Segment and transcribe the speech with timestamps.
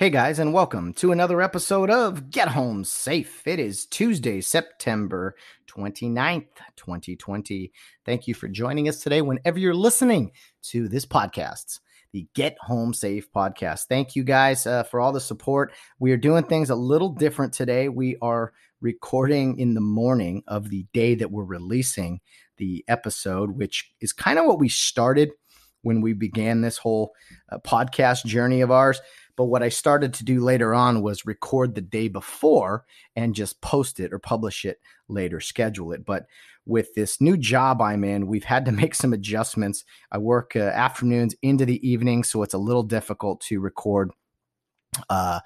[0.00, 3.46] Hey guys, and welcome to another episode of Get Home Safe.
[3.46, 5.36] It is Tuesday, September
[5.66, 7.70] 29th, 2020.
[8.06, 10.32] Thank you for joining us today whenever you're listening
[10.62, 11.80] to this podcast,
[12.12, 13.88] the Get Home Safe podcast.
[13.90, 15.74] Thank you guys uh, for all the support.
[15.98, 17.90] We are doing things a little different today.
[17.90, 22.20] We are recording in the morning of the day that we're releasing
[22.56, 25.32] the episode, which is kind of what we started
[25.82, 27.12] when we began this whole
[27.50, 29.00] uh, podcast journey of ours.
[29.40, 32.84] But what I started to do later on was record the day before
[33.16, 36.04] and just post it or publish it later, schedule it.
[36.04, 36.26] But
[36.66, 39.82] with this new job I'm in, we've had to make some adjustments.
[40.12, 44.10] I work uh, afternoons into the evening, so it's a little difficult to record
[45.08, 45.40] uh,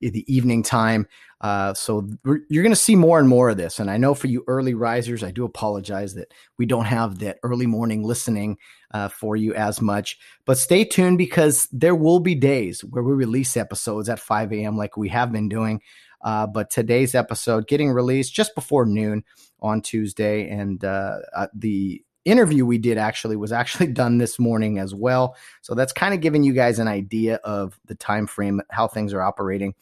[0.00, 1.06] the evening time.
[1.40, 3.78] Uh, so you're going to see more and more of this.
[3.78, 7.38] And I know for you early risers, I do apologize that we don't have that
[7.42, 8.58] early morning listening
[8.92, 10.18] uh, for you as much.
[10.44, 14.76] But stay tuned because there will be days where we release episodes at 5 a.m.
[14.76, 15.80] like we have been doing.
[16.22, 19.22] Uh, but today's episode getting released just before noon
[19.60, 24.78] on Tuesday, and uh, uh, the interview we did actually was actually done this morning
[24.78, 25.36] as well.
[25.62, 29.12] So that's kind of giving you guys an idea of the time frame, how things
[29.12, 29.74] are operating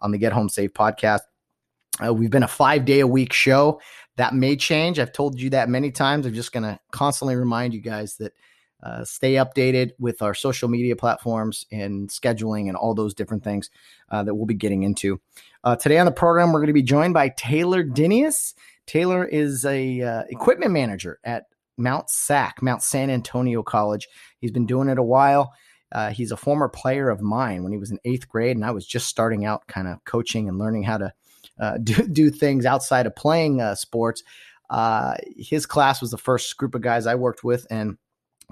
[0.00, 1.20] on the Get Home Safe podcast.
[2.04, 3.80] Uh, we've been a five day a week show.
[4.16, 4.98] That may change.
[4.98, 6.26] I've told you that many times.
[6.26, 8.32] I'm just going to constantly remind you guys that
[8.82, 13.70] uh, stay updated with our social media platforms and scheduling and all those different things
[14.10, 15.20] uh, that we'll be getting into.
[15.64, 18.54] Uh, today on the program, we're going to be joined by Taylor Dinius.
[18.86, 21.46] Taylor is a uh, equipment manager at
[21.76, 24.08] Mount SAC, Mount San Antonio College.
[24.38, 25.52] He's been doing it a while.
[25.92, 28.72] Uh, he's a former player of mine when he was in eighth grade, and I
[28.72, 31.12] was just starting out, kind of coaching and learning how to
[31.60, 34.22] uh, do, do things outside of playing uh, sports.
[34.70, 37.96] Uh, his class was the first group of guys I worked with, and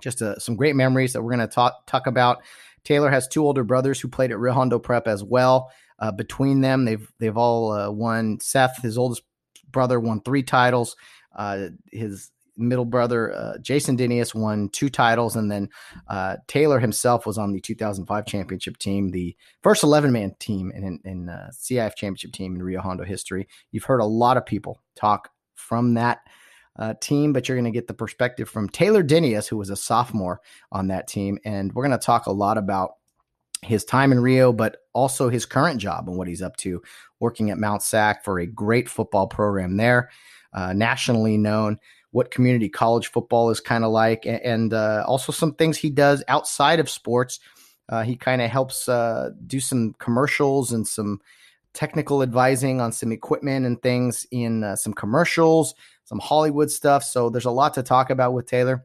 [0.00, 2.42] just uh, some great memories that we're going to talk talk about.
[2.84, 5.70] Taylor has two older brothers who played at Rio Hondo Prep as well.
[5.98, 8.38] Uh, between them, they've they've all won.
[8.40, 9.22] Seth, his oldest
[9.70, 10.96] brother, won three titles.
[11.90, 15.68] his middle brother uh, Jason Dinius won two titles, and then
[16.08, 21.00] uh, Taylor himself was on the 2005 championship team, the first 11 man team in,
[21.04, 23.48] in uh, CIF championship team in Rio Hondo history.
[23.70, 26.20] You've heard a lot of people talk from that.
[26.74, 29.76] Uh, team, but you're going to get the perspective from Taylor Dinius, who was a
[29.76, 30.40] sophomore
[30.72, 31.38] on that team.
[31.44, 32.92] And we're going to talk a lot about
[33.62, 36.82] his time in Rio, but also his current job and what he's up to,
[37.20, 40.10] working at Mount SAC for a great football program there,
[40.52, 41.78] uh, nationally known
[42.12, 46.22] what community college football is kind of like, and uh, also some things he does
[46.28, 47.40] outside of sports.
[47.88, 51.20] Uh, he kind of helps uh, do some commercials and some
[51.74, 55.74] technical advising on some equipment and things in uh, some commercials,
[56.04, 57.02] some Hollywood stuff.
[57.02, 58.84] So there's a lot to talk about with Taylor.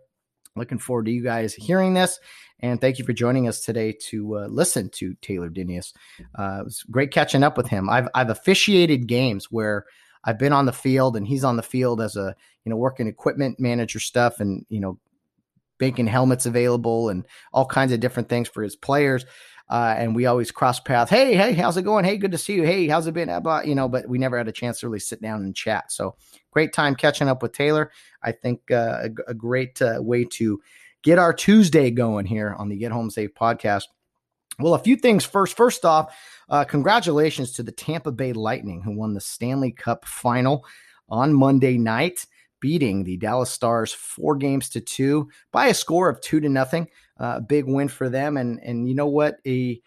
[0.56, 2.20] Looking forward to you guys hearing this.
[2.60, 5.94] And thank you for joining us today to uh, listen to Taylor Dinius.
[6.34, 7.90] Uh, it was great catching up with him.
[7.90, 9.86] I've I've officiated games where
[10.28, 13.08] I've been on the field and he's on the field as a, you know, working
[13.08, 15.00] equipment manager stuff and, you know,
[15.80, 19.26] making helmets available and all kinds of different things for his players.
[19.70, 21.10] Uh, and we always cross paths.
[21.10, 22.04] Hey, hey, how's it going?
[22.04, 22.64] Hey, good to see you.
[22.64, 23.30] Hey, how's it been?
[23.30, 25.92] About you know, but we never had a chance to really sit down and chat.
[25.92, 26.16] So
[26.52, 27.92] great time catching up with Taylor.
[28.22, 30.62] I think uh, a, a, great uh, way to
[31.04, 33.84] get our Tuesday going here on the Get Home Safe podcast.
[34.60, 35.56] Well, a few things first.
[35.56, 36.16] First off,
[36.50, 40.66] uh, congratulations to the Tampa Bay Lightning, who won the Stanley Cup final
[41.10, 42.26] on Monday night,
[42.60, 46.88] beating the Dallas Stars four games to two by a score of two to nothing.
[47.20, 49.82] Uh, a big win for them, and and you know what a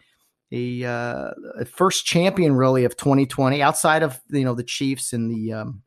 [0.51, 5.29] a, uh, a, first champion really of 2020 outside of you know the Chiefs in
[5.29, 5.81] the um,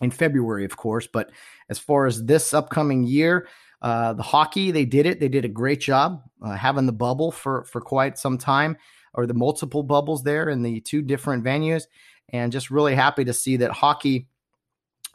[0.00, 1.06] in February, of course.
[1.06, 1.30] But
[1.68, 3.48] as far as this upcoming year,
[3.82, 5.20] uh, the hockey they did it.
[5.20, 8.76] They did a great job uh, having the bubble for for quite some time
[9.18, 11.88] or the multiple bubbles there in the two different venues,
[12.28, 14.28] and just really happy to see that hockey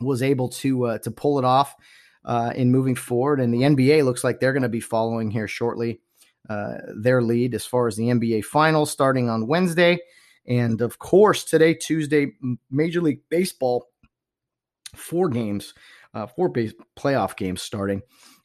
[0.02, 1.74] was able to uh, to pull it off
[2.26, 3.40] uh, in moving forward.
[3.40, 6.02] And the NBA looks like they're going to be following here shortly
[6.50, 10.00] uh, their lead as far as the NBA Finals starting on Wednesday,
[10.46, 12.34] and of course today Tuesday
[12.70, 13.88] Major League Baseball
[14.98, 15.74] four games,
[16.14, 18.02] uh, four base playoff games starting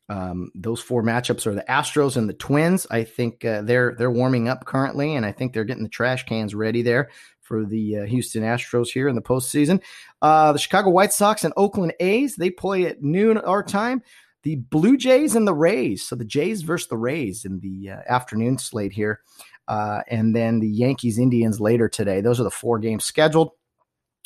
[0.09, 2.87] Um, those four matchups are the Astros and the Twins.
[2.91, 6.25] I think uh, they're they're warming up currently, and I think they're getting the trash
[6.25, 7.11] cans ready there
[7.43, 9.83] for the uh, Houston Astros here in the postseason.
[10.23, 14.03] Uh, the Chicago White Sox and Oakland A's they play at noon our time.
[14.45, 16.07] The Blue Jays and the Rays.
[16.07, 19.21] So the Jays versus the Rays in the uh, afternoon slate here,
[19.67, 22.23] uh, and then the Yankees Indians later today.
[22.23, 23.51] Those are the four games scheduled.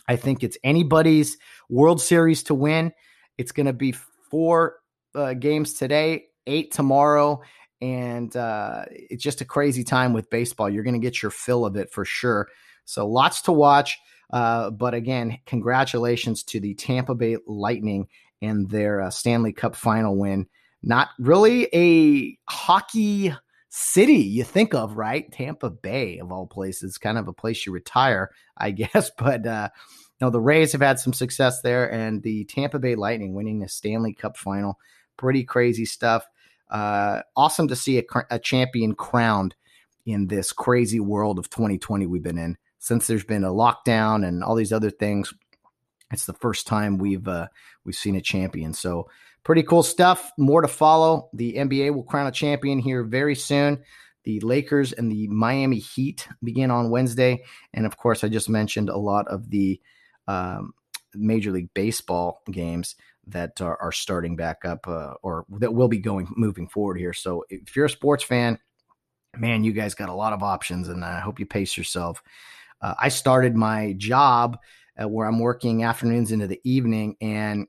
[0.06, 1.38] I think it's anybody's
[1.68, 2.92] World Series to win.
[3.38, 3.92] It's going to be
[4.30, 4.76] four
[5.14, 7.40] uh, games today, eight tomorrow,
[7.80, 10.70] and uh, it's just a crazy time with baseball.
[10.70, 12.48] You're going to get your fill of it for sure.
[12.84, 13.98] So lots to watch.
[14.32, 18.06] Uh, but again, congratulations to the Tampa Bay Lightning
[18.40, 20.46] and their uh, Stanley Cup final win.
[20.82, 23.34] Not really a hockey
[23.68, 25.30] city you think of, right?
[25.32, 29.10] Tampa Bay, of all places, kind of a place you retire, I guess.
[29.16, 29.68] But uh,
[30.20, 33.68] no, the Rays have had some success there, and the Tampa Bay Lightning winning the
[33.68, 34.78] Stanley Cup final
[35.22, 36.26] pretty crazy stuff.
[36.68, 39.54] Uh, awesome to see a, a champion crowned
[40.04, 42.58] in this crazy world of 2020 we've been in.
[42.80, 45.32] Since there's been a lockdown and all these other things,
[46.10, 47.46] it's the first time we've uh,
[47.84, 48.72] we've seen a champion.
[48.72, 49.08] So
[49.44, 50.32] pretty cool stuff.
[50.36, 51.30] More to follow.
[51.32, 53.84] The NBA will crown a champion here very soon.
[54.24, 58.88] The Lakers and the Miami Heat begin on Wednesday, and of course, I just mentioned
[58.88, 59.80] a lot of the
[60.26, 60.74] um,
[61.14, 62.96] Major League Baseball games
[63.28, 67.12] that are, are starting back up uh, or that will be going moving forward here.
[67.12, 68.58] So if you're a sports fan,
[69.36, 72.22] man, you guys got a lot of options, and I hope you pace yourself.
[72.80, 74.58] Uh, I started my job
[75.00, 77.66] uh, where I'm working afternoons into the evening, and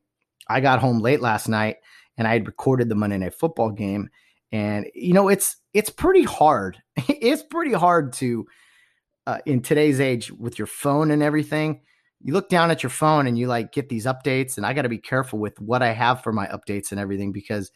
[0.48, 1.78] I got home late last night,
[2.18, 4.10] and I had recorded the Monday Night Football game,
[4.52, 6.82] and you know it's it's pretty hard.
[7.08, 8.46] it's pretty hard to
[9.28, 11.82] uh, in today's age with your phone and everything
[12.24, 14.84] you look down at your phone and you like get these updates and i got
[14.84, 17.72] to be careful with what i have for my updates and everything because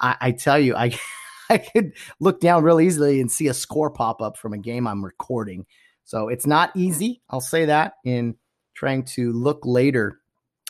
[0.00, 0.98] i, I tell you i
[1.50, 4.86] i could look down real easily and see a score pop up from a game
[4.86, 5.66] i'm recording.
[6.04, 8.36] So it's not easy i'll say that in
[8.74, 10.20] trying to look later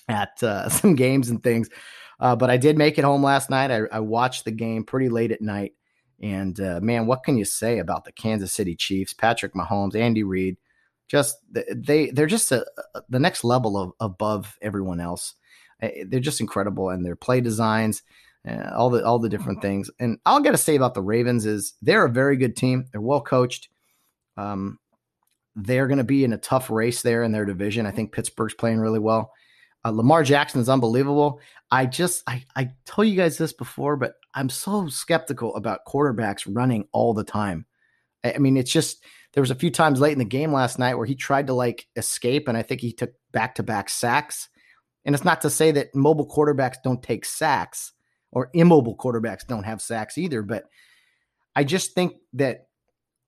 [0.09, 1.69] at uh, some games and things.
[2.19, 3.71] Uh, but i did make it home last night.
[3.71, 5.73] I, I watched the game pretty late at night.
[6.23, 9.15] And uh, man what can you say about the kansas city chiefs?
[9.15, 10.57] Patrick mahomes andy reid
[11.11, 12.65] just they they're just a,
[13.09, 15.35] the next level of above everyone else.
[15.81, 18.03] They're just incredible, and their play designs,
[18.49, 19.91] uh, all the all the different things.
[19.99, 22.87] And all I got to say about the Ravens is they're a very good team.
[22.93, 23.69] They're well coached.
[24.37, 24.79] Um,
[25.57, 27.87] they're going to be in a tough race there in their division.
[27.87, 29.33] I think Pittsburgh's playing really well.
[29.85, 31.41] Uh, Lamar Jackson is unbelievable.
[31.73, 36.47] I just I I told you guys this before, but I'm so skeptical about quarterbacks
[36.49, 37.67] running all the time.
[38.23, 40.79] I, I mean, it's just there was a few times late in the game last
[40.79, 43.89] night where he tried to like escape, and I think he took back to back
[43.89, 44.49] sacks.
[45.05, 47.93] And it's not to say that mobile quarterbacks don't take sacks
[48.33, 50.65] or immobile quarterbacks don't have sacks either, but
[51.57, 52.67] I just think that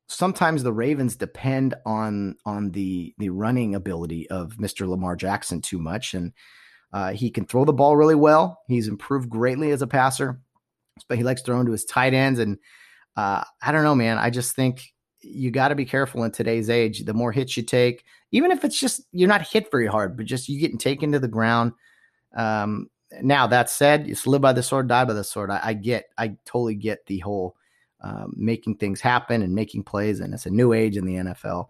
[0.08, 4.86] sometimes the Ravens depend on on the the running ability of Mr.
[4.86, 6.32] Lamar Jackson too much, and
[6.92, 8.60] uh, he can throw the ball really well.
[8.68, 10.40] He's improved greatly as a passer,
[11.08, 12.38] but he likes throwing to his tight ends.
[12.38, 12.58] And
[13.16, 14.18] uh, I don't know, man.
[14.18, 17.04] I just think you got to be careful in today's age.
[17.04, 20.26] The more hits you take, even if it's just you're not hit very hard, but
[20.26, 21.72] just you getting taken to the ground.
[22.34, 22.88] Um,
[23.20, 25.50] now that said, you live by the sword, die by the sword.
[25.50, 27.56] I, I get, I totally get the whole
[28.00, 31.66] um, making things happen and making plays, and it's a new age in the NFL.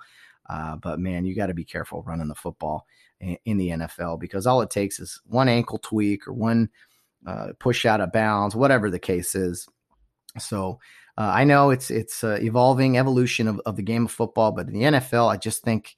[0.48, 2.86] Uh, but man, you got to be careful running the football
[3.20, 6.68] in, in, the NFL because all it takes is one ankle tweak or one
[7.26, 9.68] uh, push out of bounds, whatever the case is.
[10.38, 10.78] So
[11.18, 14.68] uh, I know it's it's uh, evolving evolution of, of the game of football, but
[14.68, 15.94] in the NFL, I just think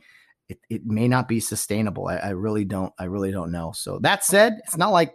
[0.49, 2.09] it, it may not be sustainable.
[2.09, 3.73] I, I really don't I really don't know.
[3.73, 5.15] So that said, it's not like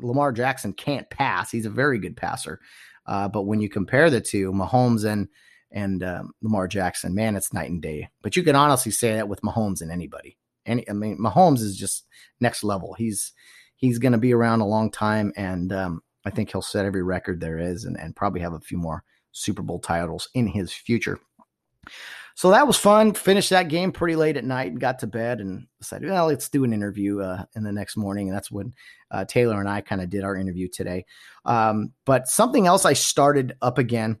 [0.00, 1.50] Lamar Jackson can't pass.
[1.50, 2.60] He's a very good passer.
[3.06, 5.28] Uh, but when you compare the two, Mahomes and
[5.72, 8.08] and um, Lamar Jackson, man, it's night and day.
[8.22, 10.36] But you can honestly say that with Mahomes and anybody.
[10.66, 12.06] Any, I mean, Mahomes is just
[12.40, 12.94] next level.
[12.94, 13.32] He's
[13.76, 17.02] he's going to be around a long time, and um, I think he'll set every
[17.02, 20.72] record there is, and, and probably have a few more Super Bowl titles in his
[20.72, 21.18] future.
[22.40, 23.12] So that was fun.
[23.12, 26.48] Finished that game pretty late at night and got to bed and decided, well, let's
[26.48, 28.28] do an interview uh, in the next morning.
[28.28, 28.72] And that's when
[29.10, 31.04] uh, Taylor and I kind of did our interview today.
[31.44, 34.18] Um, but something else I started up again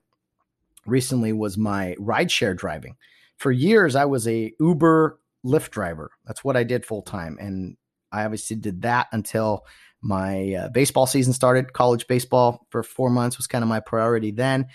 [0.84, 2.96] recently was my rideshare driving.
[3.38, 6.10] For years, I was a Uber Lyft driver.
[6.26, 7.38] That's what I did full time.
[7.40, 7.78] And
[8.12, 9.64] I obviously did that until
[10.02, 11.72] my uh, baseball season started.
[11.72, 14.66] College baseball for four months was kind of my priority then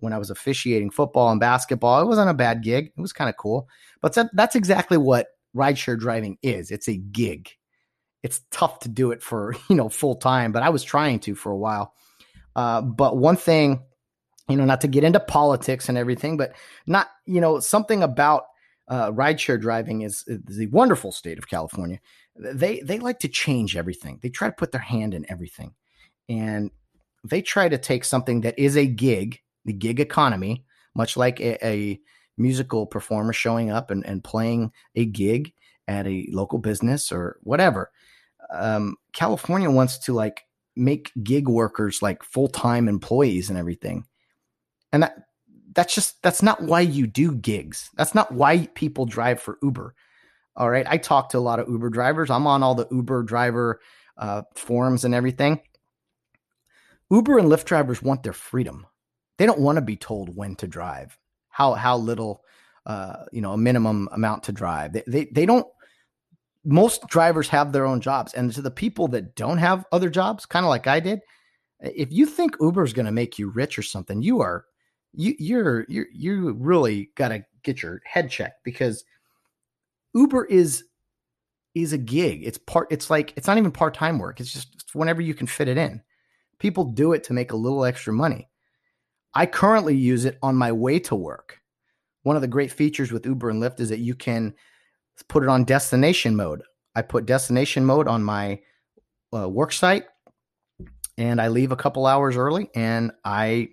[0.00, 2.00] when I was officiating football and basketball.
[2.00, 2.92] It wasn't a bad gig.
[2.96, 3.68] It was kind of cool.
[4.00, 6.70] But that's exactly what rideshare driving is.
[6.70, 7.50] It's a gig.
[8.22, 11.34] It's tough to do it for, you know, full time, but I was trying to
[11.34, 11.94] for a while.
[12.56, 13.82] Uh, but one thing,
[14.48, 16.54] you know, not to get into politics and everything, but
[16.86, 18.44] not, you know, something about
[18.88, 22.00] uh, rideshare driving is, is the wonderful state of California.
[22.36, 24.20] They they like to change everything.
[24.22, 25.74] They try to put their hand in everything,
[26.28, 26.70] and
[27.24, 31.64] they try to take something that is a gig, the gig economy, much like a,
[31.64, 32.00] a
[32.38, 35.52] musical performer showing up and, and playing a gig
[35.86, 37.90] at a local business or whatever.
[38.50, 40.44] Um, California wants to like
[40.74, 44.06] make gig workers like full time employees and everything,
[44.90, 45.26] and that
[45.74, 47.90] that's just that's not why you do gigs.
[47.94, 49.94] That's not why people drive for Uber.
[50.56, 52.30] All right, I talk to a lot of Uber drivers.
[52.30, 53.80] I'm on all the Uber driver
[54.16, 55.60] uh, forums and everything.
[57.10, 58.86] Uber and Lyft drivers want their freedom.
[59.38, 61.16] They don't want to be told when to drive,
[61.48, 62.42] how how little,
[62.86, 64.92] uh, you know, a minimum amount to drive.
[64.92, 65.66] They, they they don't.
[66.64, 70.44] Most drivers have their own jobs, and to the people that don't have other jobs,
[70.44, 71.20] kind of like I did,
[71.80, 74.64] if you think Uber is going to make you rich or something, you are
[75.14, 79.04] you you're you you really got to get your head checked because
[80.14, 80.84] Uber is
[81.74, 82.42] is a gig.
[82.44, 82.88] It's part.
[82.90, 84.40] It's like it's not even part time work.
[84.40, 86.02] It's just whenever you can fit it in.
[86.58, 88.48] People do it to make a little extra money.
[89.34, 91.60] I currently use it on my way to work.
[92.22, 94.54] One of the great features with Uber and Lyft is that you can
[95.28, 96.62] put it on destination mode.
[96.94, 98.60] I put destination mode on my
[99.34, 100.04] uh, work site
[101.16, 103.70] and I leave a couple hours early and I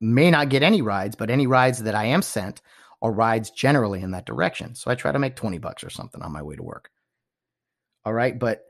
[0.00, 2.60] may not get any rides, but any rides that I am sent
[3.02, 4.74] are rides generally in that direction.
[4.74, 6.90] So I try to make 20 bucks or something on my way to work.
[8.04, 8.38] All right.
[8.38, 8.65] But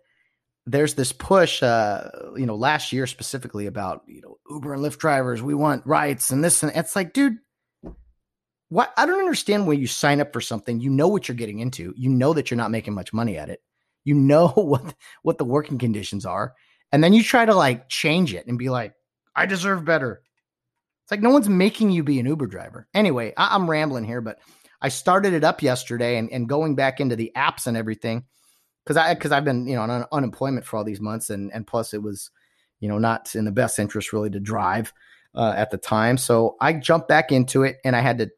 [0.67, 4.99] there's this push, uh, you know, last year specifically about, you know, Uber and Lyft
[4.99, 7.39] drivers, we want rights and this and it's like, dude,
[8.69, 11.61] what I don't understand when you sign up for something, you know what you're getting
[11.61, 11.95] into.
[11.97, 13.63] You know that you're not making much money at it.
[14.05, 16.55] You know what what the working conditions are.
[16.93, 18.95] And then you try to like change it and be like,
[19.35, 20.23] I deserve better.
[21.05, 22.89] It's like no one's making you be an Uber driver.
[22.93, 24.41] Anyway, I, am rambling here, but
[24.83, 28.25] I started it up yesterday and, and going back into the apps and everything
[28.87, 31.67] because I because I've been you know on unemployment for all these months, and and
[31.67, 32.31] plus it was
[32.79, 34.93] you know not in the best interest really to drive
[35.35, 36.17] uh, at the time.
[36.17, 38.31] So I jumped back into it, and I had to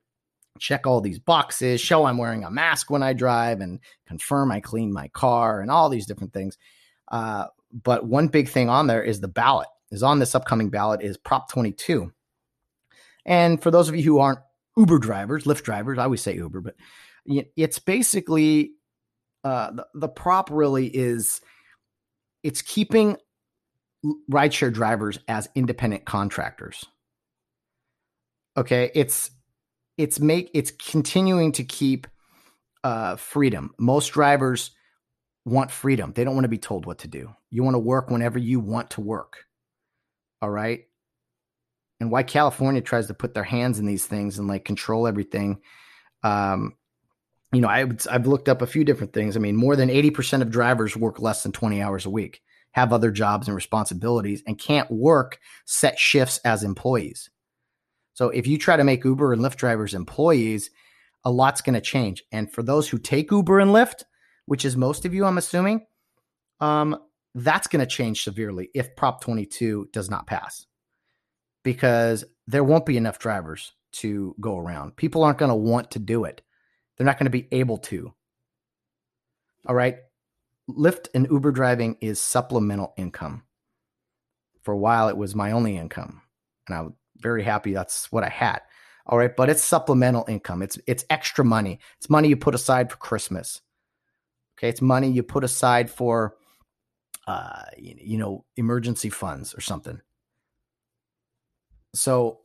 [0.59, 4.61] check all these boxes, show I'm wearing a mask when I drive, and confirm I
[4.61, 6.57] clean my car, and all these different things.
[7.11, 7.47] Uh,
[7.83, 9.69] but one big thing on there is the ballot.
[9.91, 12.13] Is on this upcoming ballot is Prop 22.
[13.25, 14.41] And for those of you who aren't
[14.77, 16.75] Uber drivers, Lyft drivers, I always say Uber, but
[17.25, 18.73] it's basically
[19.45, 21.41] uh, the, the prop really is
[22.43, 23.17] it's keeping
[24.31, 26.85] rideshare drivers as independent contractors.
[28.57, 29.31] Okay, it's
[29.97, 32.07] it's make it's continuing to keep
[32.85, 33.75] uh, freedom.
[33.79, 34.71] Most drivers
[35.45, 36.13] want freedom.
[36.15, 37.35] They don't want to be told what to do.
[37.51, 39.45] You want to work whenever you want to work.
[40.43, 40.85] All right.
[42.01, 45.61] And why California tries to put their hands in these things and like control everything
[46.23, 46.75] um,
[47.53, 49.37] you know, I I've looked up a few different things.
[49.37, 52.93] I mean, more than 80% of drivers work less than 20 hours a week, have
[52.93, 57.31] other jobs and responsibilities, and can't work set shifts as employees.
[58.13, 60.71] So if you try to make Uber and Lyft drivers employees,
[61.25, 62.23] a lot's going to change.
[62.33, 64.03] And for those who take Uber and Lyft,
[64.47, 65.87] which is most of you, I'm assuming,
[66.61, 66.99] um,
[67.35, 70.67] that's going to change severely if Prop 22 does not pass,
[71.63, 74.97] because there won't be enough drivers to go around.
[74.97, 76.43] People aren't going to want to do it
[76.99, 78.13] they're not going to be able to.
[79.67, 79.99] All right.
[80.69, 83.45] Lyft and Uber driving is supplemental income.
[84.63, 86.21] For a while, it was my only income.
[86.67, 88.61] And I'm very happy that's what I had.
[89.07, 89.35] All right.
[89.35, 90.61] But it's supplemental income.
[90.61, 91.79] It's it's extra money.
[91.99, 93.63] It's money you put aside for Christmas.
[94.59, 94.69] Okay.
[94.69, 96.35] It's money you put aside for
[97.29, 100.01] uh, you know, emergency funds or something.
[101.95, 102.41] So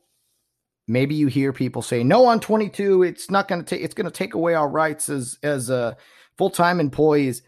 [0.86, 4.04] maybe you hear people say no on 22 it's not going to take it's going
[4.04, 5.94] to take away our rights as as uh,
[6.36, 7.42] full-time employees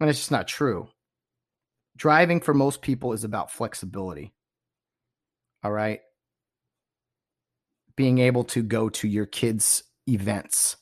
[0.00, 0.88] and it's just not true.
[1.96, 4.32] Driving for most people is about flexibility.
[5.64, 6.00] All right?
[7.96, 10.76] Being able to go to your kids events.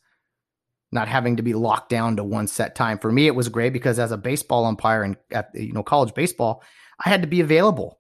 [0.93, 2.99] Not having to be locked down to one set time.
[2.99, 6.15] For me it was great because as a baseball umpire and at you know college
[6.15, 6.63] baseball
[7.05, 7.99] i had to be available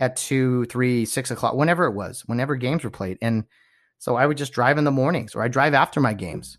[0.00, 3.18] at two, three, six o'clock, whenever it was, whenever games were played.
[3.20, 3.44] And
[3.98, 6.58] so I would just drive in the mornings or I drive after my games.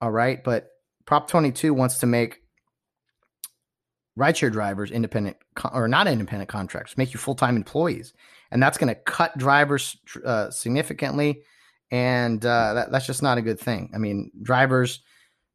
[0.00, 0.42] All right.
[0.42, 0.68] But
[1.04, 2.40] Prop 22 wants to make
[4.18, 5.36] rideshare drivers independent
[5.72, 8.14] or not independent contractors, make you full time employees.
[8.50, 11.42] And that's going to cut drivers uh, significantly.
[11.90, 13.90] And uh, that, that's just not a good thing.
[13.94, 15.02] I mean, drivers,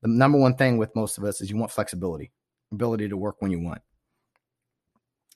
[0.01, 2.31] the number one thing with most of us is you want flexibility,
[2.71, 3.81] ability to work when you want.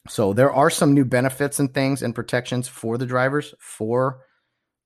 [0.07, 4.21] So there are some new benefits and things and protections for the drivers, for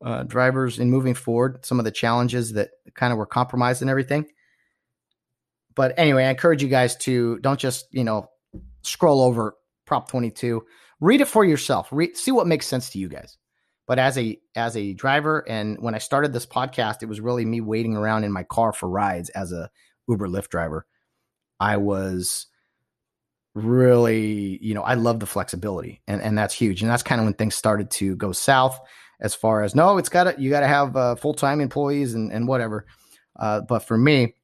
[0.04, 1.66] uh, drivers in moving forward.
[1.66, 4.28] Some of the challenges that kind of were compromised and everything.
[5.76, 8.30] But anyway, I encourage you guys to don't just you know
[8.82, 10.64] scroll over Prop 22.
[11.02, 11.92] Read it for yourself.
[12.14, 13.38] See what makes sense to you guys.
[13.88, 17.44] But as a as a driver, and when I started this podcast, it was really
[17.44, 19.70] me waiting around in my car for rides as a
[20.08, 20.86] Uber Lyft driver.
[21.60, 22.48] I was
[23.63, 26.82] really, you know, I love the flexibility, and and that's huge.
[26.82, 28.80] And that's kind of when things started to go south,
[29.20, 32.13] as far as no, it's got to you got to have uh, full time employees
[32.13, 32.86] and and whatever.
[33.38, 34.36] Uh, but for me,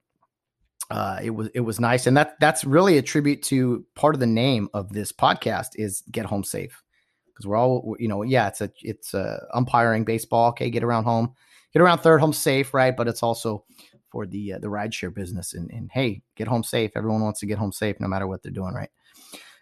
[0.89, 4.19] uh, it was it was nice, and that that's really a tribute to part of
[4.19, 6.83] the name of this podcast is "Get Home Safe"
[7.27, 10.49] because we're all you know, yeah, it's a it's a umpiring baseball.
[10.49, 11.33] Okay, get around home,
[11.73, 12.95] get around third home safe, right?
[12.95, 13.65] But it's also
[14.11, 15.53] for the uh, the rideshare business.
[15.53, 16.91] And, and hey, get home safe.
[16.95, 18.89] Everyone wants to get home safe, no matter what they're doing, right?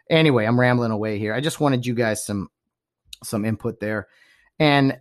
[0.09, 1.33] Anyway, I'm rambling away here.
[1.33, 2.49] I just wanted you guys some
[3.23, 4.07] some input there,
[4.59, 4.97] and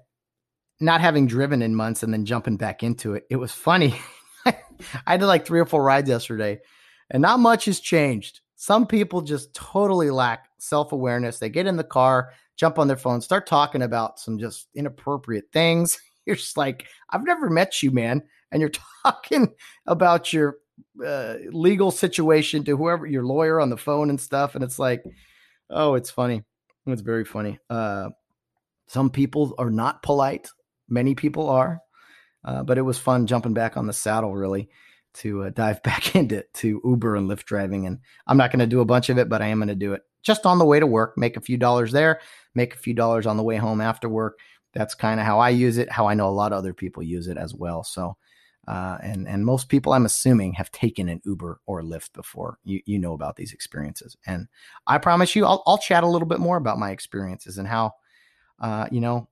[0.80, 3.94] not having driven in months and then jumping back into it, it was funny.
[5.06, 6.61] I did like three or four rides yesterday,
[7.11, 8.40] and not much has changed.
[8.56, 11.38] Some people just totally lack self awareness.
[11.38, 15.47] They get in the car, jump on their phone, start talking about some just inappropriate
[15.52, 15.99] things.
[16.26, 18.71] You're just like, I've never met you, man and you're
[19.04, 19.52] talking
[19.87, 20.59] about your
[21.04, 25.02] uh, legal situation to whoever your lawyer on the phone and stuff, and it's like,
[25.70, 26.42] oh, it's funny.
[26.87, 27.58] It's very funny.
[27.70, 28.11] Uh,
[28.88, 30.49] some people are not polite.
[30.88, 31.80] Many people are,
[32.44, 34.68] uh, but it was fun jumping back on the saddle really
[35.14, 37.87] to uh, dive back into to Uber and Lyft driving.
[37.87, 39.75] And I'm not going to do a bunch of it, but I am going to
[39.75, 42.20] do it just on the way to work, make a few dollars there,
[42.54, 44.38] make a few dollars on the way home after work.
[44.72, 47.02] That's kind of how I use it, how I know a lot of other people
[47.02, 47.84] use it as well.
[47.84, 48.16] So
[48.69, 52.59] uh, and and most people, I'm assuming, have taken an Uber or Lyft before.
[52.62, 54.47] You you know about these experiences, and
[54.87, 57.92] I promise you, I'll I'll chat a little bit more about my experiences and how,
[58.61, 59.28] uh, you know,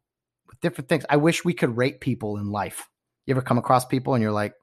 [0.48, 1.04] with different things.
[1.08, 2.88] I wish we could rate people in life.
[3.26, 4.54] You ever come across people and you're like,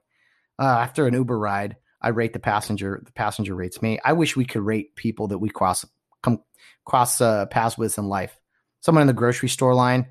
[0.58, 3.00] uh, after an Uber ride, I rate the passenger.
[3.04, 3.98] The passenger rates me.
[4.04, 5.86] I wish we could rate people that we cross
[6.22, 6.42] come
[6.84, 8.38] cross uh, paths with in life.
[8.80, 10.06] Someone in the grocery store line,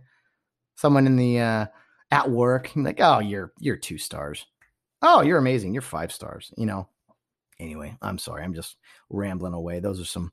[0.75, 1.65] someone in the uh,
[2.11, 2.71] at work.
[2.75, 4.45] I'm like, oh, you're you're two stars.
[5.01, 5.73] Oh, you're amazing.
[5.73, 6.51] You're five stars.
[6.57, 6.87] You know.
[7.59, 8.43] Anyway, I'm sorry.
[8.43, 8.77] I'm just
[9.09, 9.79] rambling away.
[9.79, 10.31] Those are some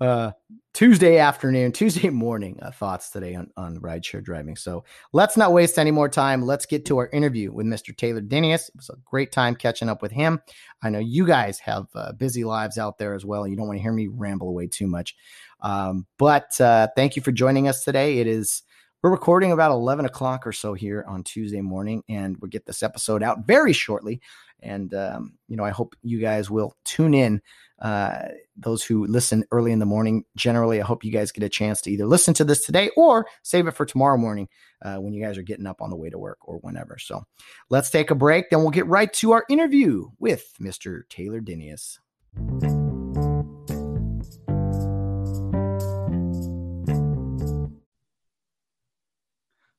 [0.00, 0.32] uh
[0.72, 4.56] Tuesday afternoon, Tuesday morning uh, thoughts today on on rideshare driving.
[4.56, 6.42] So let's not waste any more time.
[6.42, 7.96] Let's get to our interview with Mr.
[7.96, 8.68] Taylor Dinius.
[8.68, 10.40] It was a great time catching up with him.
[10.82, 13.46] I know you guys have uh, busy lives out there as well.
[13.46, 15.16] You don't want to hear me ramble away too much.
[15.60, 18.18] Um, but uh, thank you for joining us today.
[18.18, 18.63] It is
[19.04, 22.82] we're recording about 11 o'clock or so here on Tuesday morning, and we'll get this
[22.82, 24.18] episode out very shortly.
[24.60, 27.42] And, um, you know, I hope you guys will tune in.
[27.82, 31.50] Uh, those who listen early in the morning, generally, I hope you guys get a
[31.50, 34.48] chance to either listen to this today or save it for tomorrow morning
[34.80, 36.96] uh, when you guys are getting up on the way to work or whenever.
[36.98, 37.26] So
[37.68, 38.48] let's take a break.
[38.48, 41.02] Then we'll get right to our interview with Mr.
[41.10, 41.98] Taylor Dinius.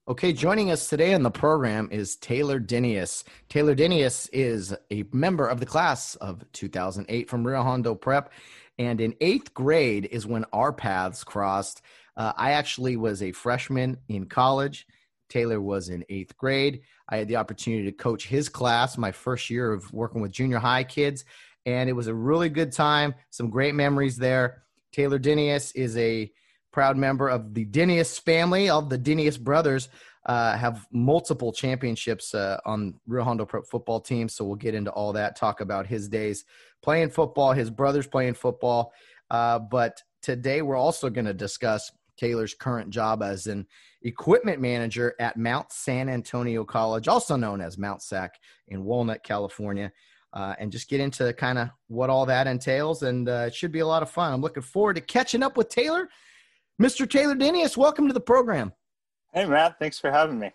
[0.08, 3.24] Okay, joining us today on the program is Taylor Dinius.
[3.50, 8.32] Taylor Dinius is a member of the class of 2008 from Rio Hondo Prep.
[8.78, 11.82] And in eighth grade is when our paths crossed.
[12.16, 14.86] Uh, I actually was a freshman in college.
[15.28, 16.82] Taylor was in eighth grade.
[17.10, 20.60] I had the opportunity to coach his class my first year of working with junior
[20.60, 21.26] high kids.
[21.66, 24.66] And it was a really good time, some great memories there.
[24.92, 26.32] Taylor Dinius is a
[26.76, 28.68] proud member of the Dinius family.
[28.68, 29.88] All the Dinius brothers
[30.26, 34.28] uh, have multiple championships uh, on Rio Hondo Pro football team.
[34.28, 36.44] So we'll get into all that, talk about his days
[36.84, 38.92] playing football, his brothers playing football.
[39.32, 43.66] Uh, but today we're also going to discuss Taylor's current job as an
[44.02, 48.34] equipment manager at Mount San Antonio College, also known as Mount SAC
[48.68, 49.94] in Walnut, California.
[50.34, 53.04] Uh, and just get into kind of what all that entails.
[53.04, 54.34] And uh, it should be a lot of fun.
[54.34, 56.10] I'm looking forward to catching up with Taylor
[56.82, 57.10] Mr.
[57.10, 58.74] Taylor Dinius, welcome to the program.
[59.34, 59.80] Hey, Matt.
[59.80, 60.52] Thanks for having me.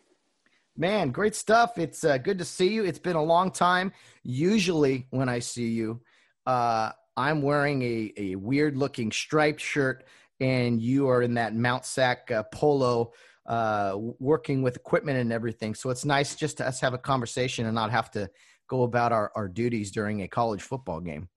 [0.76, 1.78] Man, great stuff.
[1.78, 2.84] It's uh, good to see you.
[2.84, 3.92] It's been a long time.
[4.22, 6.00] Usually, when I see you,
[6.46, 10.04] uh, I'm wearing a, a weird looking striped shirt,
[10.40, 13.12] and you are in that Mount Sac uh, polo,
[13.46, 15.74] uh, working with equipment and everything.
[15.74, 18.30] So it's nice just to us have a conversation and not have to
[18.68, 21.28] go about our, our duties during a college football game.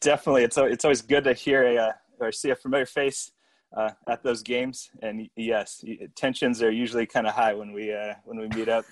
[0.00, 0.44] Definitely.
[0.44, 3.32] It's, it's always good to hear a, or see a familiar face
[3.76, 4.90] uh, at those games.
[5.02, 8.84] And yes, tensions are usually kind of high when we uh, when we meet up.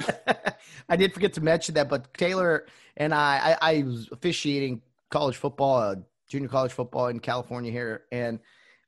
[0.88, 5.36] I did forget to mention that, but Taylor and I, I, I was officiating college
[5.36, 5.96] football uh,
[6.28, 8.38] junior college football in California here, and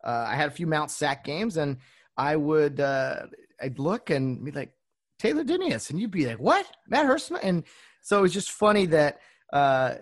[0.04, 1.78] uh, I had a few Mount Sac games, and
[2.16, 3.26] I would uh,
[3.60, 4.72] I'd look and be like
[5.18, 7.64] Taylor Dinius, and you'd be like, "What, Matt Hurstman?" And
[8.02, 9.20] so it was just funny that
[9.52, 9.94] uh,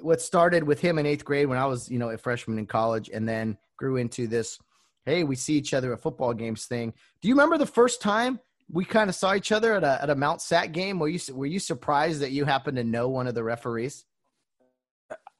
[0.00, 2.66] what started with him in eighth grade when I was, you know, a freshman in
[2.66, 4.58] college, and then grew into this,
[5.04, 6.92] "Hey, we see each other at football games" thing.
[7.20, 10.10] Do you remember the first time we kind of saw each other at a at
[10.10, 10.98] a Mount Sac game?
[10.98, 14.04] Were you were you surprised that you happened to know one of the referees?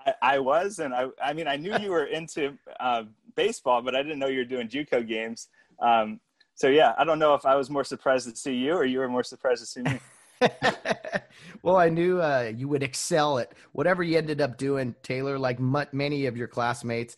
[0.07, 3.95] I, I was, and I I mean I knew you were into uh, baseball, but
[3.95, 5.49] I didn't know you were doing JUCO games.
[5.81, 6.21] Um,
[6.55, 9.01] so yeah, I don't know if I was more surprised to see you or you
[9.01, 10.01] were more surprised to see me.
[11.63, 15.39] well, I knew uh, you would excel at whatever you ended up doing, Taylor.
[15.39, 17.17] Like m- many of your classmates.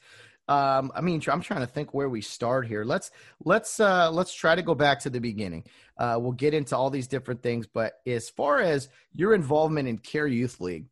[0.48, 2.84] Um, I mean, I'm trying to think where we start here.
[2.84, 3.10] Let's
[3.44, 5.64] let's uh, let's try to go back to the beginning.
[5.98, 9.98] Uh, we'll get into all these different things, but as far as your involvement in
[9.98, 10.86] Care Youth League,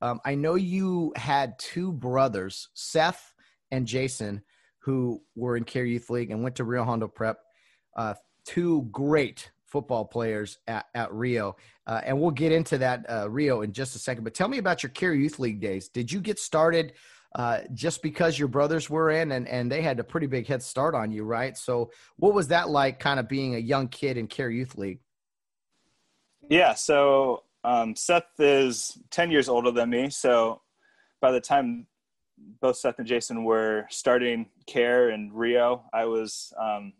[0.00, 3.34] um, I know you had two brothers, Seth
[3.70, 4.42] and Jason,
[4.78, 7.38] who were in Care Youth League and went to Rio Hondo Prep.
[7.96, 8.14] Uh,
[8.46, 11.56] two great football players at, at Rio.
[11.84, 14.22] Uh, and we'll get into that uh, Rio in just a second.
[14.22, 15.88] But tell me about your Care Youth League days.
[15.88, 16.92] Did you get started
[17.34, 20.62] uh, just because your brothers were in and, and they had a pretty big head
[20.62, 21.58] start on you, right?
[21.58, 25.00] So, what was that like kind of being a young kid in Care Youth League?
[26.48, 26.74] Yeah.
[26.74, 30.08] So, um, Seth is 10 years older than me.
[30.10, 30.62] So,
[31.20, 31.88] by the time
[32.60, 35.84] both Seth and Jason were starting care in Rio.
[35.92, 36.92] I was um,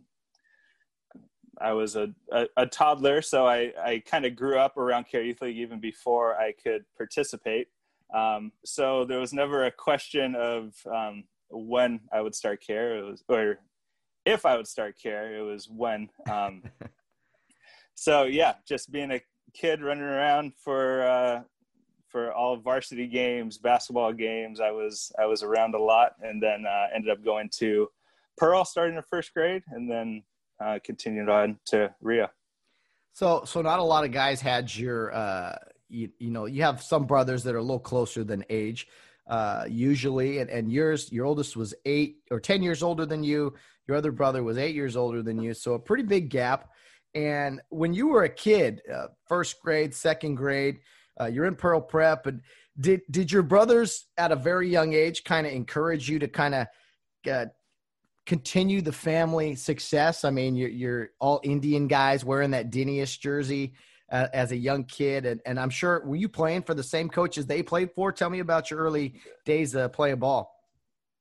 [1.61, 5.23] I was a, a, a, toddler, so I, I kind of grew up around care
[5.23, 7.69] youth league even before I could participate.
[8.15, 12.99] Um, so there was never a question of um, when I would start care.
[12.99, 13.59] It was or
[14.25, 15.35] if I would start care.
[15.35, 16.09] It was when.
[16.31, 16.63] Um,
[17.95, 19.21] so yeah, just being a
[19.53, 21.43] kid running around for uh,
[22.09, 24.61] for all varsity games, basketball games.
[24.61, 27.89] I was I was around a lot, and then uh, ended up going to
[28.37, 30.23] Pearl starting in first grade, and then
[30.65, 32.29] uh, continued on to Rio.
[33.13, 35.57] So so not a lot of guys had your uh,
[35.89, 38.89] you, you know you have some brothers that are a little closer than age
[39.29, 43.55] uh, usually, and, and yours your oldest was eight or ten years older than you.
[43.87, 46.71] Your other brother was eight years older than you, so a pretty big gap.
[47.15, 50.79] And when you were a kid, uh, first grade, second grade,
[51.21, 52.41] uh, you're in Pearl Prep, and
[52.81, 56.55] did did your brothers at a very young age kind of encourage you to kind
[56.55, 56.67] of
[57.31, 57.47] uh,
[58.27, 60.25] continue the family success?
[60.25, 63.75] I mean, you're, you're all Indian guys wearing that Dinius jersey
[64.11, 67.09] uh, as a young kid, and, and I'm sure were you playing for the same
[67.09, 68.13] coaches they played for?
[68.13, 70.55] Tell me about your early days of playing ball.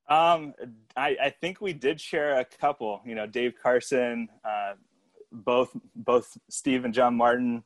[0.08, 0.52] Um,
[0.96, 3.00] I, I think we did share a couple.
[3.06, 4.74] You know, Dave Carson, uh,
[5.32, 7.64] both both Steve and John Martin.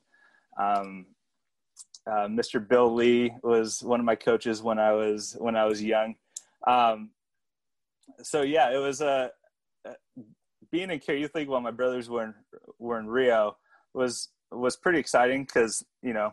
[0.59, 1.07] Um,
[2.07, 2.67] uh, Mr.
[2.67, 6.15] Bill Lee was one of my coaches when I was when I was young.
[6.67, 7.11] Um,
[8.23, 9.31] so yeah, it was a
[9.87, 9.93] uh,
[10.71, 12.35] being in Care Youth League while my brothers were in,
[12.79, 13.57] were in Rio
[13.95, 16.33] was was pretty exciting because you know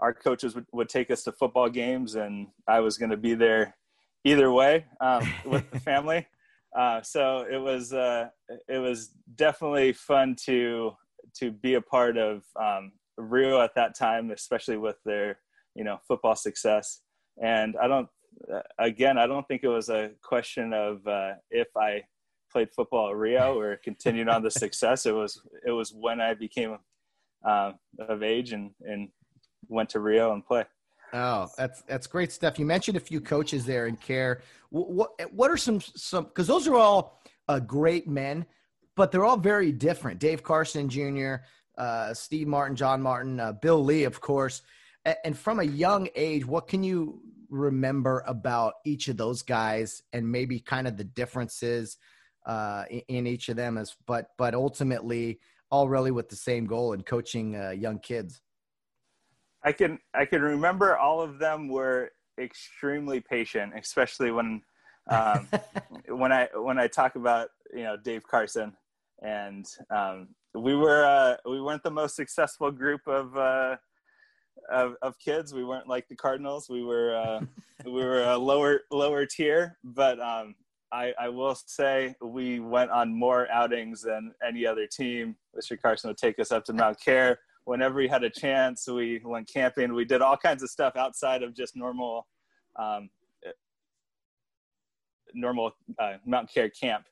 [0.00, 3.34] our coaches would, would take us to football games and I was going to be
[3.34, 3.74] there
[4.24, 6.26] either way um, with the family.
[6.76, 8.28] Uh, so it was uh,
[8.68, 10.92] it was definitely fun to
[11.38, 15.38] to be a part of um, Rio at that time, especially with their
[15.74, 17.00] you know football success.
[17.42, 18.08] And I don't, uh,
[18.78, 22.02] again, I don't think it was a question of uh, if I
[22.52, 25.06] played football at Rio or continued on the success.
[25.06, 26.78] It was it was when I became
[27.46, 29.08] uh, of age and and
[29.68, 30.64] went to Rio and play.
[31.12, 32.58] Oh, that's that's great stuff.
[32.58, 34.42] You mentioned a few coaches there in care.
[34.70, 38.46] What what are some some because those are all uh, great men,
[38.96, 40.18] but they're all very different.
[40.18, 41.36] Dave Carson Jr.,
[41.78, 44.62] uh, Steve Martin, John Martin, uh, Bill Lee, of course.
[45.24, 50.30] And from a young age, what can you remember about each of those guys, and
[50.30, 51.98] maybe kind of the differences
[52.46, 53.78] uh, in each of them?
[53.78, 58.40] As but but ultimately, all really with the same goal in coaching uh, young kids.
[59.62, 64.62] I can I can remember all of them were extremely patient, especially when
[65.10, 65.48] um,
[66.08, 68.72] when I when I talk about you know Dave Carson
[69.22, 73.76] and um, we were uh, we weren't the most successful group of, uh,
[74.70, 75.54] of of, kids.
[75.54, 76.68] We weren't like the Cardinals.
[76.68, 77.40] We were uh,
[77.84, 80.54] we were a lower lower tier, but um,
[80.92, 85.36] I, I will say we went on more outings than any other team.
[85.56, 85.80] Mr.
[85.80, 88.86] Carson would take us up to Mount Care whenever he had a chance.
[88.86, 89.94] We went camping.
[89.94, 92.26] We did all kinds of stuff outside of just normal
[92.76, 93.10] um,
[95.34, 97.04] normal uh, Mount Care camp.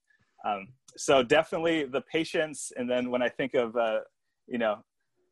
[0.45, 2.73] Um, so definitely the patience.
[2.77, 4.01] And then when I think of, uh,
[4.47, 4.85] you know,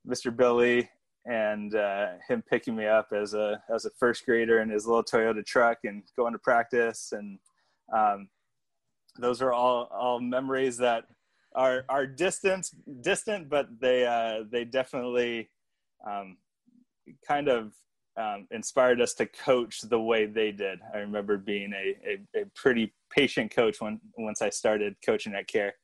[0.06, 0.34] Mr.
[0.34, 0.88] Bill Lee
[1.24, 5.04] and uh, him picking me up as a, as a first grader in his little
[5.04, 7.38] Toyota truck and going to practice and
[7.92, 8.28] um,
[9.18, 11.04] those are all all memories that
[11.54, 12.70] are are distant
[13.02, 15.50] distant, but they uh, they definitely
[16.08, 16.38] um,
[17.26, 17.72] kind of
[18.16, 20.80] um, inspired us to coach the way they did.
[20.94, 25.48] I remember being a, a, a pretty patient coach when once I started coaching at
[25.48, 25.74] Care.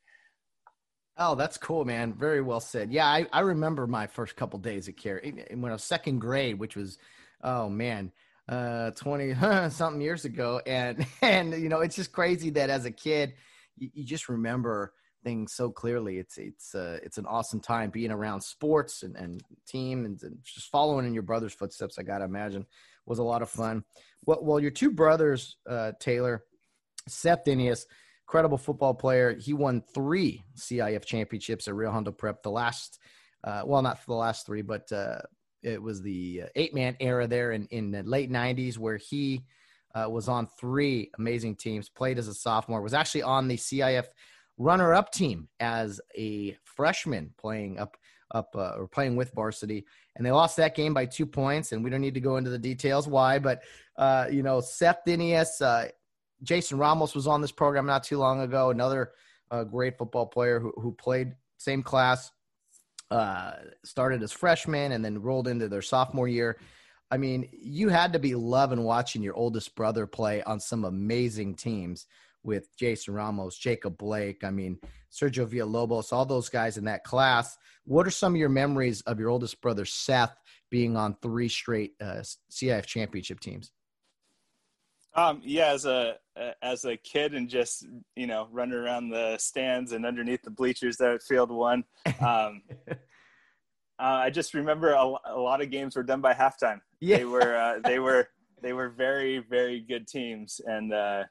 [1.19, 2.15] Oh, that's cool, man.
[2.15, 2.93] Very well said.
[2.93, 6.61] Yeah, I, I remember my first couple days at Care when I was second grade,
[6.61, 6.97] which was,
[7.43, 8.13] oh man,
[8.49, 9.35] uh, 20
[9.71, 10.61] something years ago.
[10.65, 13.35] And, and, you know, it's just crazy that as a kid,
[13.77, 14.93] you, you just remember
[15.25, 16.19] things so clearly.
[16.19, 20.39] It's, it's, uh, it's an awesome time being around sports and, and team and, and
[20.45, 21.99] just following in your brother's footsteps.
[21.99, 22.65] I got to imagine
[23.07, 23.83] was a lot of fun.
[24.25, 26.45] Well, well, your two brothers, uh, Taylor,
[27.09, 27.87] Seth Dinius,
[28.29, 29.35] incredible football player.
[29.35, 32.43] He won three CIF championships at Rio Hondo Prep.
[32.43, 32.99] The last,
[33.43, 35.21] uh, well, not the last three, but uh,
[35.63, 39.45] it was the uh, eight man era there in, in the late 90s where he
[39.95, 44.05] uh, was on three amazing teams, played as a sophomore, was actually on the CIF
[44.59, 47.97] runner up team as a freshman playing up
[48.33, 49.87] up uh, or playing with varsity
[50.17, 52.51] and they lost that game by two points and we don't need to go into
[52.51, 53.63] the details why but
[53.97, 55.87] uh, you know seth dinius uh,
[56.43, 59.13] jason ramos was on this program not too long ago another
[59.51, 62.31] uh, great football player who, who played same class
[63.11, 63.53] uh,
[63.85, 66.59] started as freshman and then rolled into their sophomore year.
[67.11, 71.55] I mean, you had to be loving watching your oldest brother play on some amazing
[71.55, 72.07] teams
[72.43, 74.79] with Jason Ramos, Jacob Blake, I mean,
[75.11, 77.57] Sergio Villalobos, all those guys in that class.
[77.85, 80.37] What are some of your memories of your oldest brother, Seth,
[80.71, 83.73] being on three straight uh, CIF championship teams?
[85.15, 86.17] Um, yeah, as a
[86.63, 90.97] as a kid and just you know running around the stands and underneath the bleachers
[90.97, 91.85] there at Field One,
[92.21, 92.95] um, uh,
[93.99, 96.81] I just remember a, a, lot of games were done by halftime.
[97.01, 97.19] Yeah.
[97.19, 98.29] They were uh, they were
[98.63, 101.25] they were very very good teams, and uh,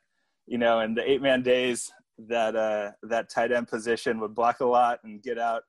[0.47, 4.61] you know, in the eight man days, that uh, that tight end position would block
[4.61, 5.63] a lot and get out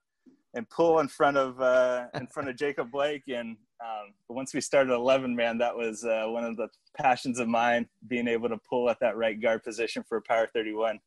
[0.54, 3.24] and pull in front of uh, in front of Jacob Blake.
[3.28, 7.48] And um, once we started 11 man, that was uh, one of the passions of
[7.48, 10.98] mine, being able to pull at that right guard position for a Power 31.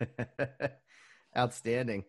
[1.36, 2.04] Outstanding.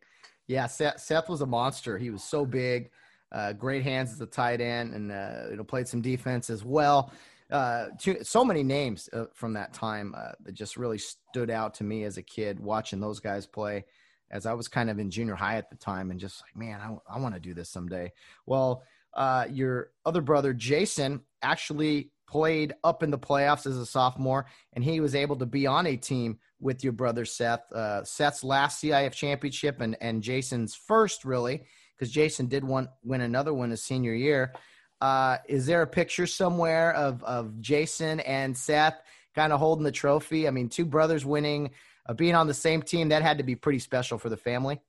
[0.47, 1.97] Yeah, Seth, Seth, was a monster.
[1.97, 2.91] He was so big,
[3.31, 6.63] uh, great hands as a tight end, and uh, you know played some defense as
[6.63, 7.11] well.
[7.49, 7.87] Uh,
[8.21, 12.03] so many names uh, from that time uh, that just really stood out to me
[12.03, 13.85] as a kid watching those guys play
[14.31, 16.79] as I was kind of in junior high at the time and just like, man,
[16.81, 18.11] I, I want to do this someday.
[18.45, 18.83] Well,
[19.15, 24.83] uh, your other brother, Jason, actually played up in the playoffs as a sophomore, and
[24.83, 27.71] he was able to be on a team with your brother Seth.
[27.71, 31.63] Uh, Seth's last CIF championship and, and Jason's first, really,
[31.95, 34.53] because Jason did one, win another one his senior year.
[35.01, 39.01] Uh, is there a picture somewhere of, of Jason and Seth
[39.35, 40.47] kind of holding the trophy?
[40.47, 41.71] I mean, two brothers winning–
[42.07, 44.79] uh, being on the same team, that had to be pretty special for the family.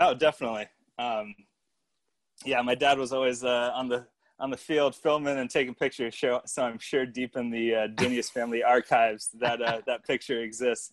[0.00, 0.66] Oh, definitely.
[0.98, 1.34] Um,
[2.44, 4.06] yeah, my dad was always uh, on the
[4.40, 6.16] on the field filming and taking pictures.
[6.16, 10.42] So, so I'm sure deep in the uh, Dinius family archives that uh, that picture
[10.42, 10.92] exists.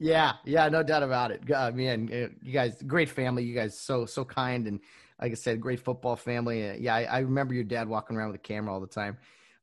[0.00, 1.50] Yeah, yeah, no doubt about it.
[1.50, 3.44] Uh, man, uh, you guys, great family.
[3.44, 4.80] You guys, so so kind and
[5.20, 6.70] like I said, great football family.
[6.70, 9.18] Uh, yeah, I, I remember your dad walking around with a camera all the time.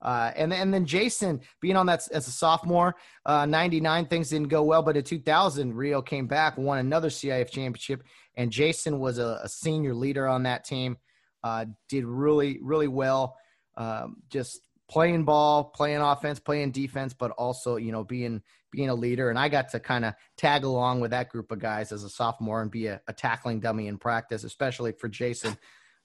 [0.05, 4.49] Uh, and and then Jason being on that as a sophomore, uh, 99 things didn't
[4.49, 8.03] go well, but in 2000 Rio came back, won another CIF championship,
[8.35, 10.97] and Jason was a, a senior leader on that team.
[11.43, 13.35] Uh, did really really well,
[13.77, 18.95] um, just playing ball, playing offense, playing defense, but also you know being being a
[18.95, 19.31] leader.
[19.31, 22.09] And I got to kind of tag along with that group of guys as a
[22.11, 25.57] sophomore and be a, a tackling dummy in practice, especially for Jason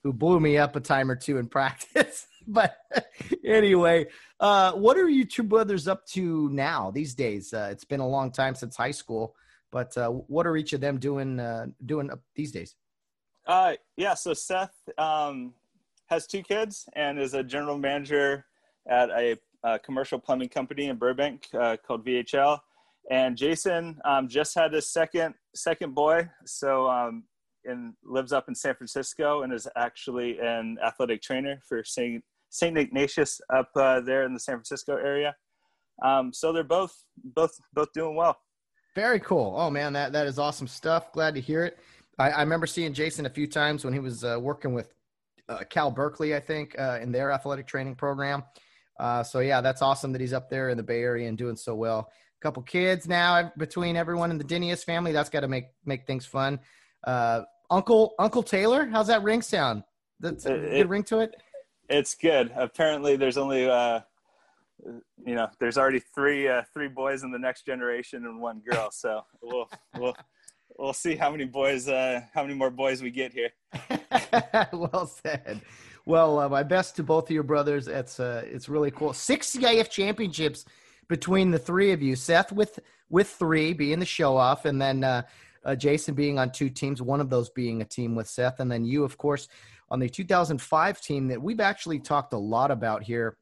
[0.03, 2.27] who blew me up a time or two in practice.
[2.47, 2.77] but
[3.45, 4.07] anyway,
[4.41, 7.53] uh, what are you two brothers up to now these days?
[7.53, 9.35] Uh, it's been a long time since high school,
[9.71, 12.77] but uh, what are each of them doing uh, doing these days?
[13.47, 15.55] Uh, yeah, so Seth um,
[16.07, 18.45] has two kids and is a general manager
[18.89, 22.59] at a, a commercial plumbing company in Burbank uh, called VHL.
[23.11, 27.25] And Jason um, just had his second second boy, so um,
[27.65, 32.23] and lives up in San Francisco and is actually an athletic trainer for St.
[32.51, 32.77] St.
[32.77, 35.35] Ignatius up uh, there in the San Francisco area.
[36.03, 38.39] Um, so they're both both both doing well.
[38.95, 39.55] Very cool.
[39.57, 41.13] Oh man, that that is awesome stuff.
[41.13, 41.79] Glad to hear it.
[42.19, 44.93] I, I remember seeing Jason a few times when he was uh, working with
[45.49, 48.43] uh, Cal Berkeley, I think, uh, in their athletic training program.
[48.99, 51.57] Uh, so yeah, that's awesome that he's up there in the Bay Area and doing
[51.57, 52.11] so well.
[52.11, 55.13] A couple kids now between everyone in the Dinius family.
[55.13, 56.61] That's got to make make things fun.
[57.05, 59.85] Uh, Uncle Uncle Taylor, how's that ring sound?
[60.19, 61.35] That's a good ring to it.
[61.89, 62.53] It's good.
[62.55, 64.01] Apparently, there's only uh,
[65.25, 68.91] you know, there's already three uh, three boys in the next generation and one girl.
[68.91, 70.17] So we'll we'll
[70.79, 73.51] we'll see how many boys uh, how many more boys we get here.
[74.73, 75.63] well said.
[76.07, 77.89] Well, uh, my best to both of your brothers.
[77.89, 79.13] It's uh, it's really cool.
[79.13, 80.65] Six CIF championships
[81.09, 82.17] between the three of you.
[82.17, 85.23] Seth with with three being the show off, and then uh,
[85.65, 87.03] uh, Jason being on two teams.
[87.03, 89.49] One of those being a team with Seth, and then you, of course,
[89.91, 93.37] on the 2005 team that we've actually talked a lot about here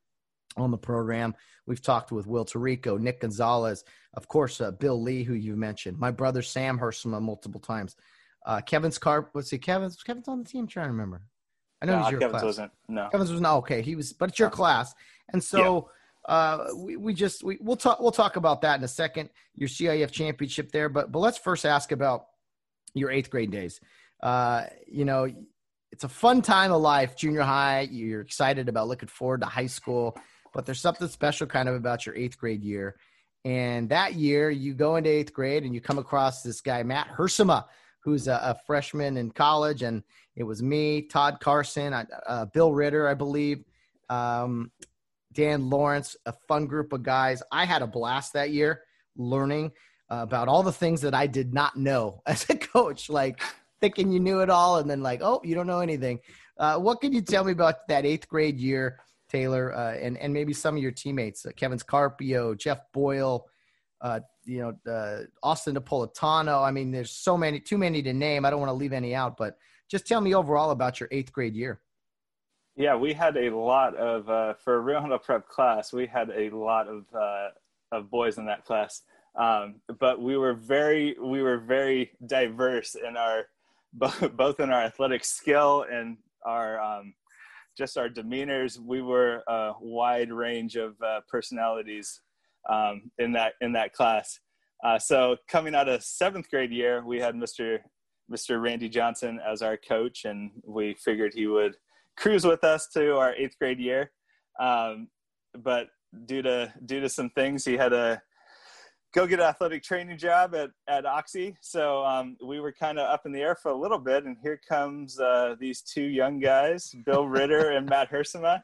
[0.57, 1.35] on the program.
[1.66, 5.98] We've talked with Will Tarico, Nick Gonzalez, of course, uh, Bill Lee, who you mentioned,
[5.98, 7.94] my brother Sam Hersema multiple times.
[8.46, 9.31] Uh, Kevin's car.
[9.35, 10.62] Let's see, Kevin's Kevin's on the team.
[10.62, 11.22] I'm trying to remember.
[11.83, 12.44] I know no, he's your Kevin's class.
[12.44, 12.72] wasn't.
[12.88, 13.09] No.
[13.11, 13.83] Kevin's was not okay.
[13.83, 14.94] He was, but it's your class,
[15.33, 15.90] and so
[16.29, 19.31] uh, we we just we we'll talk we'll talk about that in a second.
[19.55, 22.27] Your CIF championship there, but but let's first ask about
[22.95, 23.81] your eighth grade days.
[24.23, 25.27] Uh, you know,
[25.91, 27.88] it's a fun time of life, junior high.
[27.91, 30.19] You're excited about looking forward to high school,
[30.53, 32.97] but there's something special kind of about your eighth grade year.
[33.47, 37.09] And that year, you go into eighth grade and you come across this guy, Matt
[37.17, 37.64] Hersema,
[38.01, 39.83] who's a, a freshman in college.
[39.83, 40.03] And
[40.37, 43.64] it was me, Todd Carson, uh, Bill Ritter, I believe,
[44.11, 44.71] um,
[45.38, 47.44] Dan Lawrence, a fun group of guys.
[47.53, 48.83] I had a blast that year
[49.16, 49.70] learning
[50.11, 53.40] uh, about all the things that I did not know as a coach, like
[53.81, 56.18] thinking you knew it all and then like, oh, you don't know anything.
[56.59, 58.98] Uh, what can you tell me about that eighth grade year,
[59.29, 63.46] Taylor, uh, and and maybe some of your teammates, uh, Kevin Scarpio, Jeff Boyle,
[64.01, 66.66] uh, you know, uh, Austin Napolitano.
[66.66, 68.44] I mean, there's so many, too many to name.
[68.44, 69.57] I don't want to leave any out, but
[69.88, 71.81] just tell me overall about your eighth grade year.
[72.79, 75.93] Yeah, we had a lot of uh, for a Rio Hondo Prep class.
[75.93, 77.49] We had a lot of uh,
[77.91, 79.03] of boys in that class,
[79.37, 83.47] um, but we were very we were very diverse in our
[83.93, 87.14] both in our athletic skill and our um,
[87.77, 88.79] just our demeanors.
[88.79, 92.21] We were a wide range of uh, personalities
[92.71, 94.38] um, in that in that class.
[94.85, 97.81] Uh, so coming out of seventh grade year, we had Mr.
[98.31, 98.62] Mr.
[98.62, 101.75] Randy Johnson as our coach, and we figured he would
[102.18, 104.11] cruise with us to our eighth grade year.
[104.61, 105.09] Um,
[105.57, 105.88] but
[106.26, 108.20] due to due to some things, he had to
[109.14, 111.57] go get an athletic training job at, at Oxy.
[111.61, 114.24] So um, we were kind of up in the air for a little bit.
[114.24, 118.62] And here comes uh, these two young guys, Bill Ritter and Matt Hersema,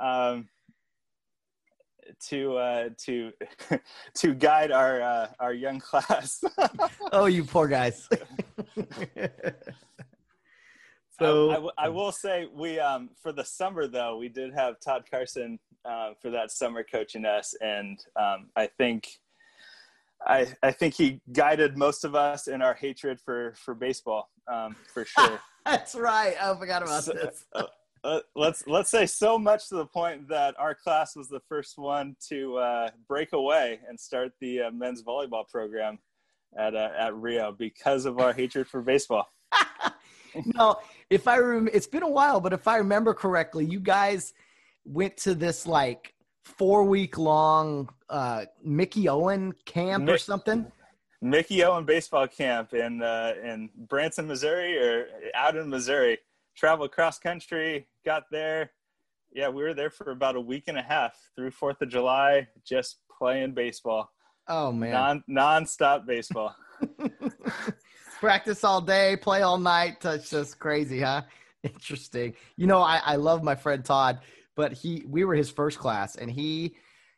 [0.00, 0.48] um,
[2.28, 3.32] to uh, to
[4.14, 6.42] to guide our uh, our young class.
[7.12, 8.08] oh, you poor guys.
[11.18, 14.54] so I, I, w- I will say we um, for the summer though we did
[14.54, 19.08] have Todd Carson uh, for that summer coaching us, and um, I think
[20.26, 24.76] I, I think he guided most of us in our hatred for for baseball um,
[24.92, 25.40] for sure.
[25.64, 26.36] That's right.
[26.40, 27.44] I forgot about so, this.
[27.54, 27.64] uh,
[28.04, 31.76] uh, let's let's say so much to the point that our class was the first
[31.76, 35.98] one to uh, break away and start the uh, men's volleyball program
[36.56, 39.28] at uh, at Rio because of our hatred for baseball.
[40.54, 40.76] no,
[41.10, 44.32] if I remember, it's been a while, but if I remember correctly, you guys
[44.84, 50.70] went to this like four week long uh, Mickey Owen camp Mick, or something?
[51.20, 56.18] Mickey Owen baseball camp in uh, in Branson, Missouri, or out in Missouri.
[56.56, 58.70] Traveled cross country, got there.
[59.32, 62.48] Yeah, we were there for about a week and a half through Fourth of July,
[62.64, 64.10] just playing baseball.
[64.48, 66.54] Oh man, non nonstop baseball.
[68.20, 70.00] Practice all day, play all night.
[70.00, 71.22] That's just crazy, huh?
[71.62, 72.34] Interesting.
[72.56, 74.20] You know, I, I love my friend Todd
[74.56, 76.74] but he we were his first class and he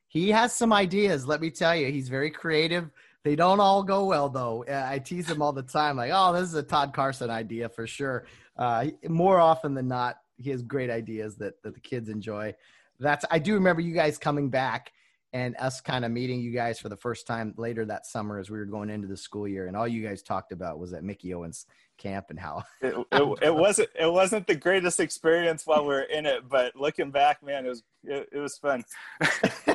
[0.08, 2.90] he has some ideas let me tell you he's very creative
[3.24, 6.42] they don't all go well though i tease him all the time like oh this
[6.42, 8.26] is a todd carson idea for sure
[8.58, 12.52] uh, more often than not he has great ideas that, that the kids enjoy
[12.98, 14.92] that's i do remember you guys coming back
[15.32, 18.50] and us kind of meeting you guys for the first time later that summer as
[18.50, 21.04] we were going into the school year and all you guys talked about was at
[21.04, 21.66] mickey owens
[21.98, 26.02] camp and how it, it, it, wasn't it wasn't the greatest experience while we are
[26.02, 28.84] in it but looking back man it was it, it was fun.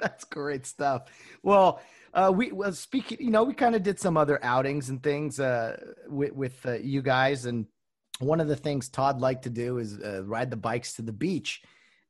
[0.00, 1.10] That's great stuff.
[1.42, 1.80] Well
[2.12, 5.38] uh, we well speaking you know we kind of did some other outings and things
[5.38, 5.76] uh,
[6.08, 7.66] with, with uh, you guys and
[8.18, 11.12] one of the things todd liked to do is uh, ride the bikes to the
[11.12, 11.62] beach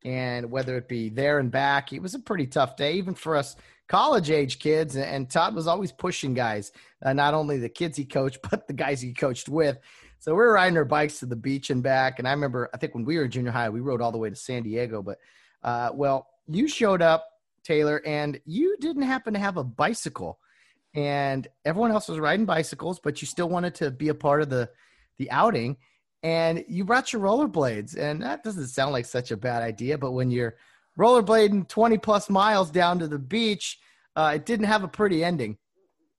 [0.04, 3.36] and whether it be there and back, it was a pretty tough day, even for
[3.36, 3.56] us
[3.88, 4.96] college age kids.
[4.96, 6.72] And Todd was always pushing guys,
[7.02, 9.78] uh, not only the kids he coached, but the guys he coached with.
[10.20, 12.18] So we were riding our bikes to the beach and back.
[12.18, 14.18] And I remember, I think when we were in junior high, we rode all the
[14.18, 15.02] way to San Diego.
[15.02, 15.18] But,
[15.62, 17.26] uh, well, you showed up,
[17.64, 20.38] Taylor, and you didn't happen to have a bicycle.
[20.94, 24.50] And everyone else was riding bicycles, but you still wanted to be a part of
[24.50, 24.70] the
[25.18, 25.76] the outing
[26.22, 30.12] and you brought your rollerblades and that doesn't sound like such a bad idea but
[30.12, 30.56] when you're
[30.98, 33.78] rollerblading 20 plus miles down to the beach.
[34.14, 35.56] Uh, it didn't have a pretty ending.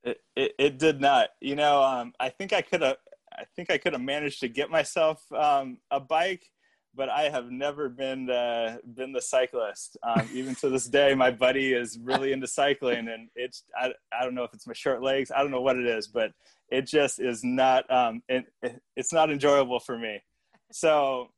[0.03, 1.29] It, it, it did not.
[1.39, 2.97] You know, um, I think I could have.
[3.33, 6.49] I think I could have managed to get myself um, a bike,
[6.95, 9.97] but I have never been uh, been the cyclist.
[10.03, 14.23] Um, even to this day, my buddy is really into cycling, and it's I, I
[14.23, 15.31] don't know if it's my short legs.
[15.35, 16.31] I don't know what it is, but
[16.69, 17.89] it just is not.
[17.91, 18.45] Um, it,
[18.95, 20.21] it's not enjoyable for me.
[20.71, 21.29] So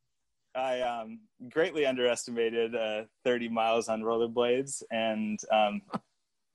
[0.55, 5.81] I um, greatly underestimated uh, 30 miles on rollerblades, and um,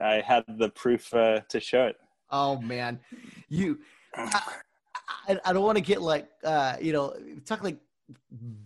[0.01, 1.97] I had the proof uh, to show it.
[2.31, 2.99] Oh man,
[3.49, 3.79] you.
[4.15, 4.43] I,
[5.29, 7.15] I, I don't want to get like uh, you know
[7.47, 7.79] talk like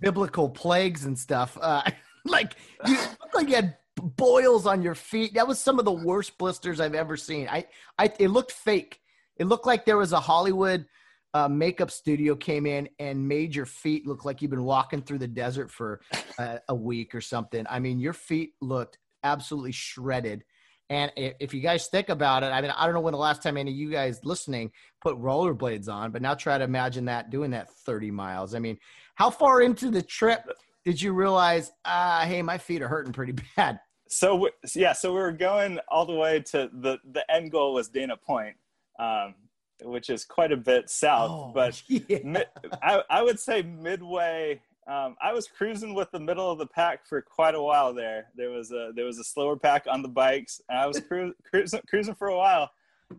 [0.01, 1.59] biblical plagues and stuff.
[1.61, 1.83] Uh,
[2.25, 5.35] like you looked like you had boils on your feet.
[5.35, 7.49] That was some of the worst blisters I've ever seen.
[7.49, 7.67] I,
[7.99, 9.01] I it looked fake.
[9.37, 10.87] It looked like there was a Hollywood
[11.35, 15.19] uh, makeup studio came in and made your feet look like you've been walking through
[15.19, 16.01] the desert for
[16.39, 17.65] uh, a week or something.
[17.69, 20.45] I mean, your feet looked absolutely shredded.
[20.91, 23.43] And if you guys think about it, I mean, I don't know when the last
[23.43, 27.31] time any of you guys listening put rollerblades on, but now try to imagine that
[27.31, 28.55] doing that 30 miles.
[28.55, 28.77] I mean,
[29.15, 30.49] how far into the trip
[30.85, 33.81] did you realize, uh, hey, my feet are hurting pretty bad?
[34.09, 37.89] So yeah, so we were going all the way to the the end goal was
[37.89, 38.57] Dana Point,
[38.99, 39.35] um,
[39.83, 41.31] which is quite a bit south.
[41.31, 42.19] Oh, but yeah.
[42.23, 42.45] mi-
[42.83, 44.61] I, I would say midway.
[44.87, 48.27] Um, I was cruising with the middle of the pack for quite a while there.
[48.37, 51.35] There was a there was a slower pack on the bikes, and I was cru-
[51.49, 52.71] cruising cruising for a while.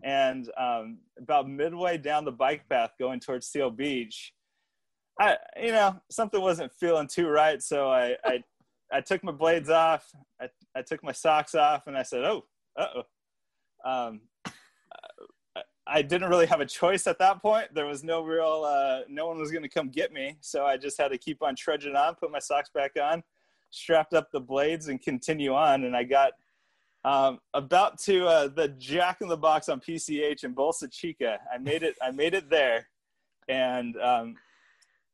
[0.03, 4.33] And um, about midway down the bike path going towards Seal Beach,
[5.19, 8.43] I you know something wasn't feeling too right, so I I,
[8.91, 10.11] I took my blades off.
[10.41, 12.45] I, I took my socks off, and I said, "Oh,
[12.77, 14.21] uh oh." Um,
[15.85, 17.73] I didn't really have a choice at that point.
[17.73, 20.37] There was no real, uh, no one was going to come get me.
[20.39, 23.21] So I just had to keep on trudging on, put my socks back on,
[23.69, 25.83] strapped up the blades, and continue on.
[25.83, 26.31] And I got
[27.03, 31.37] um, about to uh, the Jack in the Box on PCH in Bolsa Chica.
[31.53, 31.95] I made it.
[32.01, 32.87] I made it there,
[33.49, 34.35] and um,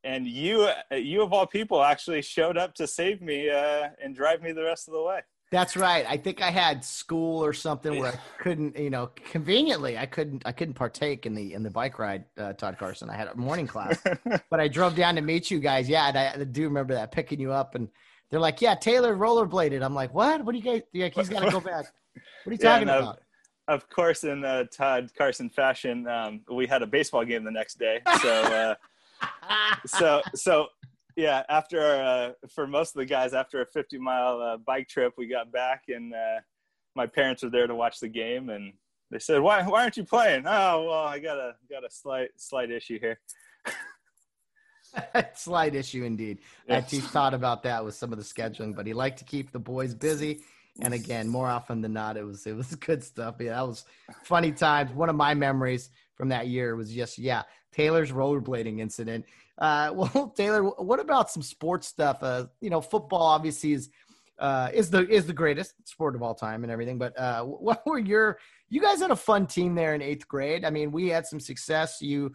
[0.04, 4.42] and you, you of all people, actually showed up to save me uh, and drive
[4.42, 5.20] me the rest of the way.
[5.50, 6.06] That's right.
[6.08, 10.42] I think I had school or something where I couldn't, you know, conveniently I couldn't
[10.46, 12.24] I couldn't partake in the in the bike ride.
[12.38, 13.10] Uh, Todd Carson.
[13.10, 14.00] I had a morning class,
[14.50, 15.88] but I drove down to meet you guys.
[15.88, 17.88] Yeah, and I, I, do remember that picking you up, and
[18.30, 20.44] they're like, "Yeah, Taylor rollerbladed." I'm like, "What?
[20.44, 20.82] What do you guys?
[20.92, 21.86] Yeah, he's got to go back."
[22.44, 23.20] What are you talking yeah, about?
[23.66, 27.78] Of course, in uh, Todd Carson fashion, um, we had a baseball game the next
[27.78, 28.00] day.
[28.20, 28.74] So, uh,
[29.86, 30.66] so, so
[31.16, 35.14] yeah, after uh, for most of the guys, after a 50 mile uh, bike trip,
[35.16, 36.40] we got back and uh,
[36.94, 38.72] my parents were there to watch the game, and
[39.10, 42.30] they said, "Why why aren't you playing?" Oh, well, I got a got a slight
[42.36, 43.20] slight issue here.
[45.34, 46.38] slight issue indeed.
[46.68, 46.90] Yes.
[46.90, 49.58] He thought about that with some of the scheduling, but he liked to keep the
[49.58, 50.42] boys busy.
[50.82, 53.36] And again, more often than not, it was it was good stuff.
[53.40, 53.84] Yeah, that was
[54.24, 54.92] funny times.
[54.92, 55.90] One of my memories
[56.20, 59.24] from that year was just yeah, Taylor's rollerblading incident.
[59.56, 62.18] Uh, well, Taylor, what about some sports stuff?
[62.22, 63.88] Uh, you know, football obviously is
[64.38, 66.98] uh, is the is the greatest sport of all time and everything.
[66.98, 68.38] But uh, what were your?
[68.68, 70.66] You guys had a fun team there in eighth grade.
[70.66, 72.02] I mean, we had some success.
[72.02, 72.30] You,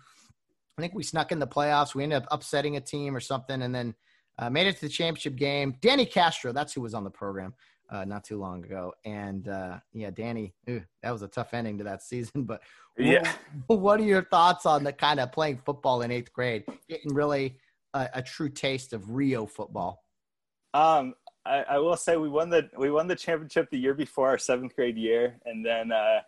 [0.80, 1.94] I think we snuck in the playoffs.
[1.94, 3.94] We ended up upsetting a team or something, and then
[4.40, 5.76] uh, made it to the championship game.
[5.80, 7.54] Danny Castro, that's who was on the program
[7.90, 8.94] uh, not too long ago.
[9.06, 12.44] And uh, yeah, Danny, ew, that was a tough ending to that season.
[12.44, 12.62] But
[12.98, 13.32] yeah,
[13.68, 17.14] what, what, are your thoughts on the kind of playing football in eighth grade, getting
[17.14, 17.58] really
[17.94, 20.04] a, a true taste of Rio football?
[20.74, 21.14] Um,
[21.46, 24.38] I, I, will say we won the we won the championship the year before our
[24.38, 26.20] seventh grade year, and then uh,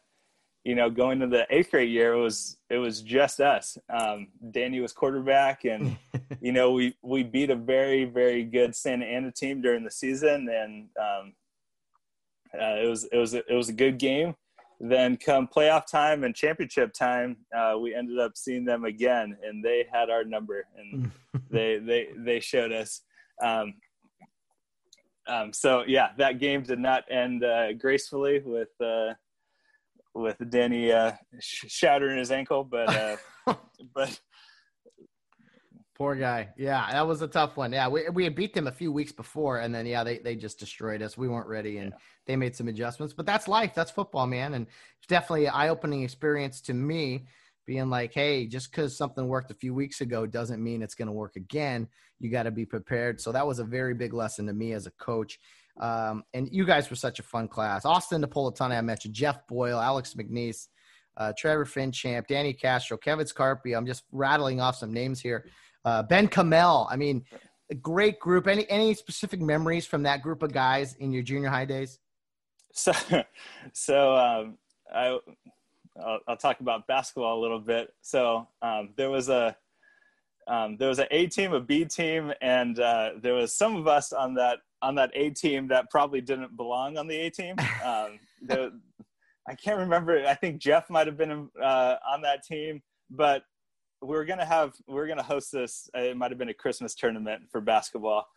[0.64, 3.78] you know going to the eighth grade year it was it was just us.
[3.90, 5.98] Um, Danny was quarterback, and
[6.42, 10.48] you know we we beat a very very good Santa Ana team during the season,
[10.50, 11.34] and um,
[12.54, 14.36] uh, it was it was it was a good game.
[14.80, 19.64] Then come playoff time and championship time, uh, we ended up seeing them again, and
[19.64, 21.12] they had our number, and
[21.50, 23.02] they they they showed us.
[23.42, 23.74] Um,
[25.28, 29.14] um, so yeah, that game did not end uh, gracefully with uh,
[30.14, 32.90] with Danny uh, sh- shattering his ankle, but
[33.48, 33.56] uh,
[33.96, 34.20] but
[35.98, 36.50] Poor guy.
[36.58, 37.74] Yeah, that was a tough one.
[37.74, 40.36] Yeah, we, we had beat them a few weeks before, and then, yeah, they, they
[40.36, 41.18] just destroyed us.
[41.18, 41.98] We weren't ready, and yeah.
[42.28, 43.16] they made some adjustments.
[43.16, 43.74] But that's life.
[43.74, 44.54] That's football, man.
[44.54, 44.68] And
[45.00, 47.26] it's definitely an eye opening experience to me
[47.66, 51.08] being like, hey, just because something worked a few weeks ago doesn't mean it's going
[51.08, 51.88] to work again.
[52.20, 53.20] You got to be prepared.
[53.20, 55.40] So that was a very big lesson to me as a coach.
[55.80, 57.86] Um, and you guys were such a fun class.
[57.86, 60.68] Austin Napolitano, I mentioned, Jeff Boyle, Alex McNeese,
[61.18, 63.76] uh, Trevor Finchamp, Danny Castro, Kevin Scarpy.
[63.76, 65.46] I'm just rattling off some names here
[65.88, 66.88] uh, ben Kamel.
[66.92, 67.24] I mean,
[67.72, 68.48] a great group.
[68.48, 72.00] Any any specific memories from that group of guys in your junior high days?
[72.74, 72.92] So,
[73.74, 74.58] so um,
[74.94, 75.18] I
[76.00, 77.94] I'll, I'll, talk about basketball a little bit.
[78.02, 79.56] So um, there was a
[80.48, 83.88] um, there was an A team, a B team, and uh, there was some of
[83.88, 87.56] us on that on that A team that probably didn't belong on the A team.
[87.84, 88.78] Um, the,
[89.48, 90.26] I can't remember.
[90.28, 93.44] I think Jeff might have been uh, on that team, but
[94.02, 95.90] we were gonna have we were gonna host this.
[95.94, 98.28] It might have been a Christmas tournament for basketball,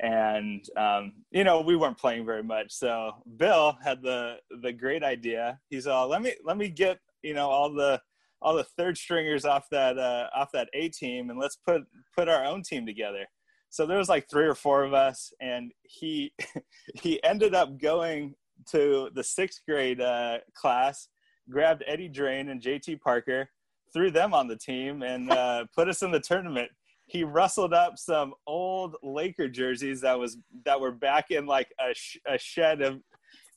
[0.00, 2.72] and um, you know we weren't playing very much.
[2.72, 5.60] So Bill had the the great idea.
[5.68, 8.00] He's all let me let me get you know all the
[8.42, 11.82] all the third stringers off that uh, off that A team, and let's put
[12.16, 13.26] put our own team together.
[13.68, 16.32] So there was like three or four of us, and he
[16.94, 18.34] he ended up going
[18.70, 21.08] to the sixth grade uh, class,
[21.50, 23.48] grabbed Eddie Drain and JT Parker,
[23.92, 26.70] threw them on the team, and uh, put us in the tournament.
[27.06, 31.92] He rustled up some old Laker jerseys that was that were back in like a,
[31.92, 33.00] sh- a shed of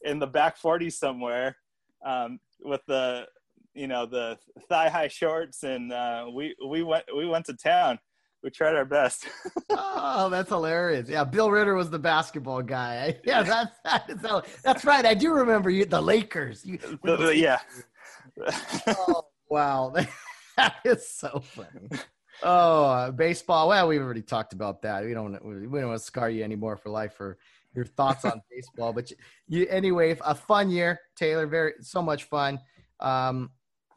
[0.04, 1.56] in the back 40 somewhere
[2.06, 3.26] um, with the
[3.74, 4.38] you know the
[4.70, 8.00] thigh high shorts, and uh, we we went we went to town.
[8.44, 9.26] We tried our best.
[9.70, 11.10] oh, that's hilarious!
[11.10, 13.18] Yeah, Bill Ritter was the basketball guy.
[13.26, 15.06] Yeah, that's that's, that's right.
[15.06, 16.66] I do remember you, the Lakers.
[16.66, 17.60] You, the, the, yeah.
[18.88, 19.94] oh, wow,
[20.58, 21.89] that is so funny.
[22.41, 23.70] Oh, uh, baseball.
[23.70, 25.06] Well, we've already talked about that.
[25.06, 27.38] We don't we don't want to scar you anymore for life for
[27.76, 28.93] your thoughts on baseball.
[28.93, 31.47] But you, you, anyway, a fun year, Taylor.
[31.47, 32.60] Very so much fun.
[32.99, 33.51] Um,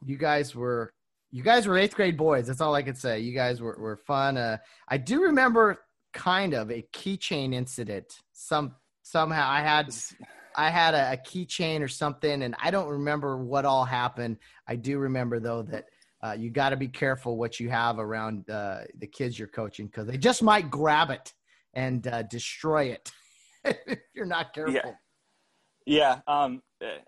[0.05, 0.93] you guys were
[1.31, 2.47] you guys were eighth grade boys.
[2.47, 3.19] That's all I could say.
[3.19, 4.37] You guys were, were fun.
[4.37, 5.79] Uh, I do remember
[6.13, 8.21] kind of a keychain incident.
[8.33, 9.93] Some somehow I had
[10.55, 14.37] I had a, a keychain or something, and I don't remember what all happened.
[14.67, 15.85] I do remember though that
[16.23, 19.87] uh, you got to be careful what you have around uh, the kids you're coaching
[19.87, 21.33] because they just might grab it
[21.73, 23.11] and uh, destroy it
[23.65, 24.73] if you're not careful.
[24.73, 24.91] Yeah.
[25.89, 26.61] Yeah, um,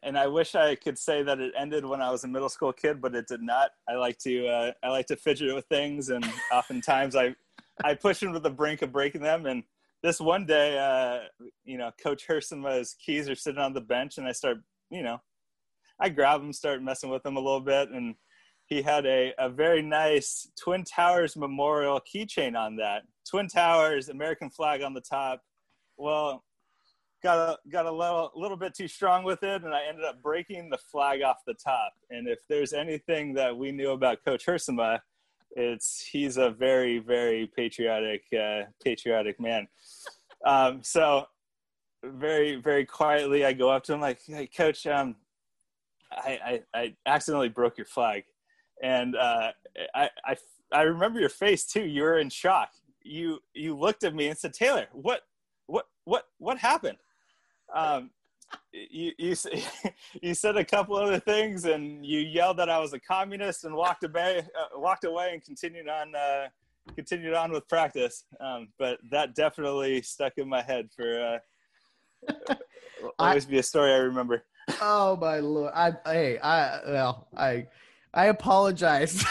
[0.04, 2.72] and I wish I could say that it ended when I was a middle school
[2.72, 3.72] kid, but it did not.
[3.90, 7.36] I like to uh, I like to fidget with things, and oftentimes I
[7.84, 9.46] I push them to the brink of breaking them.
[9.46, 9.64] And
[10.02, 14.26] this one day, uh, you know, Coach Hurston's keys are sitting on the bench, and
[14.26, 15.20] I start, you know,
[16.00, 18.16] I grab them, start messing with them a little bit, and
[18.70, 23.04] he had a, a very nice Twin Towers memorial keychain on that.
[23.28, 25.42] Twin Towers, American flag on the top.
[25.98, 26.44] Well,
[27.24, 30.22] got a, got a little, little bit too strong with it, and I ended up
[30.22, 31.94] breaking the flag off the top.
[32.12, 35.00] And if there's anything that we knew about Coach Hersema,
[35.56, 39.68] it's he's a very, very patriotic, uh, patriotic man.
[40.46, 41.26] Um, so
[42.04, 45.16] very, very quietly, I go up to him like, "Hey, Coach, um,
[46.12, 48.26] I, I, I accidentally broke your flag,"
[48.82, 49.52] and uh,
[49.96, 50.38] I, I,
[50.72, 51.86] I remember your face too.
[51.86, 52.70] You were in shock.
[53.04, 55.22] You, you looked at me and said, "Taylor, what,
[55.68, 56.98] what, what, what happened?"
[57.74, 58.10] um,
[58.72, 59.36] you you
[60.22, 63.76] you said a couple other things, and you yelled that I was a communist, and
[63.76, 66.48] walked away, uh, walked away, and continued on uh,
[66.96, 68.26] continued on with practice.
[68.40, 71.40] Um, but that definitely stuck in my head for
[72.30, 72.56] uh,
[73.20, 74.44] always I, be a story I remember.
[74.82, 75.72] Oh my lord!
[75.76, 77.68] I hey I well I
[78.14, 79.24] I apologize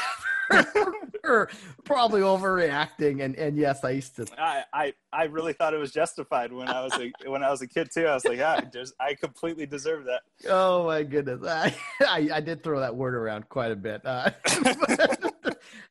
[1.29, 1.51] for
[1.85, 3.25] probably overreacting.
[3.25, 4.27] And and yes, I used to.
[4.39, 7.63] I, I I really thought it was justified when I was a when I was
[7.63, 8.07] a kid too.
[8.07, 10.23] I was like, yeah, just, I completely deserve that.
[10.49, 14.01] Oh my goodness, I, I, I did throw that word around quite a bit.
[14.05, 14.31] Uh,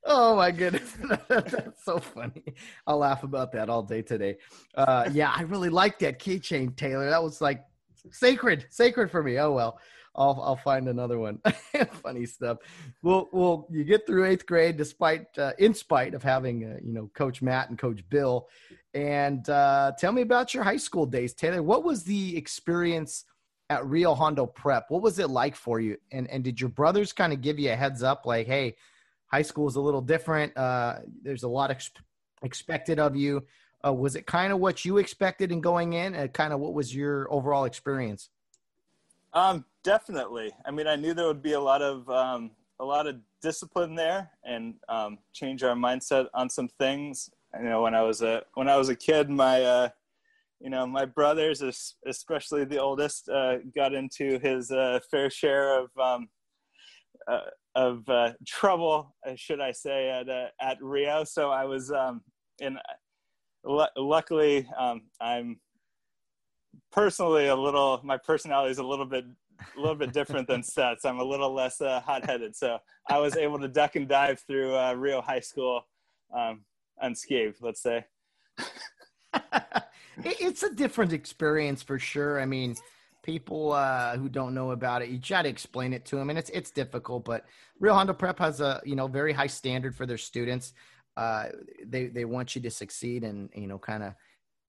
[0.05, 0.95] oh my goodness,
[1.27, 2.43] that's so funny.
[2.85, 4.37] I'll laugh about that all day today.
[4.75, 7.09] Uh, yeah, I really liked that keychain, Taylor.
[7.09, 7.63] That was like
[8.11, 9.37] sacred, sacred for me.
[9.39, 9.79] Oh well.
[10.17, 11.39] I'll I'll find another one.
[12.03, 12.57] Funny stuff.
[13.03, 16.91] Well, well, you get through eighth grade despite, uh, in spite of having, uh, you
[16.91, 18.47] know, Coach Matt and Coach Bill.
[18.93, 21.61] And uh, tell me about your high school days, Taylor.
[21.61, 23.25] What was the experience
[23.69, 24.85] at Rio Hondo Prep?
[24.89, 25.97] What was it like for you?
[26.11, 28.75] And and did your brothers kind of give you a heads up, like, hey,
[29.27, 30.57] high school is a little different.
[30.57, 31.91] Uh, there's a lot ex-
[32.41, 33.43] expected of you.
[33.85, 36.15] Uh, was it kind of what you expected in going in?
[36.15, 38.29] And kind of what was your overall experience?
[39.33, 40.51] Um, definitely.
[40.65, 43.95] I mean, I knew there would be a lot of um, a lot of discipline
[43.95, 47.29] there, and um, change our mindset on some things.
[47.57, 49.89] You know, when I was a when I was a kid, my uh,
[50.59, 51.61] you know my brothers,
[52.05, 56.29] especially the oldest, uh, got into his uh, fair share of um,
[57.27, 57.41] uh,
[57.75, 60.27] of uh, trouble, uh, should I say, at
[60.59, 61.23] at Rio.
[61.23, 62.21] So I was, um,
[63.67, 65.59] l- luckily, um, I'm
[66.91, 69.25] personally a little my personality is a little bit
[69.75, 71.05] a little bit different than Seth's.
[71.05, 74.75] I'm a little less uh, hot-headed, so I was able to duck and dive through
[74.75, 75.85] uh, Rio High School
[76.35, 76.61] um,
[77.01, 77.57] unscathed.
[77.61, 78.05] Let's say.
[80.23, 82.39] it's a different experience for sure.
[82.39, 82.75] I mean,
[83.23, 86.39] people uh, who don't know about it, you try to explain it to them, and
[86.39, 87.25] it's it's difficult.
[87.25, 87.45] But
[87.79, 90.73] Rio Hondo Prep has a you know very high standard for their students.
[91.17, 91.47] Uh,
[91.85, 94.13] they they want you to succeed and you know kind of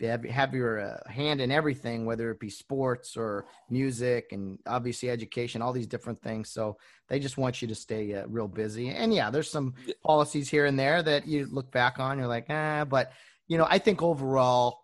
[0.01, 5.11] have, have your uh, hand in everything, whether it be sports or music and obviously
[5.11, 6.51] education, all these different things.
[6.51, 6.79] So
[7.09, 8.91] they just want you to stay uh, real busy.
[8.91, 9.75] And yeah, there's some
[10.05, 13.13] policies here and there that you look back on, you're like, ah, but
[13.49, 14.81] you know, I think overall,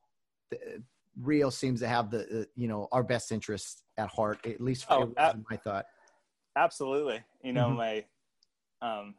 [1.20, 4.86] Rio seems to have the, uh, you know, our best interests at heart, at least
[4.86, 5.86] for oh, ab- my thought.
[6.56, 7.22] Absolutely.
[7.42, 7.76] You know, mm-hmm.
[7.76, 8.04] my,
[8.82, 9.14] um,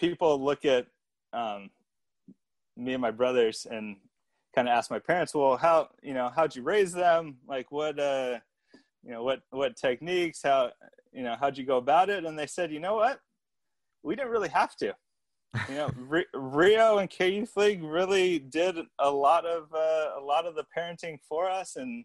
[0.00, 0.86] people look at,
[1.32, 1.70] um,
[2.76, 3.96] me and my brothers and
[4.54, 7.36] kind of asked my parents, well, how, you know, how'd you raise them?
[7.46, 8.38] Like what, uh,
[9.02, 10.70] you know, what, what techniques, how,
[11.12, 12.24] you know, how'd you go about it?
[12.24, 13.20] And they said, you know what,
[14.02, 14.94] we didn't really have to,
[15.68, 15.90] you know,
[16.34, 20.64] Rio and K Youth League really did a lot of, uh, a lot of the
[20.76, 22.04] parenting for us and,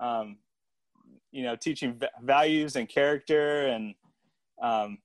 [0.00, 0.38] um,
[1.30, 3.94] you know, teaching v- values and character and,
[4.62, 4.98] um,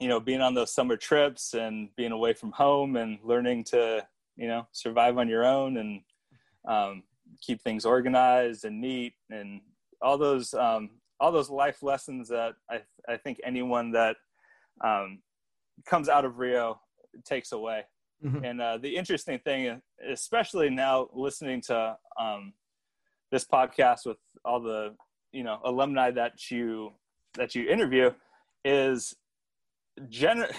[0.00, 4.06] you know, being on those summer trips and being away from home and learning to,
[4.36, 6.00] you know survive on your own and
[6.68, 7.02] um,
[7.40, 9.60] keep things organized and neat and
[10.02, 14.16] all those um, all those life lessons that I, I think anyone that
[14.84, 15.20] um,
[15.86, 16.80] comes out of Rio
[17.24, 17.84] takes away.
[18.24, 18.44] Mm-hmm.
[18.44, 22.52] And uh, the interesting thing, especially now listening to um,
[23.30, 24.94] this podcast with all the
[25.32, 26.92] you know alumni that you
[27.34, 28.10] that you interview,
[28.64, 29.14] is
[30.08, 30.52] gener-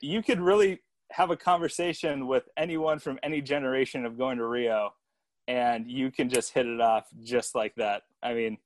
[0.00, 0.80] you could really
[1.12, 4.94] have a conversation with anyone from any generation of going to Rio,
[5.46, 8.02] and you can just hit it off just like that.
[8.22, 8.58] I mean,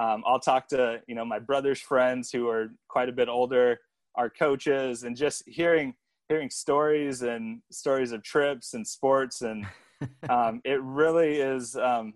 [0.00, 3.78] um, I'll talk to you know my brother's friends who are quite a bit older,
[4.14, 5.94] our coaches, and just hearing
[6.28, 9.66] hearing stories and stories of trips and sports, and
[10.28, 12.14] um, it really is um,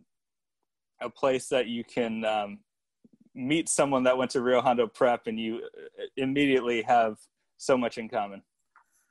[1.01, 2.59] a place that you can um,
[3.35, 7.17] meet someone that went to Rio Hondo Prep, and you uh, immediately have
[7.57, 8.43] so much in common.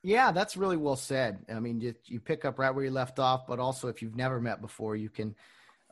[0.04, 1.40] Yeah, that's really well said.
[1.50, 4.16] I mean, you, you pick up right where you left off, but also if you've
[4.16, 5.34] never met before, you can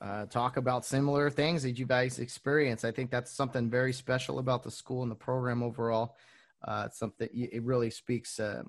[0.02, 2.84] uh, talk about similar things that you guys experience.
[2.84, 6.16] I think that's something very special about the school and the program overall.
[6.64, 8.64] Uh, it's something it really speaks uh,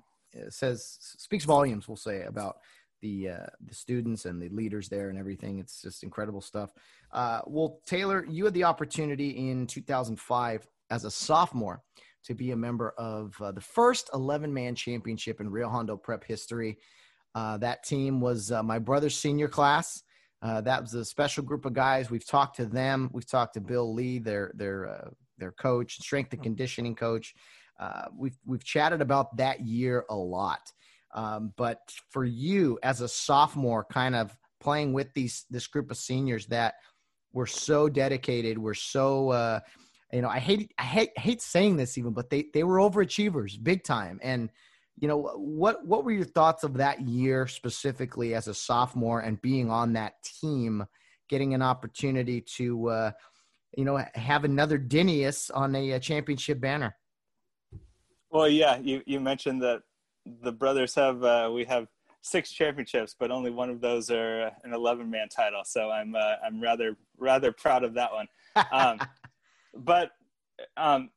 [0.49, 1.87] says speaks volumes.
[1.87, 2.57] We'll say about
[3.01, 5.59] the uh, the students and the leaders there and everything.
[5.59, 6.73] It's just incredible stuff.
[7.11, 11.81] Uh, well, Taylor, you had the opportunity in 2005 as a sophomore
[12.25, 16.23] to be a member of uh, the first 11 man championship in Rio Hondo prep
[16.23, 16.77] history.
[17.33, 20.03] Uh, that team was uh, my brother's senior class.
[20.41, 22.09] Uh, that was a special group of guys.
[22.09, 23.09] We've talked to them.
[23.13, 27.33] We've talked to Bill Lee, their their uh, their coach, strength and conditioning coach.
[27.79, 30.71] Uh, we've we've chatted about that year a lot.
[31.13, 35.97] Um, but for you as a sophomore, kind of playing with these this group of
[35.97, 36.75] seniors that
[37.33, 39.61] were so dedicated, were so
[40.15, 43.61] you know, I hate I hate hate saying this even, but they they were overachievers
[43.61, 44.17] big time.
[44.23, 44.49] And
[44.97, 49.41] you know, what what were your thoughts of that year specifically as a sophomore and
[49.41, 50.85] being on that team,
[51.27, 53.11] getting an opportunity to uh,
[53.75, 56.95] you know have another Dinius on a, a championship banner?
[58.29, 59.81] Well, yeah, you you mentioned that
[60.43, 61.87] the brothers have uh, we have
[62.21, 65.63] six championships, but only one of those are an 11 man title.
[65.65, 68.27] So I'm uh, I'm rather rather proud of that one.
[68.71, 68.99] Um,
[69.75, 70.11] but
[70.77, 71.09] um,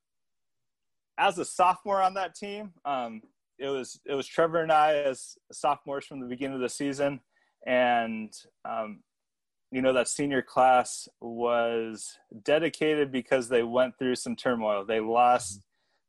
[1.19, 3.23] as a sophomore on that team, um,
[3.59, 7.21] it was it was Trevor and I as sophomores from the beginning of the season,
[7.67, 8.33] and
[8.65, 9.01] um,
[9.73, 14.85] you know that senior class was dedicated because they went through some turmoil.
[14.85, 15.61] They lost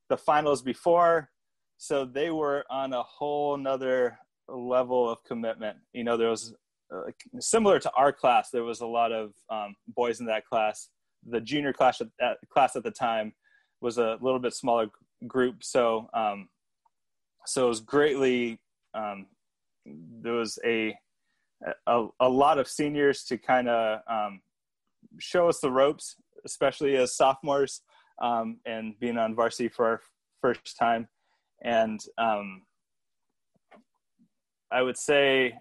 [0.09, 1.29] the finals before,
[1.77, 5.77] so they were on a whole nother level of commitment.
[5.93, 6.53] You know, there was
[6.93, 8.51] uh, similar to our class.
[8.51, 10.89] There was a lot of um, boys in that class
[11.27, 13.33] the junior class at, class at the time
[13.81, 14.87] was a little bit smaller
[15.27, 16.49] group, so um,
[17.45, 18.59] so it was greatly
[18.93, 19.27] um,
[19.85, 20.95] there was a,
[21.87, 24.41] a, a lot of seniors to kind of um,
[25.19, 26.15] show us the ropes,
[26.45, 27.81] especially as sophomores
[28.21, 30.01] um, and being on varsity for our
[30.41, 31.07] first time,
[31.63, 32.63] and um,
[34.71, 35.53] I would say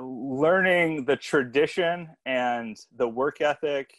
[0.00, 3.90] learning the tradition and the work ethic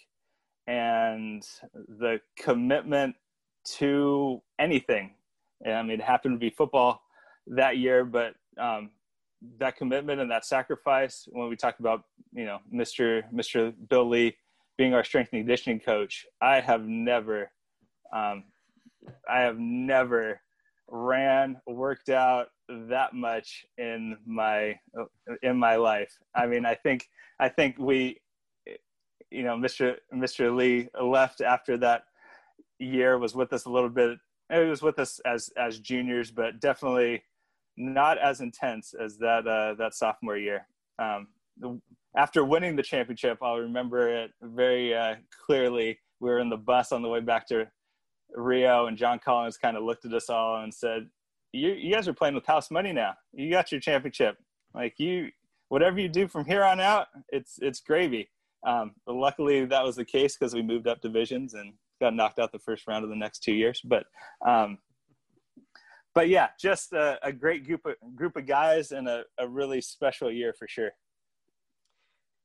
[0.68, 3.16] and the commitment
[3.78, 5.12] to anything.
[5.64, 7.02] And, I mean, it happened to be football
[7.48, 8.92] that year, but um,
[9.60, 11.28] that commitment and that sacrifice.
[11.32, 12.04] When we talk about,
[12.34, 13.24] you know, Mr.
[13.34, 13.74] Mr.
[13.90, 14.36] Bill Lee
[14.78, 17.52] being our strength and conditioning coach, I have never,
[18.14, 18.44] um,
[19.30, 20.42] I have never
[20.88, 24.78] ran, worked out, that much in my
[25.42, 26.12] in my life.
[26.36, 27.08] I mean, I think
[27.40, 28.20] I think we,
[29.32, 29.96] you know, Mr.
[30.14, 30.56] Mr.
[30.56, 32.04] Lee left after that
[32.80, 34.18] year was with us a little bit.
[34.52, 37.24] He was with us as as juniors, but definitely
[37.76, 40.68] not as intense as that uh, that sophomore year.
[41.00, 41.28] Um,
[42.16, 45.16] after winning the championship, I'll remember it very uh,
[45.46, 46.00] clearly.
[46.20, 47.68] We were in the bus on the way back to
[48.34, 51.08] Rio, and John Collins kind of looked at us all and said,
[51.54, 53.14] you, you guys are playing with house money now.
[53.34, 54.38] You got your championship.
[54.74, 55.30] Like you,
[55.70, 58.30] whatever you do from here on out, it's it's gravy.
[58.66, 62.40] Um, but luckily, that was the case because we moved up divisions and got knocked
[62.40, 63.82] out the first round of the next two years.
[63.84, 64.06] But
[64.46, 64.80] um,
[66.14, 69.82] but yeah, just a, a, great group of group of guys and a, a really
[69.82, 70.92] special year for sure.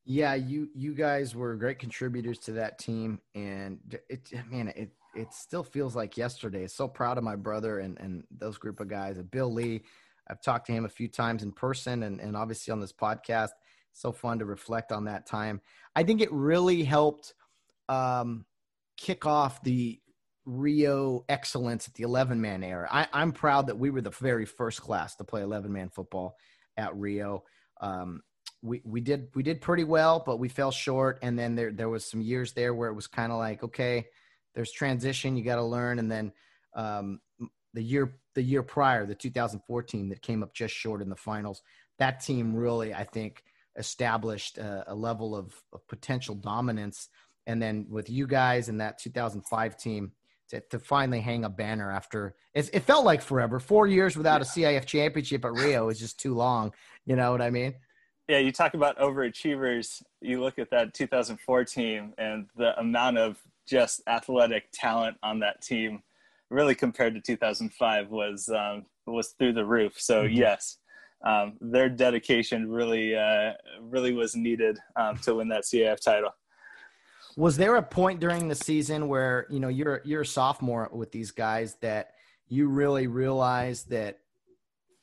[0.04, 3.78] Yeah, you you guys were great contributors to that team, and
[4.10, 6.66] it man, it it still feels like yesterday.
[6.66, 9.16] So proud of my brother and and those group of guys.
[9.30, 9.82] Bill Lee,
[10.28, 13.50] I've talked to him a few times in person, and and obviously on this podcast.
[13.92, 15.60] So fun to reflect on that time.
[15.94, 17.34] I think it really helped
[17.88, 18.46] um,
[18.96, 20.00] kick off the
[20.44, 22.88] Rio excellence at the 11 man era.
[22.90, 26.36] I, I'm proud that we were the very first class to play 11 man football
[26.76, 27.44] at Rio.
[27.80, 28.22] Um,
[28.62, 31.18] we, we did we did pretty well, but we fell short.
[31.22, 34.06] And then there there was some years there where it was kind of like, okay,
[34.54, 35.98] there's transition, you got to learn.
[35.98, 36.32] And then
[36.74, 37.20] um,
[37.74, 41.62] the year the year prior, the 2014, that came up just short in the finals.
[41.98, 43.42] That team really, I think,
[43.76, 47.08] established a, a level of, of, potential dominance.
[47.46, 50.12] And then with you guys and that 2005 team,
[50.50, 53.58] to, to finally hang a banner after it, it felt like forever.
[53.58, 56.72] Four years without a CIF championship at Rio is just too long.
[57.06, 57.74] You know what I mean?
[58.28, 60.02] yeah, you talk about overachievers.
[60.20, 65.60] You look at that 2004 team and the amount of just athletic talent on that
[65.60, 66.02] team,
[66.48, 70.00] really compared to 2005, was um, was through the roof.
[70.00, 70.34] So mm-hmm.
[70.34, 70.78] yes,
[71.24, 76.30] um, their dedication really uh, really was needed um, to win that CIF title.
[77.36, 81.12] Was there a point during the season where you know you're you're a sophomore with
[81.12, 82.12] these guys that
[82.48, 84.18] you really realized that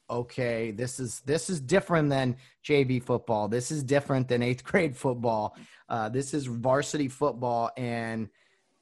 [0.10, 3.48] okay, this is this is different than JV football.
[3.48, 5.56] This is different than eighth grade football.
[5.88, 8.30] Uh, this is varsity football, and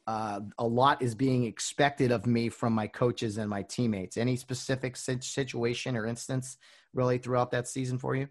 [0.08, 4.18] uh, a lot is being expected of me from my coaches and my teammates.
[4.18, 6.58] Any specific situation or instance
[6.98, 8.28] really throughout that season for you?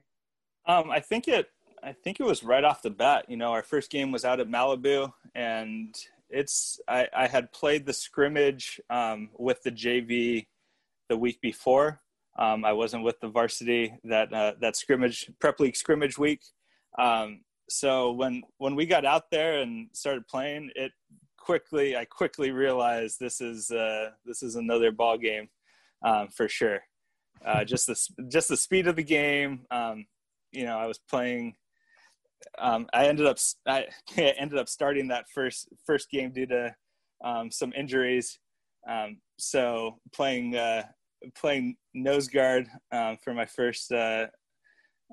[0.67, 1.49] Um, I think it.
[1.83, 3.27] I think it was right off the bat.
[3.29, 5.95] You know, our first game was out at Malibu, and
[6.29, 6.81] it's.
[6.89, 10.47] I, I had played the scrimmage um, with the JV
[11.09, 12.01] the week before,
[12.39, 16.43] um, I wasn't with the varsity that uh, that scrimmage prep league scrimmage week.
[16.99, 20.93] Um, so when when we got out there and started playing, it
[21.39, 25.49] quickly I quickly realized this is uh, this is another ball game
[26.03, 26.81] um, for sure.
[27.45, 29.67] Uh, just the just the speed of the game.
[29.71, 30.07] Um,
[30.53, 31.55] you know, I was playing.
[32.59, 36.75] Um, I ended up I ended up starting that first first game due to
[37.25, 38.39] um, some injuries.
[39.39, 40.85] so playing uh,
[41.35, 44.27] playing nose guard um, for my first uh,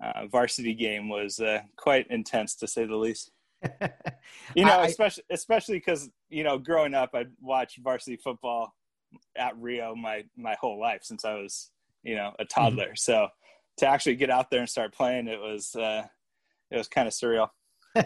[0.04, 3.32] uh, varsity game was uh, quite intense to say the least.
[4.56, 8.74] you know, I, especially especially because you know, growing up, I'd watch varsity football
[9.38, 11.72] at Rio my my whole life since I was
[12.04, 12.88] you know a toddler.
[12.88, 12.96] Mm-hmm.
[12.96, 13.28] So
[13.78, 16.04] to actually get out there and start playing, it was uh,
[16.72, 17.50] it was kind of surreal.
[17.96, 18.06] well,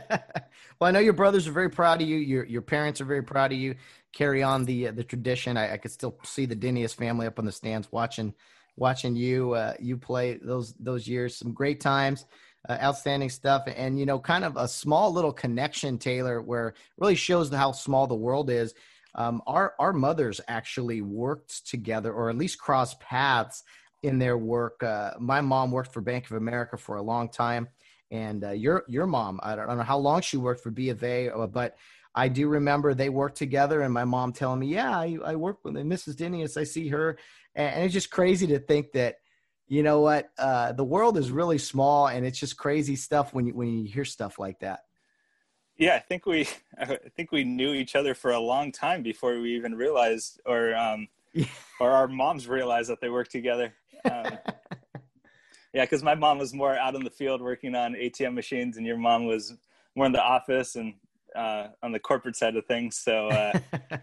[0.82, 2.18] I know your brothers are very proud of you.
[2.18, 3.76] Your your parents are very proud of you.
[4.14, 5.58] Carry on the uh, the tradition.
[5.58, 8.34] I, I could still see the Dinius family up on the stands watching
[8.76, 11.36] watching you uh, you play those those years.
[11.36, 12.26] Some great times,
[12.68, 17.16] uh, outstanding stuff, and you know, kind of a small little connection, Taylor, where really
[17.16, 18.74] shows how small the world is.
[19.16, 23.64] Um, our our mothers actually worked together, or at least crossed paths
[24.04, 24.84] in their work.
[24.84, 27.68] Uh, my mom worked for Bank of America for a long time
[28.12, 29.40] and uh, your your mom.
[29.44, 31.78] I don't, I don't, know how long she worked for B of A, uh, but
[32.16, 35.60] I do remember they worked together, and my mom telling me, "Yeah, I, I work
[35.64, 36.16] with Mrs.
[36.16, 36.58] Dinius.
[36.58, 37.18] I see her,"
[37.56, 39.18] and, and, it's just crazy to think that.
[39.70, 40.30] You know what?
[40.40, 43.92] Uh, the world is really small, and it's just crazy stuff when you when you
[43.92, 44.86] hear stuff like that.
[45.78, 46.48] Yeah, I think we
[46.80, 50.74] I think we knew each other for a long time before we even realized, or
[50.74, 51.10] um,
[51.82, 53.74] or our moms realized that they worked together.
[54.12, 54.38] Um,
[55.74, 58.86] yeah, because my mom was more out in the field working on ATM machines, and
[58.86, 59.56] your mom was
[59.96, 60.94] more in the office and
[61.36, 62.98] uh, on the corporate side of things.
[62.98, 63.28] So.
[63.28, 63.60] Uh,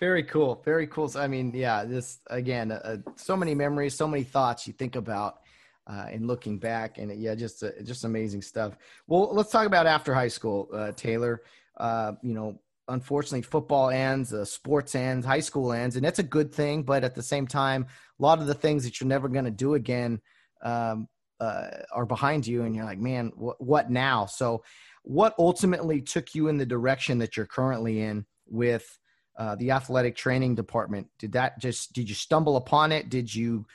[0.00, 0.60] very cool.
[0.64, 1.08] Very cool.
[1.08, 4.96] So, I mean, yeah, this again, uh, so many memories, so many thoughts you think
[4.96, 5.38] about
[5.86, 8.76] uh, in looking back, and yeah, just uh, just amazing stuff.
[9.06, 11.42] Well, let's talk about after high school, uh, Taylor.
[11.76, 16.24] Uh, you know, unfortunately football ends, uh, sports ends, high school ends, and that's a
[16.24, 16.82] good thing.
[16.82, 17.86] But at the same time,
[18.18, 20.20] a lot of the things that you're never going to do again
[20.62, 21.08] um,
[21.40, 24.26] uh, are behind you, and you're like, man, wh- what now?
[24.26, 24.62] So,
[25.02, 28.98] what ultimately took you in the direction that you're currently in with
[29.36, 31.08] uh, the athletic training department?
[31.18, 33.08] Did that just did you stumble upon it?
[33.08, 33.66] Did you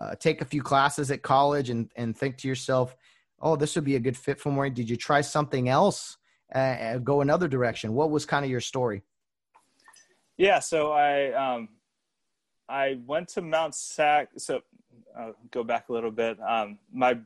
[0.00, 2.94] uh, take a few classes at college and and think to yourself,
[3.40, 4.70] oh, this would be a good fit for me?
[4.70, 6.16] Did you try something else?
[6.54, 7.94] Uh, go another direction?
[7.94, 9.02] What was kind of your story?
[10.36, 11.68] Yeah, so I um,
[12.68, 14.28] I went to Mount Sac.
[14.38, 14.60] So
[15.18, 16.38] I'll go back a little bit.
[16.40, 17.18] Um, my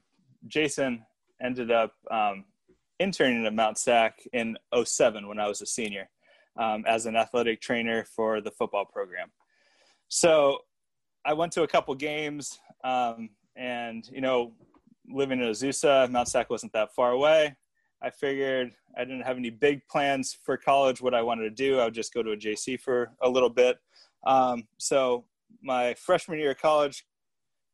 [0.47, 1.05] Jason
[1.43, 2.45] ended up um,
[2.99, 6.09] interning at Mount Sac in 07 when I was a senior
[6.57, 9.31] um, as an athletic trainer for the football program.
[10.09, 10.59] So
[11.25, 14.53] I went to a couple games, um, and you know,
[15.09, 17.57] living in Azusa, Mount Sac wasn't that far away.
[18.03, 21.03] I figured I didn't have any big plans for college.
[21.03, 23.51] What I wanted to do, I would just go to a JC for a little
[23.51, 23.78] bit.
[24.26, 25.24] Um, so
[25.62, 27.05] my freshman year of college,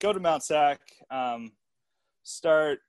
[0.01, 1.53] go to Mount Sac, um,
[2.23, 2.81] start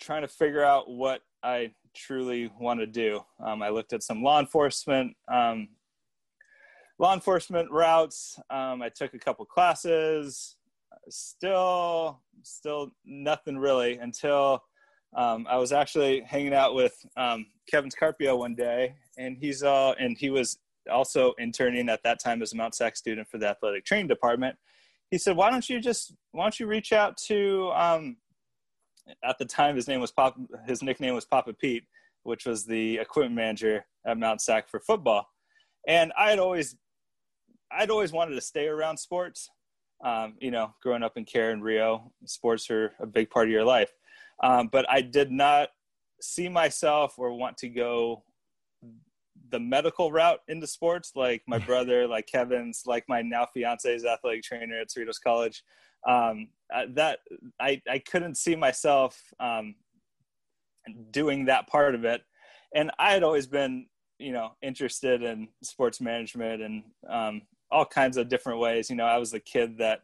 [0.00, 3.20] trying to figure out what I truly want to do.
[3.42, 5.68] Um, I looked at some law enforcement, um,
[6.98, 8.38] law enforcement routes.
[8.50, 10.56] Um, I took a couple classes.
[11.08, 14.62] Still, still nothing really until
[15.14, 19.94] um, I was actually hanging out with um, Kevin Scarpio one day, and he's uh,
[19.98, 20.58] and he was
[20.90, 24.56] also interning at that time as a Mount Sac student for the athletic training department.
[25.10, 28.16] He said, "Why don't you just why don't you reach out to?" Um,
[29.22, 30.36] at the time, his name was Pop.
[30.66, 31.84] His nickname was Papa Pete,
[32.24, 35.28] which was the equipment manager at Mount Sac for football.
[35.86, 36.76] And I had always,
[37.70, 39.50] I'd always wanted to stay around sports.
[40.02, 43.52] Um, you know, growing up in Care and Rio, sports are a big part of
[43.52, 43.92] your life.
[44.42, 45.68] Um, but I did not
[46.20, 48.24] see myself or want to go
[49.50, 54.42] the medical route into sports, like my brother, like Kevin's, like my now fiance's athletic
[54.42, 55.62] trainer at Cerritos College.
[56.06, 57.20] Um, uh, that
[57.60, 59.74] I, I couldn't see myself um,
[61.10, 62.22] doing that part of it.
[62.74, 63.86] And I had always been,
[64.18, 68.90] you know, interested in sports management and um, all kinds of different ways.
[68.90, 70.00] You know, I was the kid that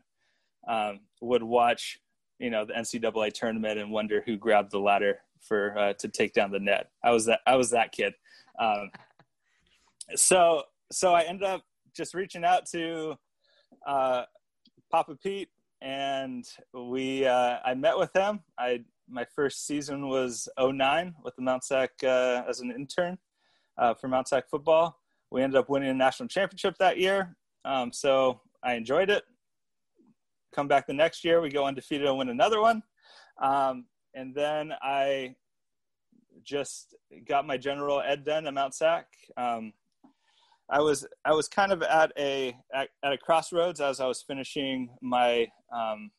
[0.68, 1.98] um, would watch
[2.40, 6.32] you know the NCAA tournament and wonder who grabbed the ladder for uh, to take
[6.32, 6.90] down the net.
[7.04, 8.14] I was that I was that kid.
[8.58, 8.90] Um,
[10.16, 11.62] so so I ended up
[11.94, 13.16] just reaching out to
[13.86, 14.24] uh,
[14.90, 15.50] Papa Pete,
[15.82, 18.40] and we uh, I met with him.
[18.58, 23.18] I my first season was 09 with the Mount Sac uh, as an intern
[23.76, 24.98] uh, for Mount Sac football.
[25.30, 29.24] We ended up winning a national championship that year, um, so I enjoyed it
[30.54, 32.82] come back the next year, we go undefeated and win another one.
[33.40, 35.34] Um, and then I
[36.42, 36.94] just
[37.28, 39.06] got my general ed done at Mount Sac.
[39.36, 39.72] Um,
[40.68, 44.22] I was I was kind of at a at, at, a crossroads as I was
[44.22, 46.10] finishing my um,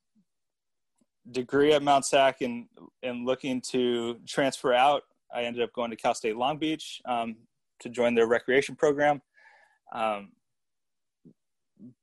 [1.32, 2.66] degree at Mount Sac and
[3.02, 5.04] and looking to transfer out.
[5.34, 7.38] I ended up going to Cal State Long Beach um,
[7.80, 9.22] to join their recreation program.
[9.94, 10.34] Um,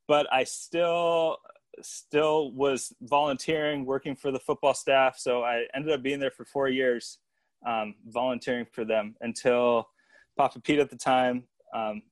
[0.07, 1.37] but I still
[1.83, 5.19] still was volunteering, working for the football staff.
[5.19, 7.19] So I ended up being there for four years,
[7.67, 9.89] um, volunteering for them until
[10.37, 12.03] Papa Pete at the time um,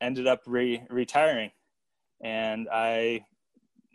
[0.00, 1.50] ended up re- retiring.
[2.22, 3.24] And I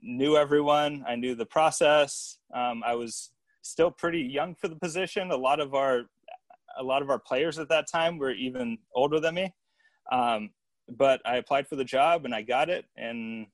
[0.02, 2.38] knew everyone, I knew the process.
[2.54, 5.32] Um, I was still pretty young for the position.
[5.32, 6.04] A lot of our
[6.78, 9.54] a lot of our players at that time were even older than me.
[10.12, 10.52] Um,
[10.88, 13.48] but I applied for the job and I got it and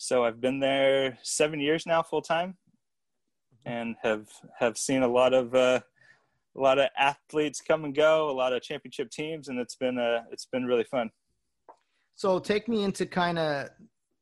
[0.00, 2.56] so I've been there seven years now, full time,
[3.66, 4.28] and have
[4.58, 5.80] have seen a lot of uh,
[6.56, 9.98] a lot of athletes come and go, a lot of championship teams, and it's been
[9.98, 11.10] uh, it's been really fun.
[12.14, 13.68] So take me into kind of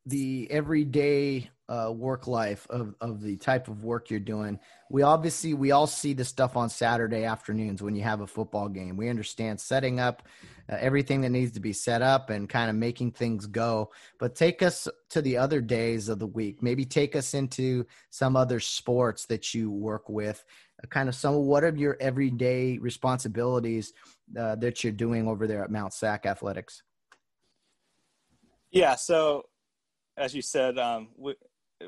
[0.04, 4.58] the everyday uh, work life of, of the type of work you're doing.
[4.90, 8.68] We obviously we all see the stuff on Saturday afternoons when you have a football
[8.68, 8.96] game.
[8.96, 10.24] We understand setting up
[10.70, 13.90] uh, everything that needs to be set up and kind of making things go.
[14.18, 16.62] But take us to the other days of the week.
[16.62, 20.44] Maybe take us into some other sports that you work with.
[20.82, 23.92] Uh, kind of some of what are your everyday responsibilities
[24.38, 26.82] uh, that you're doing over there at Mount Sac Athletics?
[28.70, 29.46] Yeah, so
[30.18, 31.34] as you said, um, we,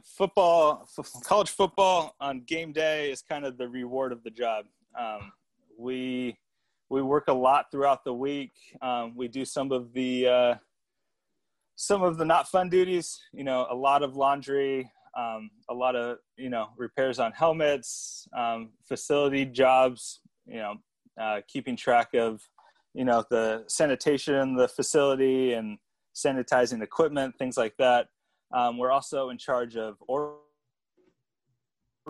[0.03, 4.65] football, f- college football on game day is kind of the reward of the job.
[4.99, 5.33] Um,
[5.79, 6.39] we
[6.91, 8.53] we work a lot throughout the week.
[8.83, 10.55] Um, we do some of the uh,
[11.77, 13.19] some of the not fun duties.
[13.33, 18.29] You know, a lot of laundry, um, a lot of you know repairs on helmets,
[18.37, 20.21] um, facility jobs.
[20.47, 20.75] You know,
[21.19, 22.43] uh, keeping track of
[22.93, 25.79] you know the sanitation, the facility, and
[26.15, 28.09] sanitizing equipment, things like that.
[28.53, 29.97] Um, we're also in charge of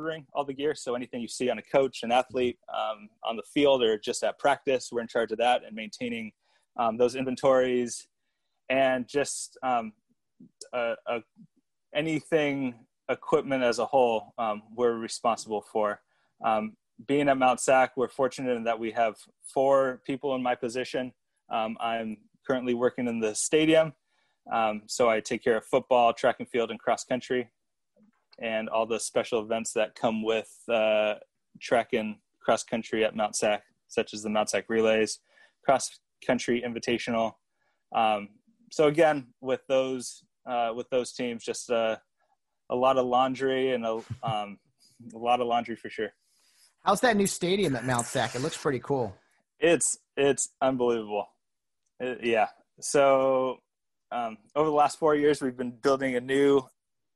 [0.01, 0.75] ordering all the gear.
[0.75, 4.25] So anything you see on a coach, an athlete um, on the field, or just
[4.25, 6.33] at practice, we're in charge of that and maintaining
[6.79, 8.09] um, those inventories
[8.71, 9.93] and just um,
[10.73, 11.21] a, a,
[11.95, 12.75] anything
[13.11, 16.01] equipment as a whole um, we're responsible for.
[16.45, 16.77] Um,
[17.07, 19.17] being at Mount Sac, we're fortunate in that we have
[19.53, 21.13] four people in my position.
[21.51, 23.93] Um, I'm currently working in the stadium.
[24.51, 27.51] Um, so I take care of football, track and field, and cross country,
[28.41, 31.15] and all the special events that come with uh,
[31.61, 35.19] track and cross country at Mount Sac, such as the Mount Sac Relays,
[35.65, 37.35] cross country invitational.
[37.95, 38.29] Um,
[38.71, 41.97] so again, with those uh, with those teams, just uh,
[42.71, 44.59] a lot of laundry and a, um,
[45.15, 46.13] a lot of laundry for sure.
[46.85, 48.35] How's that new stadium at Mount Sac?
[48.35, 49.15] It looks pretty cool.
[49.59, 51.27] It's it's unbelievable.
[51.99, 52.49] It, yeah.
[52.81, 53.59] So
[54.11, 56.63] um, over the last four years, we've been building a new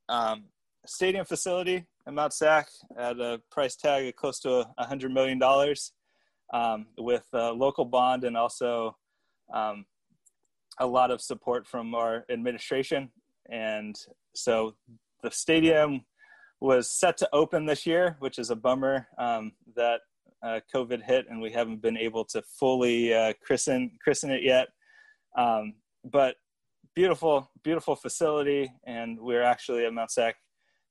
[0.08, 0.44] um,
[0.86, 2.68] stadium facility at Mount Sac
[2.98, 5.92] at a price tag of close to a hundred million dollars,
[6.52, 8.96] um, with a local bond and also
[9.52, 9.86] um,
[10.78, 13.10] a lot of support from our administration.
[13.50, 13.96] And
[14.34, 14.74] so
[15.22, 16.04] the stadium
[16.60, 20.00] was set to open this year, which is a bummer um, that
[20.42, 24.68] uh, COVID hit and we haven't been able to fully uh, christen christen it yet.
[25.36, 25.74] Um,
[26.04, 26.36] but
[26.94, 30.36] beautiful, beautiful facility, and we're actually at Mount Sac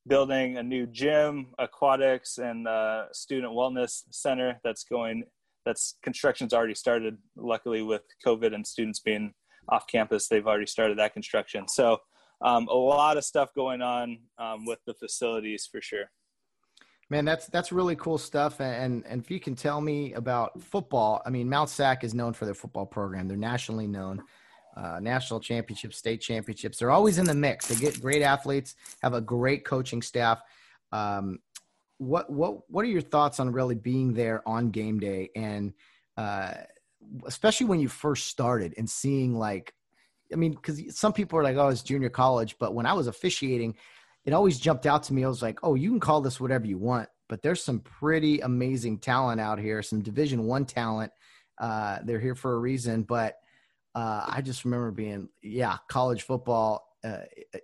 [0.06, 5.24] building a new gym, aquatics, and uh, student wellness center that's going.
[5.64, 7.16] That's construction's already started.
[7.36, 9.32] Luckily, with COVID and students being
[9.68, 11.66] off campus, they've already started that construction.
[11.68, 11.98] So
[12.42, 16.10] um, a lot of stuff going on um, with the facilities for sure.
[17.10, 18.60] Man, that's that's really cool stuff.
[18.60, 22.32] And and if you can tell me about football, I mean, Mount Sac is known
[22.32, 23.28] for their football program.
[23.28, 24.22] They're nationally known,
[24.76, 26.78] uh, national championships, state championships.
[26.78, 27.66] They're always in the mix.
[27.66, 30.40] They get great athletes, have a great coaching staff.
[30.92, 31.38] Um,
[31.98, 35.72] what what what are your thoughts on really being there on game day and
[36.16, 36.54] uh,
[37.26, 39.72] especially when you first started and seeing like
[40.32, 42.56] I mean, because some people are like, oh, it's junior college.
[42.58, 43.76] But when I was officiating,
[44.24, 45.24] it always jumped out to me.
[45.24, 48.40] I was like, oh, you can call this whatever you want, but there's some pretty
[48.40, 51.12] amazing talent out here, some Division One talent.
[51.58, 53.02] Uh, they're here for a reason.
[53.02, 53.36] But
[53.94, 57.18] uh, I just remember being, yeah, college football, uh,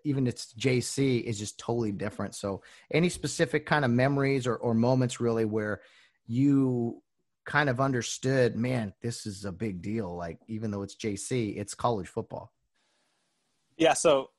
[0.04, 2.34] even it's JC, is just totally different.
[2.34, 2.62] So,
[2.92, 5.80] any specific kind of memories or, or moments really where
[6.26, 7.02] you
[7.46, 10.14] kind of understood, man, this is a big deal.
[10.14, 12.52] Like, even though it's JC, it's college football.
[13.76, 13.94] Yeah.
[13.94, 14.30] So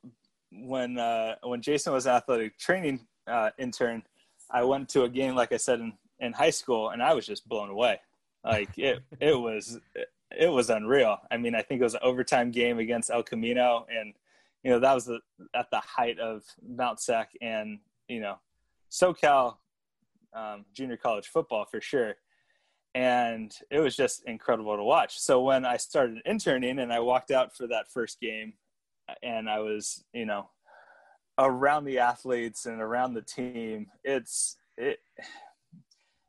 [0.52, 4.02] when uh, when Jason was athletic training uh, intern,
[4.50, 7.26] I went to a game, like I said, in, in high school, and I was
[7.26, 8.00] just blown away.
[8.44, 9.78] Like it, it was,
[10.38, 11.18] it was unreal.
[11.30, 14.14] I mean, I think it was an overtime game against El Camino, and
[14.62, 15.20] you know that was the,
[15.54, 18.36] at the height of Mount Sac and you know
[18.90, 19.56] SoCal
[20.34, 22.16] um, junior college football for sure
[22.94, 25.18] and it was just incredible to watch.
[25.18, 28.54] So when I started interning and I walked out for that first game,
[29.22, 30.50] and I was, you know,
[31.38, 34.98] around the athletes and around the team, it's it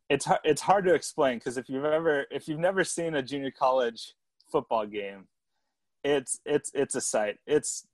[0.10, 3.52] it's it's hard to explain because if you've ever if you've never seen a junior
[3.52, 4.14] college
[4.52, 5.28] football game,
[6.04, 7.38] it's it's it's a sight.
[7.48, 7.88] It's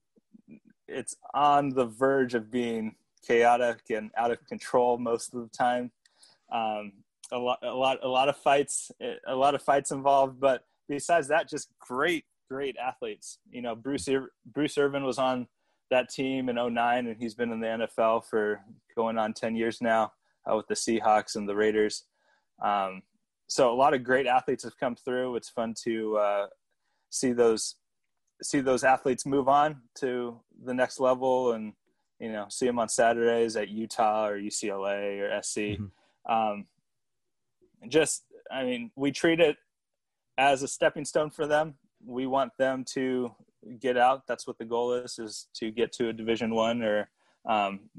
[0.87, 2.95] it's on the verge of being
[3.25, 5.91] chaotic and out of control most of the time.
[6.51, 6.93] Um,
[7.31, 8.91] a lot, a lot, a lot of fights,
[9.27, 10.39] a lot of fights involved.
[10.39, 13.37] But besides that, just great, great athletes.
[13.51, 14.09] You know, Bruce
[14.51, 15.47] Bruce Irvin was on
[15.91, 18.61] that team in 09 and he's been in the NFL for
[18.95, 20.11] going on 10 years now
[20.49, 22.05] uh, with the Seahawks and the Raiders.
[22.63, 23.03] Um,
[23.47, 25.35] so a lot of great athletes have come through.
[25.35, 26.47] It's fun to uh,
[27.09, 27.75] see those
[28.41, 31.73] see those athletes move on to the next level and
[32.19, 35.57] you know see them on Saturdays at Utah or UCLA or SC.
[35.57, 36.31] Mm-hmm.
[36.31, 36.65] Um,
[37.87, 39.57] just I mean, we treat it
[40.37, 41.75] as a stepping stone for them.
[42.05, 43.31] We want them to
[43.79, 44.23] get out.
[44.27, 47.09] That's what the goal is: is to get to a Division One or
[47.47, 47.89] um,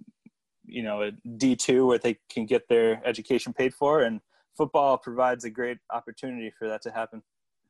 [0.70, 4.02] you know a D two where they can get their education paid for.
[4.02, 4.20] And
[4.56, 7.22] football provides a great opportunity for that to happen.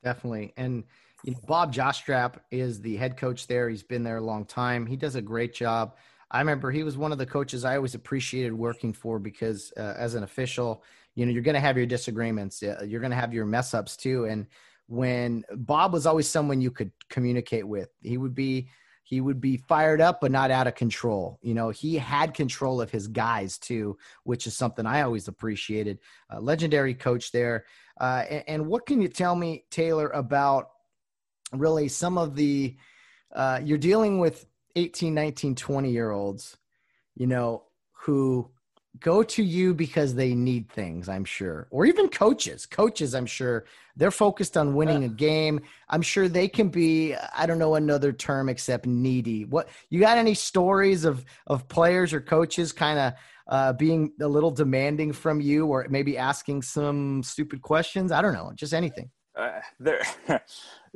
[0.03, 0.85] Definitely, and
[1.25, 3.69] you know, Bob Jastrab is the head coach there.
[3.69, 4.87] He's been there a long time.
[4.87, 5.97] He does a great job.
[6.31, 9.95] I remember he was one of the coaches I always appreciated working for because uh,
[9.99, 10.85] as an official,
[11.17, 12.63] you know, you're going to have your disagreements.
[12.63, 14.27] You're going to have your mess ups too.
[14.27, 14.47] And
[14.87, 18.69] when Bob was always someone you could communicate with, he would be,
[19.11, 21.41] he would be fired up but not out of control.
[21.43, 25.99] You know, he had control of his guys too, which is something I always appreciated.
[26.33, 27.65] Uh, legendary coach there.
[28.01, 30.69] Uh, and, and, what can you tell me, Taylor, about
[31.53, 32.77] really some of the
[33.35, 34.47] uh, you're dealing with
[34.77, 36.57] 18, 19, 20 year olds,
[37.17, 38.49] you know, who
[38.99, 41.69] go to you because they need things, I'm sure.
[41.71, 42.67] Or even coaches.
[42.67, 43.65] Coaches, I'm sure
[43.97, 45.61] they're focused on winning a game.
[45.89, 49.45] I'm sure they can be I don't know another term except needy.
[49.45, 53.13] What you got any stories of of players or coaches kind of
[53.47, 58.11] uh, being a little demanding from you or maybe asking some stupid questions?
[58.11, 59.11] I don't know, just anything.
[59.37, 60.03] Uh, there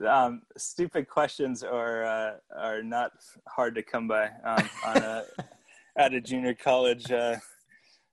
[0.08, 3.12] um, stupid questions are uh, are not
[3.48, 5.24] hard to come by um, on a,
[5.96, 7.36] at a junior college uh,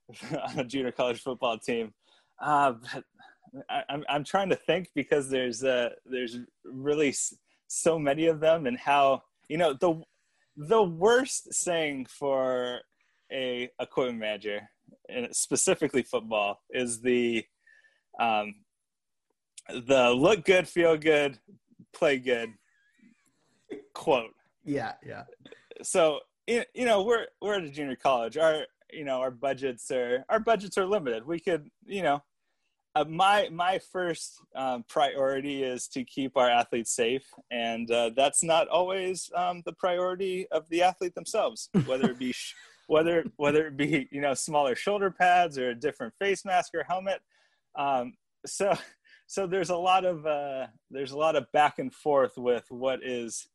[0.48, 1.92] on a junior college football team.
[2.40, 2.74] Uh,
[3.68, 7.14] I, I'm, I'm trying to think because there's uh, there's really
[7.68, 10.02] so many of them, and how you know the
[10.56, 12.80] the worst saying for
[13.32, 14.68] a equipment manager,
[15.08, 17.44] and specifically football, is the
[18.20, 18.54] um,
[19.68, 21.38] the look good, feel good,
[21.92, 22.50] play good
[23.94, 24.34] quote.
[24.64, 25.24] Yeah, yeah.
[25.82, 28.36] So you know we're we're at a junior college.
[28.36, 31.26] Our you know our budgets are our budgets are limited.
[31.26, 32.22] We could you know
[32.94, 37.24] uh, my my first um, priority is to keep our athletes safe.
[37.50, 42.32] And uh, that's not always um, the priority of the athlete themselves whether it be
[42.32, 42.54] sh-
[42.88, 46.84] whether whether it be you know smaller shoulder pads or a different face mask or
[46.84, 47.20] helmet.
[47.76, 48.14] Um,
[48.44, 48.76] so
[49.26, 53.00] so there's a lot of uh, there's a lot of back and forth with what
[53.02, 53.48] is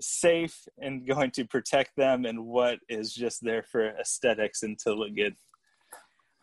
[0.00, 4.94] safe and going to protect them and what is just there for aesthetics and to
[4.94, 5.34] look good.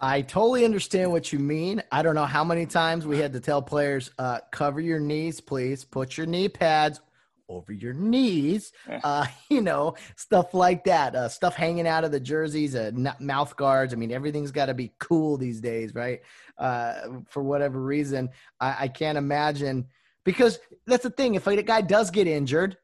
[0.02, 1.84] I totally understand what you mean.
[1.92, 5.42] I don't know how many times we had to tell players, uh, cover your knees,
[5.42, 5.84] please.
[5.84, 7.02] Put your knee pads
[7.50, 8.72] over your knees.
[9.04, 11.16] Uh, you know, stuff like that.
[11.16, 13.94] Uh, stuff hanging out of the jerseys, uh, mouth guards.
[13.94, 16.22] I mean, everything's got to be cool these days, right?
[16.58, 16.94] Uh,
[17.28, 18.30] for whatever reason,
[18.62, 19.88] I, I can't imagine
[20.24, 21.36] because that's the thing.
[21.36, 22.78] If a guy does get injured,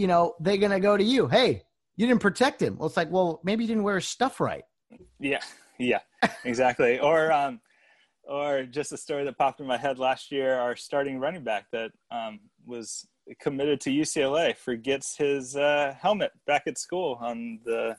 [0.00, 1.28] you know, they're going to go to you.
[1.28, 1.62] Hey,
[1.96, 2.78] you didn't protect him.
[2.78, 4.64] Well, it's like, well, maybe you didn't wear his stuff right.
[5.18, 5.40] Yeah.
[5.78, 6.00] Yeah,
[6.44, 6.98] exactly.
[7.10, 7.60] or, um,
[8.24, 11.66] or just a story that popped in my head last year, our starting running back
[11.72, 13.06] that um, was
[13.42, 17.94] committed to UCLA forgets his uh, helmet back at school on the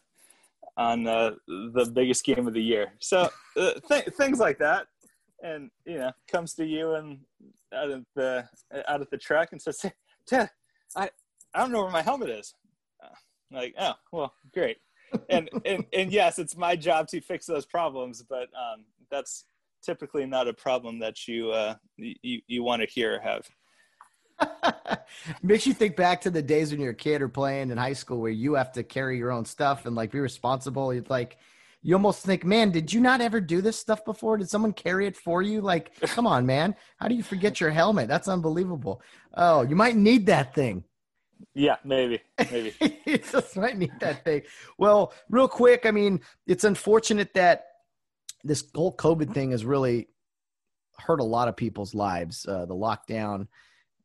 [0.78, 2.94] on uh, the biggest game of the year.
[3.00, 4.88] So uh, th- things like that,
[5.44, 7.20] and you know, comes to you and
[7.74, 8.48] out of the
[8.88, 9.86] out of the truck and says,
[10.26, 10.50] "Ted,
[10.96, 11.10] I
[11.54, 12.54] I don't know where my helmet is.
[13.04, 13.08] Uh,
[13.52, 14.78] like, oh, well, great.
[15.30, 19.46] And, and, and yes, it's my job to fix those problems, but um, that's
[19.84, 23.50] typically not a problem that you, uh, you, you want to hear or have.
[25.44, 27.94] Makes you think back to the days when you're a kid or playing in high
[27.94, 30.92] school where you have to carry your own stuff and like be responsible.
[30.92, 31.38] It's like,
[31.84, 34.38] you almost think, man, did you not ever do this stuff before?
[34.38, 35.62] Did someone carry it for you?
[35.62, 36.76] Like, come on, man.
[36.98, 38.08] How do you forget your helmet?
[38.08, 39.02] That's unbelievable.
[39.34, 40.84] Oh, you might need that thing.
[41.54, 42.22] Yeah, maybe,
[42.52, 42.74] maybe.
[43.06, 44.44] you just might need that thing.
[44.78, 47.66] Well, real quick, I mean, it's unfortunate that
[48.44, 50.08] this whole COVID thing has really
[50.98, 52.46] hurt a lot of people's lives.
[52.46, 53.48] Uh, the lockdown,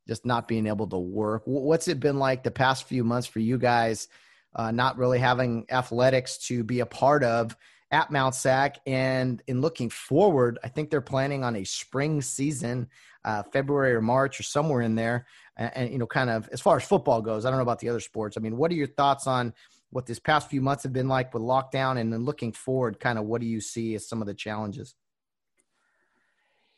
[0.07, 1.43] just not being able to work.
[1.45, 4.07] What's it been like the past few months for you guys?
[4.55, 7.55] Uh, not really having athletics to be a part of
[7.91, 12.89] at Mount Sac, and in looking forward, I think they're planning on a spring season,
[13.23, 15.25] uh, February or March or somewhere in there
[15.57, 17.79] and, and, you know, kind of as far as football goes, I don't know about
[17.79, 18.37] the other sports.
[18.37, 19.53] I mean, what are your thoughts on
[19.89, 23.17] what this past few months have been like with lockdown, and then looking forward, kind
[23.17, 24.95] of what do you see as some of the challenges?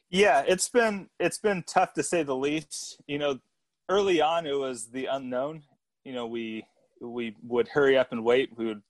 [0.10, 3.01] Yeah, it's been it's been tough to say the least.
[3.07, 3.39] You know,
[3.89, 5.64] early on it was the unknown.
[6.03, 6.65] You know, we
[7.01, 8.49] we would hurry up and wait.
[8.57, 8.81] We would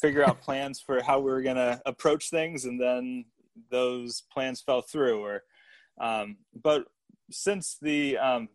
[0.00, 3.24] figure out plans for how we were going to approach things, and then
[3.70, 5.20] those plans fell through.
[5.20, 5.42] Or,
[6.00, 6.86] um, but
[7.30, 8.48] since the um,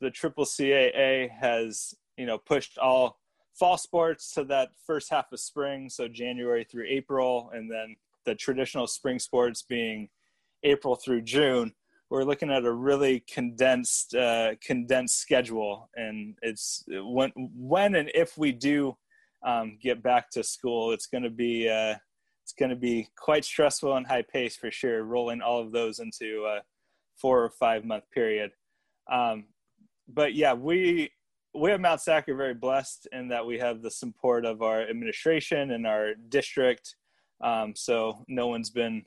[0.00, 3.18] the triple CAA has you know pushed all
[3.54, 8.34] fall sports to that first half of spring, so January through April, and then the
[8.34, 10.08] traditional spring sports being
[10.62, 11.72] April through June.
[12.10, 18.36] We're looking at a really condensed uh, condensed schedule, and it's when when and if
[18.36, 18.96] we do
[19.44, 21.96] um, get back to school, it's going to be uh,
[22.42, 25.04] it's going to be quite stressful and high pace for sure.
[25.04, 26.60] Rolling all of those into a
[27.16, 28.52] four or five month period.
[29.10, 29.44] Um,
[30.08, 31.10] but yeah, we
[31.54, 34.82] we at Mount Sac are very blessed in that we have the support of our
[34.82, 36.96] administration and our district.
[37.40, 39.04] Um, so no one's been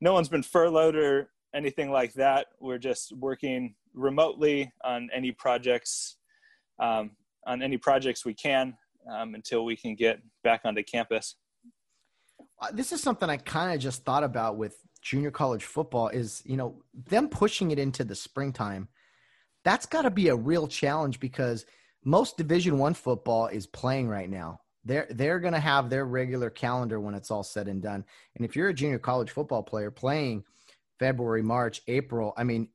[0.00, 2.46] no one's been furloughed or anything like that.
[2.60, 6.16] We're just working remotely on any projects
[6.78, 7.12] um,
[7.46, 8.74] on any projects we can
[9.10, 11.36] um, until we can get back onto campus.
[12.60, 16.42] Uh, this is something I kind of just thought about with junior college football is
[16.46, 18.88] you know them pushing it into the springtime.
[19.64, 21.66] That's got to be a real challenge because
[22.04, 24.60] most Division One football is playing right now.
[24.84, 28.04] They're they're going to have their regular calendar when it's all said and done.
[28.34, 30.44] And if you're a junior college football player playing
[30.98, 32.68] February, March, April, I mean,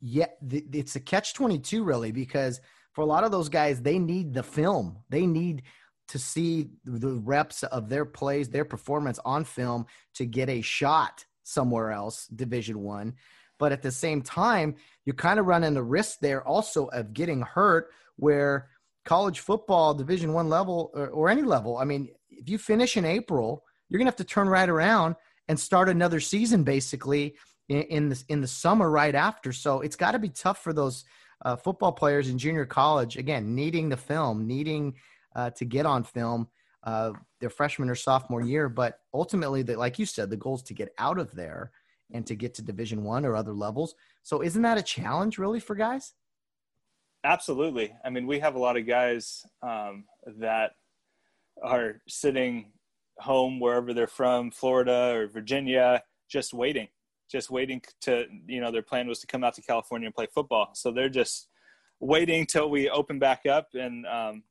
[0.00, 2.60] yeah, it's a catch twenty two really because
[2.92, 4.98] for a lot of those guys, they need the film.
[5.10, 5.62] They need
[6.08, 11.24] to see the reps of their plays, their performance on film to get a shot
[11.42, 13.14] somewhere else, Division One.
[13.58, 17.42] But at the same time, you're kind of running the risk there also of getting
[17.42, 18.68] hurt where
[19.04, 23.04] college football division one level or, or, any level i mean if you finish in
[23.04, 25.14] april you're going to have to turn right around
[25.48, 27.36] and start another season basically
[27.68, 29.52] in, in the, in the summer right after.
[29.52, 31.04] So it's got to be tough for those
[31.44, 34.94] uh, football players in junior college again needing the film needing
[35.36, 36.48] uh, to get on film
[36.84, 38.68] uh, their freshman or sophomore year.
[38.68, 41.72] But ultimately that like you said the goal is to get out of there
[42.12, 43.94] and to get to division one or other levels
[44.24, 46.14] so isn't that a challenge really for guys
[47.24, 47.94] Absolutely.
[48.04, 50.04] I mean, we have a lot of guys um,
[50.38, 50.72] that
[51.62, 52.72] are sitting
[53.18, 56.88] home wherever they're from, Florida or Virginia, just waiting,
[57.30, 60.26] just waiting to, you know, their plan was to come out to California and play
[60.34, 60.70] football.
[60.74, 61.48] So they're just
[61.98, 64.42] waiting till we open back up and um,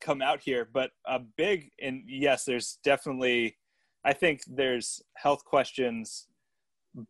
[0.00, 0.68] come out here.
[0.72, 3.56] But a big, and yes, there's definitely,
[4.04, 6.26] I think there's health questions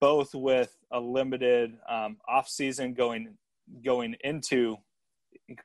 [0.01, 3.37] both with a limited um, off season going
[3.85, 4.77] going into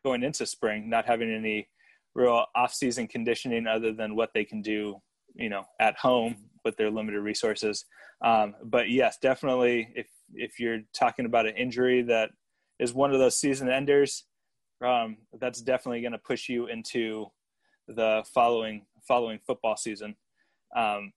[0.04, 1.68] going into spring, not having any
[2.14, 4.98] real off-season conditioning other than what they can do,
[5.34, 6.36] you know, at home
[6.66, 7.86] with their limited resources.
[8.24, 12.30] Um, but yes, definitely, if if you're talking about an injury that
[12.80, 14.26] is one of those season enders,
[14.86, 17.28] um, that's definitely going to push you into
[17.88, 20.16] the following following football season.
[20.76, 21.14] Um,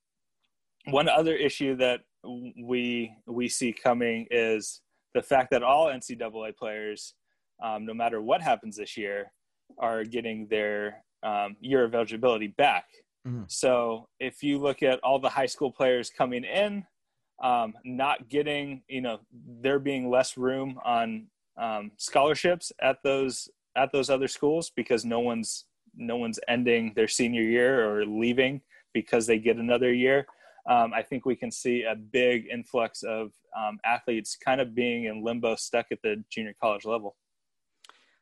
[0.87, 4.81] one other issue that we we see coming is
[5.15, 7.15] the fact that all NCAA players
[7.63, 9.33] um, no matter what happens this year,
[9.79, 12.87] are getting their um, year of eligibility back.
[13.27, 13.45] Mm-hmm.
[13.49, 16.85] So if you look at all the high school players coming in,
[17.43, 19.21] um, not getting, you know,
[19.61, 21.27] there being less room on
[21.57, 25.65] um, scholarships at those at those other schools because no one's
[25.97, 28.61] no one's ending their senior year or leaving
[28.93, 30.27] because they get another year.
[30.67, 35.05] Um, I think we can see a big influx of um, athletes kind of being
[35.05, 37.17] in limbo, stuck at the junior college level.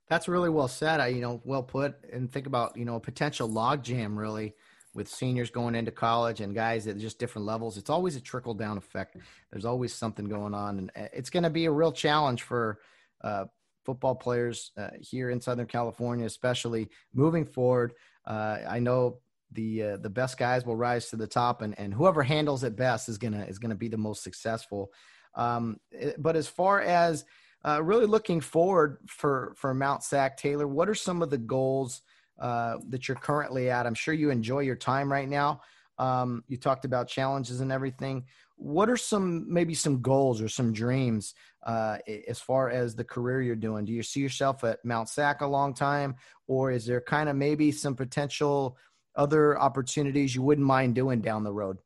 [0.09, 1.01] That's really well said.
[1.01, 1.95] I, you know, well put.
[2.13, 4.55] And think about, you know, a potential logjam really
[4.95, 7.79] with seniors going into college and guys at just different levels.
[7.79, 9.17] It's always a trickle down effect.
[9.51, 12.81] There's always something going on, and uh, it's going to be a real challenge for
[13.23, 13.47] uh,
[13.85, 17.95] football players uh, here in Southern California, especially moving forward.
[18.27, 19.19] Uh, I know
[19.53, 22.77] the uh, the best guys will rise to the top, and, and whoever handles it
[22.77, 24.91] best is gonna is gonna be the most successful.
[25.35, 27.25] Um, eh, but as far as
[27.65, 30.67] uh, really looking forward for for Mount Sac Taylor.
[30.67, 32.03] What are some of the goals
[32.41, 33.87] uh, that you're currently at?
[33.87, 35.61] I'm sure you enjoy your time right now.
[35.99, 38.25] Um, you talked about challenges and everything.
[38.57, 41.35] What are some maybe some goals or some dreams
[41.65, 41.99] uh,
[42.29, 43.85] as far as the career you're doing?
[43.85, 46.17] Do you see yourself at Mount Sac a long time,
[46.47, 48.77] or is there kind of maybe some potential
[49.17, 51.79] other opportunities you wouldn't mind doing down the road?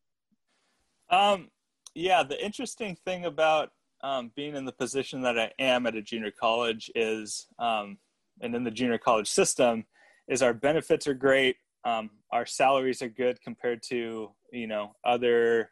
[1.11, 1.49] Um,
[1.95, 3.71] yeah, the interesting thing about
[4.03, 7.99] um, being in the position that I am at a junior college is, um,
[8.41, 9.87] and in the junior college system,
[10.29, 11.57] is our benefits are great.
[11.85, 15.71] Um, our salaries are good compared to you know other,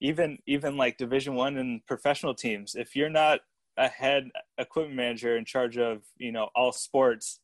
[0.00, 2.74] even even like Division One and professional teams.
[2.74, 3.40] If you're not
[3.76, 7.40] a head equipment manager in charge of you know all sports,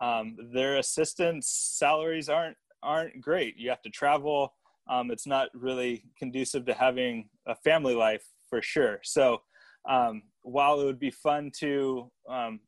[0.00, 3.56] um, their assistants' salaries aren't aren't great.
[3.56, 4.54] You have to travel.
[4.88, 9.00] Um, it's not really conducive to having a family life for sure.
[9.02, 9.42] So
[9.88, 12.60] um, while it would be fun to um,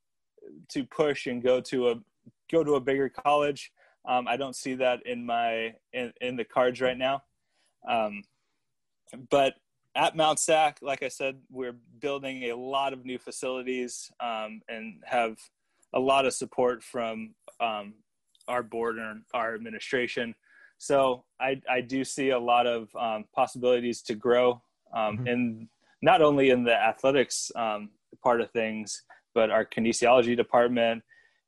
[0.70, 1.94] to push and go to a
[2.50, 3.72] go to a bigger college,
[4.08, 7.22] um, I don't see that in my in, in the cards right now.
[7.88, 8.22] Um,
[9.30, 9.54] but
[9.94, 15.02] at Mount Sac, like I said, we're building a lot of new facilities um, and
[15.04, 15.36] have
[15.92, 17.94] a lot of support from um,
[18.48, 20.34] our board and our administration.
[20.78, 22.88] So I, I do see a lot of
[23.34, 24.62] possibilities to grow
[24.94, 25.26] mm-hmm.
[25.26, 25.68] in
[26.02, 27.90] not only in the athletics um,
[28.22, 29.02] part of things,
[29.34, 31.02] but our kinesiology department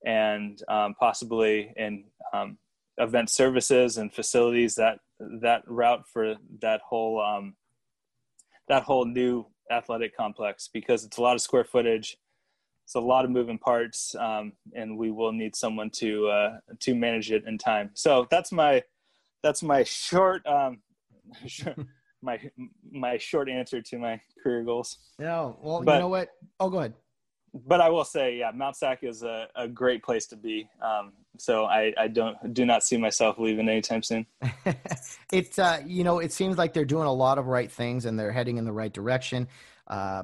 [0.05, 2.59] and um, possibly in um,
[2.99, 4.99] event services and facilities that
[5.41, 7.55] that route for that whole um,
[8.69, 12.17] that whole new athletic complex because it's a lot of square footage,
[12.87, 16.95] it's a lot of moving parts, um, and we will need someone to uh, to
[16.95, 17.91] manage it in time.
[17.95, 18.85] So that's my
[19.43, 20.79] that's my short um,
[22.23, 22.39] my
[22.89, 24.99] my short answer to my career goals.
[25.19, 26.29] Yeah, well, but, you know what?
[26.61, 26.95] Oh, go ahead.
[27.67, 30.69] But I will say, yeah, Mount Sac is a, a great place to be.
[30.81, 34.27] Um, so I, I don't do not see myself leaving anytime soon.
[35.33, 38.17] it's uh, you know, it seems like they're doing a lot of right things and
[38.17, 39.49] they're heading in the right direction.
[39.89, 40.23] Uh,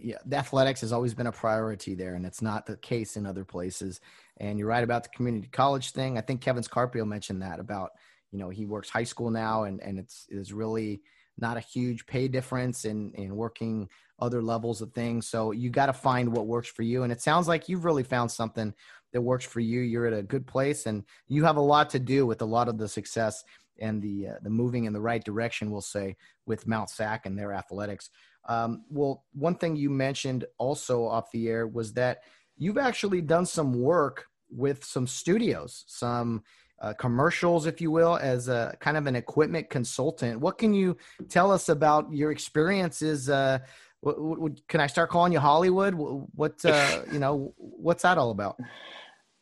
[0.00, 3.26] yeah, the athletics has always been a priority there, and it's not the case in
[3.26, 4.00] other places.
[4.38, 6.18] And you're right about the community college thing.
[6.18, 7.90] I think Kevin Scarpio mentioned that about
[8.30, 11.02] you know he works high school now, and and it's is really
[11.38, 13.88] not a huge pay difference in in working
[14.18, 15.26] other levels of things.
[15.26, 17.02] So you got to find what works for you.
[17.02, 18.72] And it sounds like you've really found something
[19.12, 19.80] that works for you.
[19.80, 22.68] You're at a good place, and you have a lot to do with a lot
[22.68, 23.42] of the success
[23.80, 25.70] and the uh, the moving in the right direction.
[25.70, 28.10] We'll say with Mount Sac and their athletics.
[28.46, 32.22] Um, well, one thing you mentioned also off the air was that
[32.56, 36.42] you've actually done some work with some studios, some
[36.80, 40.40] uh, commercials, if you will, as a kind of an equipment consultant.
[40.40, 40.96] What can you
[41.28, 43.30] tell us about your experiences?
[43.30, 43.60] Uh,
[44.00, 45.94] what, what, can I start calling you Hollywood?
[45.94, 47.54] What uh, you know?
[47.56, 48.56] What's that all about?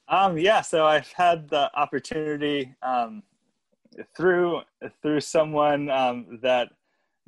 [0.09, 3.23] Um, yeah, so I've had the opportunity um,
[4.17, 4.61] through
[5.01, 6.69] through someone um, that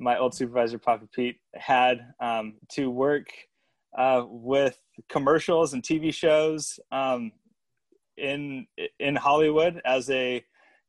[0.03, 3.27] my old supervisor, Papa Pete, had um, to work
[3.97, 4.77] uh, with
[5.09, 7.31] commercials and TV shows um,
[8.17, 8.67] in
[8.99, 10.43] in Hollywood as a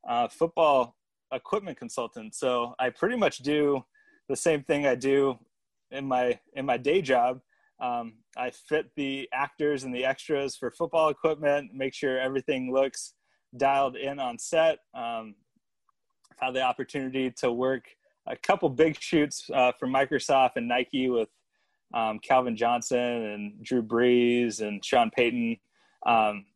[0.09, 0.97] uh, football
[1.33, 2.35] equipment consultant.
[2.35, 3.85] So I pretty much do
[4.29, 5.39] the same thing I do
[5.91, 7.41] in my in my day job.
[7.81, 13.15] Um, I fit the actors and the extras for football equipment, make sure everything looks
[13.57, 14.79] dialed in on set.
[14.95, 15.35] Um,
[16.33, 17.85] I've had the opportunity to work
[18.27, 21.29] a couple big shoots uh, for Microsoft and Nike with
[21.93, 25.59] um, Calvin Johnson and Drew Brees and Sean Payton.
[26.07, 26.47] Um,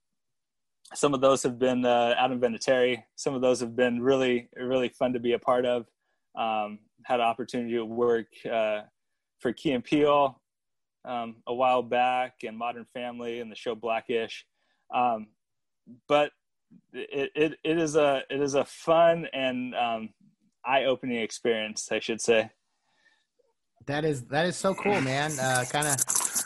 [0.94, 3.02] some of those have been uh, Adam Vinatieri.
[3.16, 5.86] Some of those have been really, really fun to be a part of.
[6.34, 8.82] Um, had an opportunity to work uh,
[9.38, 10.40] for Key and Peele
[11.04, 14.46] um, a while back and Modern Family and the show Blackish.
[14.94, 15.28] Um,
[16.06, 16.32] but
[16.92, 20.10] it, it, it is a it is a fun and um,
[20.68, 22.50] eye-opening experience, I should say.
[23.86, 25.32] That is that is so cool, man.
[25.38, 25.96] Uh, kind of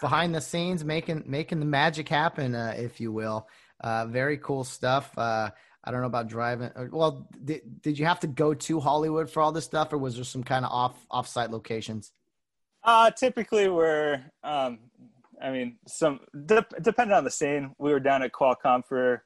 [0.01, 3.49] behind the scenes, making making the magic happen, uh, if you will.
[3.81, 5.11] Uh, very cool stuff.
[5.19, 5.51] Uh,
[5.85, 6.71] I don't know about driving.
[6.93, 10.15] Well, did, did you have to go to Hollywood for all this stuff, or was
[10.15, 12.13] there some kind of off offsite locations?
[12.85, 14.79] Uh, typically, we're, um,
[15.41, 17.75] I mean, some de- depending on the scene.
[17.79, 19.25] We were down at Qualcomm for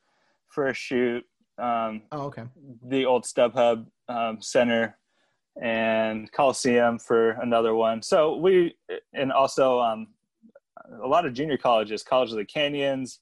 [0.49, 1.25] for a shoot.
[1.59, 2.45] Um, oh, okay.
[2.87, 4.99] The old StubHub um, Center
[5.61, 8.03] and Coliseum for another one.
[8.03, 8.77] So we,
[9.15, 10.09] and also um,
[11.03, 13.21] a lot of junior colleges, College of the Canyons,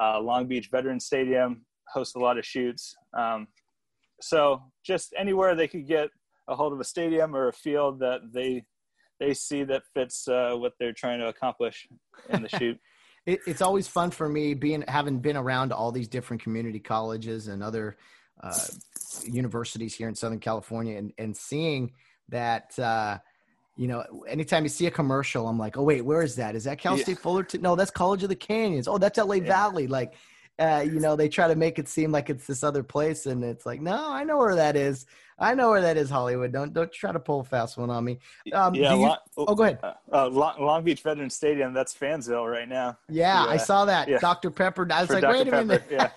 [0.00, 2.96] uh, Long Beach Veterans Stadium hosts a lot of shoots.
[3.16, 3.48] Um,
[4.20, 6.10] so just anywhere they could get
[6.48, 8.64] a hold of a stadium or a field that they
[9.20, 11.88] they see that fits uh, what they're trying to accomplish
[12.30, 12.78] in the shoot.
[13.28, 17.48] It, it's always fun for me being having been around all these different community colleges
[17.48, 17.98] and other
[18.42, 18.58] uh,
[19.24, 21.92] universities here in Southern California and, and seeing
[22.30, 23.18] that, uh,
[23.76, 26.56] you know, anytime you see a commercial, I'm like, oh, wait, where is that?
[26.56, 27.02] Is that Cal yeah.
[27.02, 27.60] State Fullerton?
[27.60, 28.88] No, that's College of the Canyons.
[28.88, 29.44] Oh, that's LA yeah.
[29.44, 29.86] Valley.
[29.86, 30.14] Like,
[30.58, 33.26] uh, you know, they try to make it seem like it's this other place.
[33.26, 35.06] And it's like, no, I know where that is.
[35.38, 36.52] I know where that is, Hollywood.
[36.52, 38.18] Don't don't try to pull a fast one on me.
[38.52, 38.92] Um, yeah.
[38.92, 39.78] You, Long, oh, go ahead.
[39.82, 41.72] Uh, uh, Long, Beach Veterans Stadium.
[41.72, 42.98] That's Fansville right now.
[43.08, 44.08] Yeah, I saw that.
[44.08, 44.18] Yeah.
[44.18, 44.50] Dr.
[44.50, 44.88] Pepper.
[44.90, 45.36] I was For like, Dr.
[45.36, 45.84] wait a minute.
[45.88, 46.10] Yeah.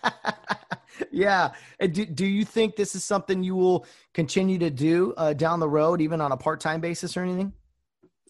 [1.11, 1.51] yeah.
[1.79, 3.85] Do, do you think this is something you will
[4.15, 7.53] continue to do uh, down the road, even on a part time basis or anything?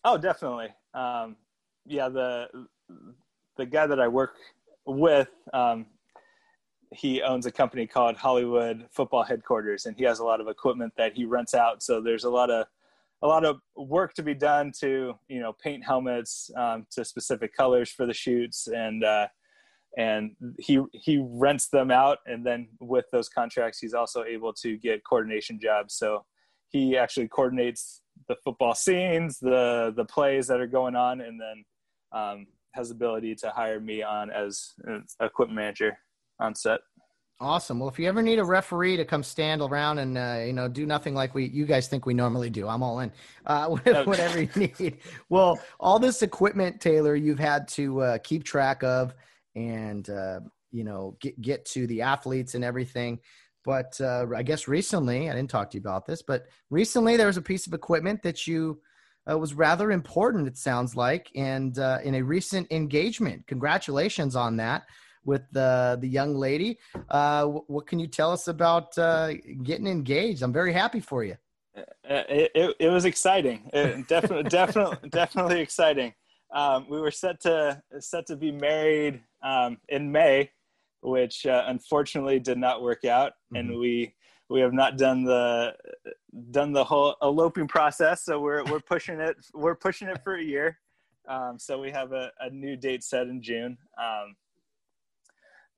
[0.03, 0.69] Oh, definitely.
[0.93, 1.37] Um,
[1.85, 2.09] yeah.
[2.09, 2.49] The
[3.55, 4.35] the guy that I work
[4.85, 5.85] with, um,
[6.93, 10.93] he owns a company called Hollywood Football Headquarters, and he has a lot of equipment
[10.97, 11.81] that he rents out.
[11.81, 12.67] So there's a lot of
[13.23, 17.55] a lot of work to be done to you know paint helmets um, to specific
[17.55, 18.67] colors for the shoots.
[18.67, 19.27] And uh,
[19.97, 22.19] and he he rents them out.
[22.25, 25.95] And then with those contracts he's also able to get coordination jobs.
[25.95, 26.25] So
[26.69, 31.63] he actually coordinates the football scenes the the plays that are going on and then
[32.11, 35.97] um, has ability to hire me on as an equipment manager
[36.41, 36.81] on set
[37.41, 37.79] Awesome.
[37.79, 40.67] Well, if you ever need a referee to come stand around and uh, you know
[40.67, 43.11] do nothing like we you guys think we normally do, I'm all in.
[43.47, 43.67] Uh,
[44.03, 44.99] whatever you need.
[45.27, 49.15] Well, all this equipment, Taylor, you've had to uh, keep track of
[49.55, 50.41] and uh,
[50.71, 53.17] you know get get to the athletes and everything.
[53.65, 57.27] But uh, I guess recently, I didn't talk to you about this, but recently there
[57.27, 58.81] was a piece of equipment that you
[59.29, 63.47] uh, was rather important, it sounds like, and uh, in a recent engagement.
[63.47, 64.83] Congratulations on that
[65.25, 66.77] with the the young lady.
[67.09, 69.33] Uh, what can you tell us about uh,
[69.63, 70.41] getting engaged?
[70.41, 71.37] I'm very happy for you.
[71.77, 71.81] Uh,
[72.29, 73.69] it, it, it was exciting.
[73.73, 76.13] It, definitely, definitely, definitely exciting.
[76.53, 80.51] Um, we were set to set to be married um, in May,
[81.01, 83.57] which uh, unfortunately did not work out, mm-hmm.
[83.57, 84.13] and we
[84.49, 85.73] we have not done the
[86.51, 88.25] done the whole eloping process.
[88.25, 90.77] So we're we're pushing it we're pushing it for a year.
[91.27, 93.77] Um, so we have a, a, new date set in June.
[94.01, 94.35] Um,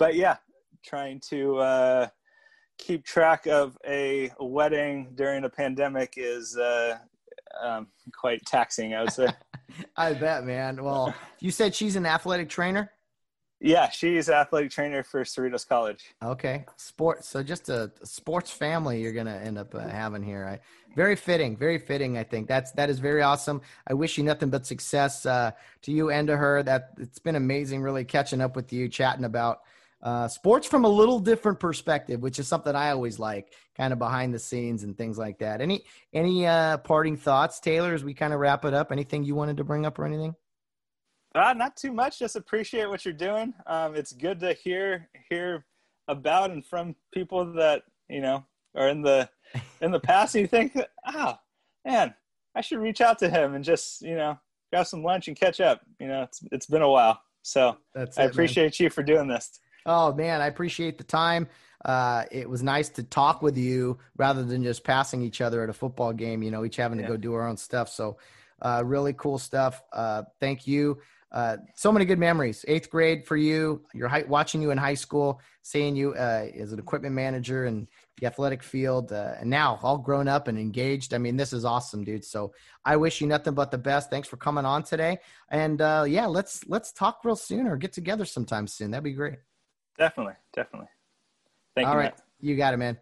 [0.03, 0.35] but yeah,
[0.83, 2.07] trying to uh,
[2.77, 6.97] keep track of a wedding during a pandemic is uh,
[7.63, 8.93] um, quite taxing.
[8.93, 9.29] I would say.
[9.95, 10.83] I bet, man.
[10.83, 12.91] Well, you said she's an athletic trainer.
[13.61, 16.03] Yeah, she's athletic trainer for Cerritos College.
[16.21, 17.29] Okay, sports.
[17.29, 20.45] So just a, sports family you're gonna end up uh, having here.
[20.45, 20.59] I,
[20.97, 22.17] very fitting, very fitting.
[22.17, 23.61] I think that's that is very awesome.
[23.87, 25.51] I wish you nothing but success uh,
[25.83, 26.61] to you and to her.
[26.61, 29.61] That it's been amazing, really catching up with you, chatting about
[30.03, 33.99] uh, sports from a little different perspective, which is something I always like, kind of
[33.99, 35.61] behind the scenes and things like that.
[35.61, 38.91] Any any uh, parting thoughts, Taylor, as we kind of wrap it up?
[38.91, 40.35] Anything you wanted to bring up or anything?
[41.33, 42.19] Uh, not too much.
[42.19, 43.53] Just appreciate what you're doing.
[43.65, 45.65] Um, it's good to hear hear
[46.09, 49.29] about and from people that you know are in the
[49.81, 50.35] in the past.
[50.35, 50.77] And you think,
[51.07, 52.13] ah, oh, man,
[52.55, 54.37] I should reach out to him and just you know
[54.69, 55.79] grab some lunch and catch up.
[55.97, 57.21] You know, it's it's been a while.
[57.41, 58.85] So That's I appreciate man.
[58.85, 59.59] you for doing this.
[59.85, 61.47] Oh man, I appreciate the time.
[61.83, 65.69] Uh, it was nice to talk with you rather than just passing each other at
[65.69, 66.41] a football game.
[66.41, 67.07] You know, each having yeah.
[67.07, 67.89] to go do our own stuff.
[67.89, 68.17] So,
[68.61, 69.81] uh, really cool stuff.
[69.91, 70.99] Uh, thank you.
[71.31, 72.63] Uh, so many good memories.
[72.67, 73.83] Eighth grade for you.
[73.93, 77.87] You're high, watching you in high school, seeing you uh, as an equipment manager and
[78.21, 81.11] the athletic field, uh, and now all grown up and engaged.
[81.13, 82.23] I mean, this is awesome, dude.
[82.23, 82.53] So
[82.85, 84.11] I wish you nothing but the best.
[84.11, 85.17] Thanks for coming on today.
[85.49, 88.91] And yeah, let's let's talk real soon or get together sometime soon.
[88.91, 89.39] That'd be great.
[89.97, 90.89] Definitely, definitely.
[91.75, 91.97] Thank All you.
[91.97, 92.23] All right, Matt.
[92.41, 92.97] you got it, man.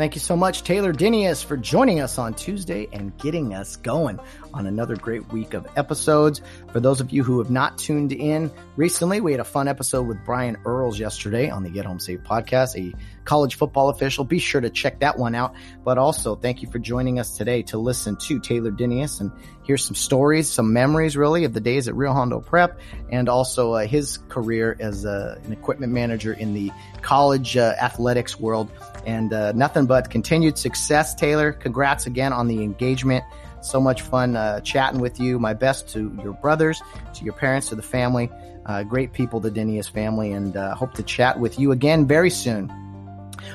[0.00, 4.18] Thank you so much, Taylor Dinius, for joining us on Tuesday and getting us going
[4.54, 6.40] on another great week of episodes.
[6.72, 10.06] For those of you who have not tuned in recently, we had a fun episode
[10.06, 14.24] with Brian Earls yesterday on the Get Home Safe podcast, a college football official.
[14.24, 15.54] Be sure to check that one out.
[15.84, 19.30] But also, thank you for joining us today to listen to Taylor Dinius and
[19.62, 22.80] hear some stories, some memories really of the days at Rio Hondo Prep
[23.10, 26.72] and also uh, his career as an equipment manager in the
[27.02, 28.70] college uh, athletics world.
[29.06, 31.52] And uh, nothing but continued success, Taylor.
[31.52, 33.24] Congrats again on the engagement.
[33.62, 35.38] So much fun uh, chatting with you.
[35.38, 36.82] My best to your brothers,
[37.14, 38.30] to your parents, to the family.
[38.66, 42.30] Uh, great people, the Dinius family, and uh, hope to chat with you again very
[42.30, 42.70] soon.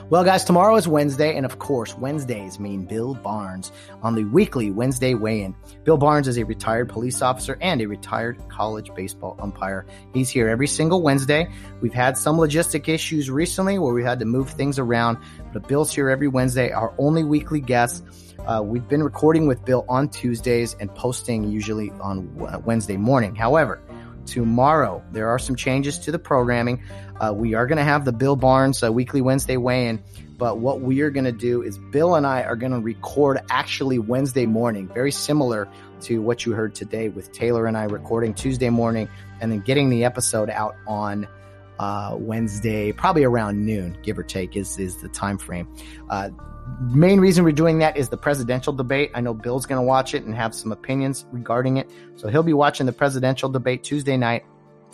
[0.09, 3.71] Well, guys, tomorrow is Wednesday, and of course, Wednesdays mean Bill Barnes
[4.01, 5.55] on the weekly Wednesday weigh in.
[5.83, 9.85] Bill Barnes is a retired police officer and a retired college baseball umpire.
[10.13, 11.49] He's here every single Wednesday.
[11.81, 15.17] We've had some logistic issues recently where we had to move things around,
[15.53, 18.03] but Bill's here every Wednesday, our only weekly guest.
[18.45, 23.33] Uh, we've been recording with Bill on Tuesdays and posting usually on Wednesday morning.
[23.33, 23.81] However,
[24.25, 26.83] tomorrow there are some changes to the programming.
[27.19, 30.03] Uh, we are going to have the Bill Barnes uh, weekly Wednesday weigh in,
[30.37, 33.39] but what we are going to do is Bill and I are going to record
[33.49, 35.67] actually Wednesday morning, very similar
[36.01, 39.07] to what you heard today with Taylor and I recording Tuesday morning
[39.39, 41.27] and then getting the episode out on
[41.79, 45.67] uh, Wednesday, probably around noon, give or take, is is the time frame.
[46.09, 46.29] Uh,
[46.79, 49.11] main reason we're doing that is the presidential debate.
[49.13, 52.43] I know Bill's going to watch it and have some opinions regarding it, so he'll
[52.43, 54.43] be watching the presidential debate Tuesday night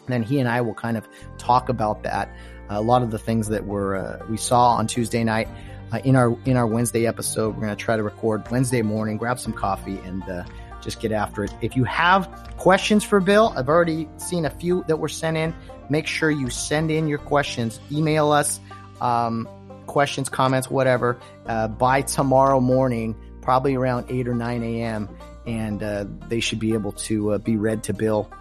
[0.05, 1.07] and then he and I will kind of
[1.37, 2.29] talk about that.
[2.69, 5.47] Uh, a lot of the things that were uh, we saw on Tuesday night
[5.91, 7.55] uh, in our in our Wednesday episode.
[7.55, 9.17] We're going to try to record Wednesday morning.
[9.17, 10.43] Grab some coffee and uh,
[10.81, 11.53] just get after it.
[11.61, 15.53] If you have questions for Bill, I've already seen a few that were sent in.
[15.89, 17.79] Make sure you send in your questions.
[17.91, 18.59] Email us
[19.01, 19.47] um,
[19.91, 25.09] questions, comments, whatever uh, by tomorrow morning, probably around eight or nine a.m.
[25.45, 28.31] And uh, they should be able to be read to Bill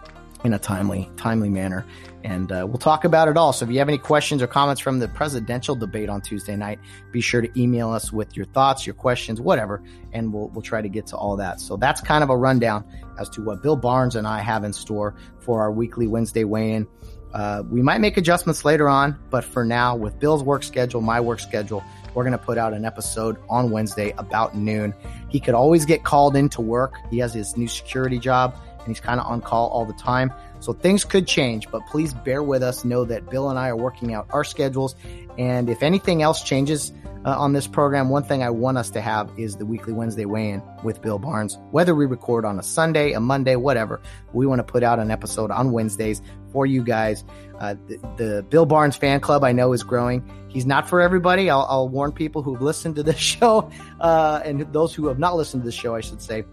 [0.44, 1.84] in a timely, timely manner.
[2.24, 3.52] And uh, we'll talk about it all.
[3.52, 6.78] So if you have any questions or comments from the presidential debate on Tuesday night,
[7.12, 9.82] be sure to email us with your thoughts, your questions, whatever,
[10.12, 11.60] and we'll we'll try to get to all that.
[11.60, 12.84] So that's kind of a rundown
[13.18, 16.86] as to what Bill Barnes and I have in store for our weekly Wednesday weigh-in.
[17.32, 21.20] Uh, we might make adjustments later on, but for now, with Bill's work schedule, my
[21.20, 21.82] work schedule,
[22.14, 24.94] we're going to put out an episode on Wednesday about noon.
[25.28, 26.94] He could always get called into work.
[27.10, 30.32] He has his new security job and he's kind of on call all the time.
[30.60, 32.84] So things could change, but please bear with us.
[32.84, 34.94] Know that Bill and I are working out our schedules.
[35.38, 36.92] And if anything else changes
[37.24, 40.26] uh, on this program, one thing I want us to have is the weekly Wednesday
[40.26, 41.58] weigh in with Bill Barnes.
[41.70, 44.00] Whether we record on a Sunday, a Monday, whatever,
[44.32, 46.20] we want to put out an episode on Wednesdays
[46.52, 47.24] for you guys.
[47.58, 50.28] Uh, the, the, Bill Barnes fan club I know is growing.
[50.48, 51.50] He's not for everybody.
[51.50, 53.70] I'll, I'll warn people who've listened to this show
[54.00, 56.44] uh, and those who have not listened to the show, I should say.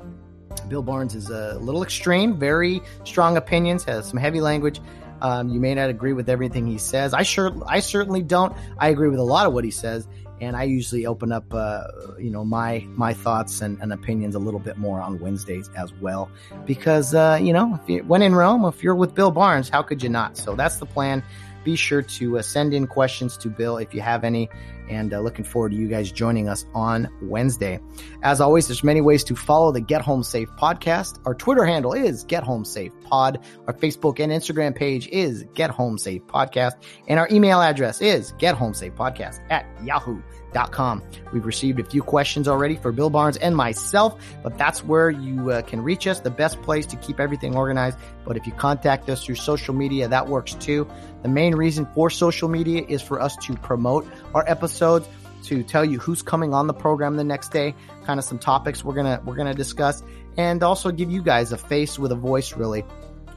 [0.62, 4.80] Bill Barnes is a little extreme, very strong opinions, has some heavy language.
[5.22, 7.14] Um, you may not agree with everything he says.
[7.14, 8.56] I sure, I certainly don't.
[8.78, 10.08] I agree with a lot of what he says,
[10.40, 11.88] and I usually open up, uh,
[12.20, 15.92] you know, my my thoughts and, and, opinions a little bit more on Wednesdays as
[15.94, 16.30] well,
[16.66, 20.04] because uh, you know, you, when in Rome, if you're with Bill Barnes, how could
[20.04, 20.38] you not?
[20.38, 21.24] So that's the plan
[21.68, 24.50] be sure to uh, send in questions to Bill if you have any.
[24.90, 27.80] And uh, looking forward to you guys joining us on Wednesday.
[28.24, 31.20] As always, there's many ways to follow the Get Home Safe podcast.
[31.26, 33.44] Our Twitter handle is Get Home Safe Pod.
[33.68, 36.74] Our Facebook and Instagram page is Get Home Safe Podcast.
[37.08, 40.22] And our email address is Get Home Safe Podcast at Yahoo
[40.66, 41.04] Com.
[41.32, 45.52] We've received a few questions already for Bill Barnes and myself, but that's where you
[45.52, 46.20] uh, can reach us.
[46.20, 48.00] The best place to keep everything organized.
[48.26, 50.88] But if you contact us through social media, that works too.
[51.22, 54.48] The main reason for social media is for us to promote our
[54.78, 55.08] episodes,
[55.44, 57.74] to tell you who's coming on the program the next day,
[58.06, 60.04] kind of some topics we're gonna we're gonna discuss,
[60.38, 62.56] and also give you guys a face with a voice.
[62.56, 62.84] Really,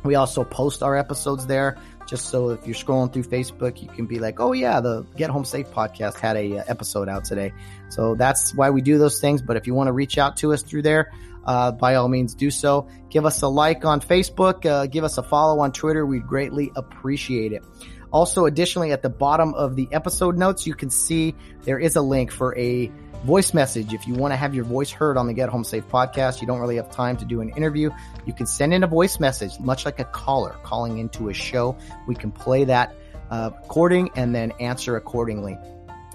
[0.02, 4.06] we also post our episodes there just so if you're scrolling through Facebook, you can
[4.06, 7.52] be like, oh yeah, the Get Home Safe podcast had a uh, episode out today.
[7.88, 9.40] So that's why we do those things.
[9.40, 11.12] But if you want to reach out to us through there,
[11.44, 12.88] uh, by all means do so.
[13.10, 16.04] Give us a like on Facebook, uh, give us a follow on Twitter.
[16.04, 17.64] We'd greatly appreciate it.
[18.12, 22.02] Also, additionally, at the bottom of the episode notes, you can see there is a
[22.02, 22.90] link for a
[23.24, 23.92] voice message.
[23.92, 26.46] If you want to have your voice heard on the Get Home Safe podcast, you
[26.46, 27.90] don't really have time to do an interview,
[28.26, 31.76] you can send in a voice message, much like a caller calling into a show.
[32.08, 32.94] We can play that
[33.30, 35.58] uh, recording and then answer accordingly.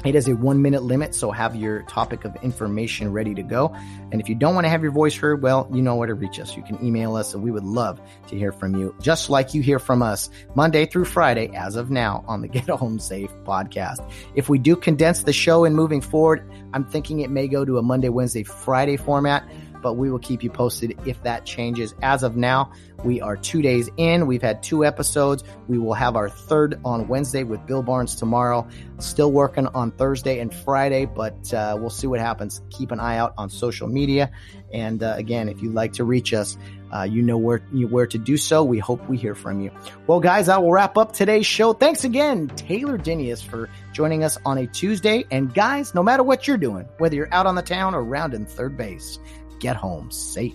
[0.06, 3.76] It is a one minute limit, so have your topic of information ready to go.
[4.12, 6.14] And if you don't want to have your voice heard, well, you know where to
[6.14, 6.56] reach us.
[6.56, 9.64] You can email us, and we would love to hear from you, just like you
[9.64, 14.08] hear from us Monday through Friday, as of now, on the Get Home Safe podcast.
[14.36, 17.80] If we do condense the show and moving forward, I'm thinking it may go to
[17.80, 19.50] a Monday, Wednesday, Friday format
[19.86, 21.94] but we will keep you posted if that changes.
[22.02, 22.72] As of now,
[23.04, 24.26] we are two days in.
[24.26, 25.44] We've had two episodes.
[25.68, 28.68] We will have our third on Wednesday with Bill Barnes tomorrow.
[28.98, 32.64] Still working on Thursday and Friday, but uh, we'll see what happens.
[32.72, 34.32] Keep an eye out on social media.
[34.74, 36.58] And uh, again, if you'd like to reach us,
[36.92, 37.60] uh, you know where
[37.90, 38.64] where to do so.
[38.64, 39.72] We hope we hear from you.
[40.08, 41.74] Well, guys, I will wrap up today's show.
[41.74, 45.26] Thanks again, Taylor Dinius, for joining us on a Tuesday.
[45.30, 48.46] And guys, no matter what you're doing, whether you're out on the town or rounding
[48.46, 49.20] third base,
[49.60, 50.54] get home safe.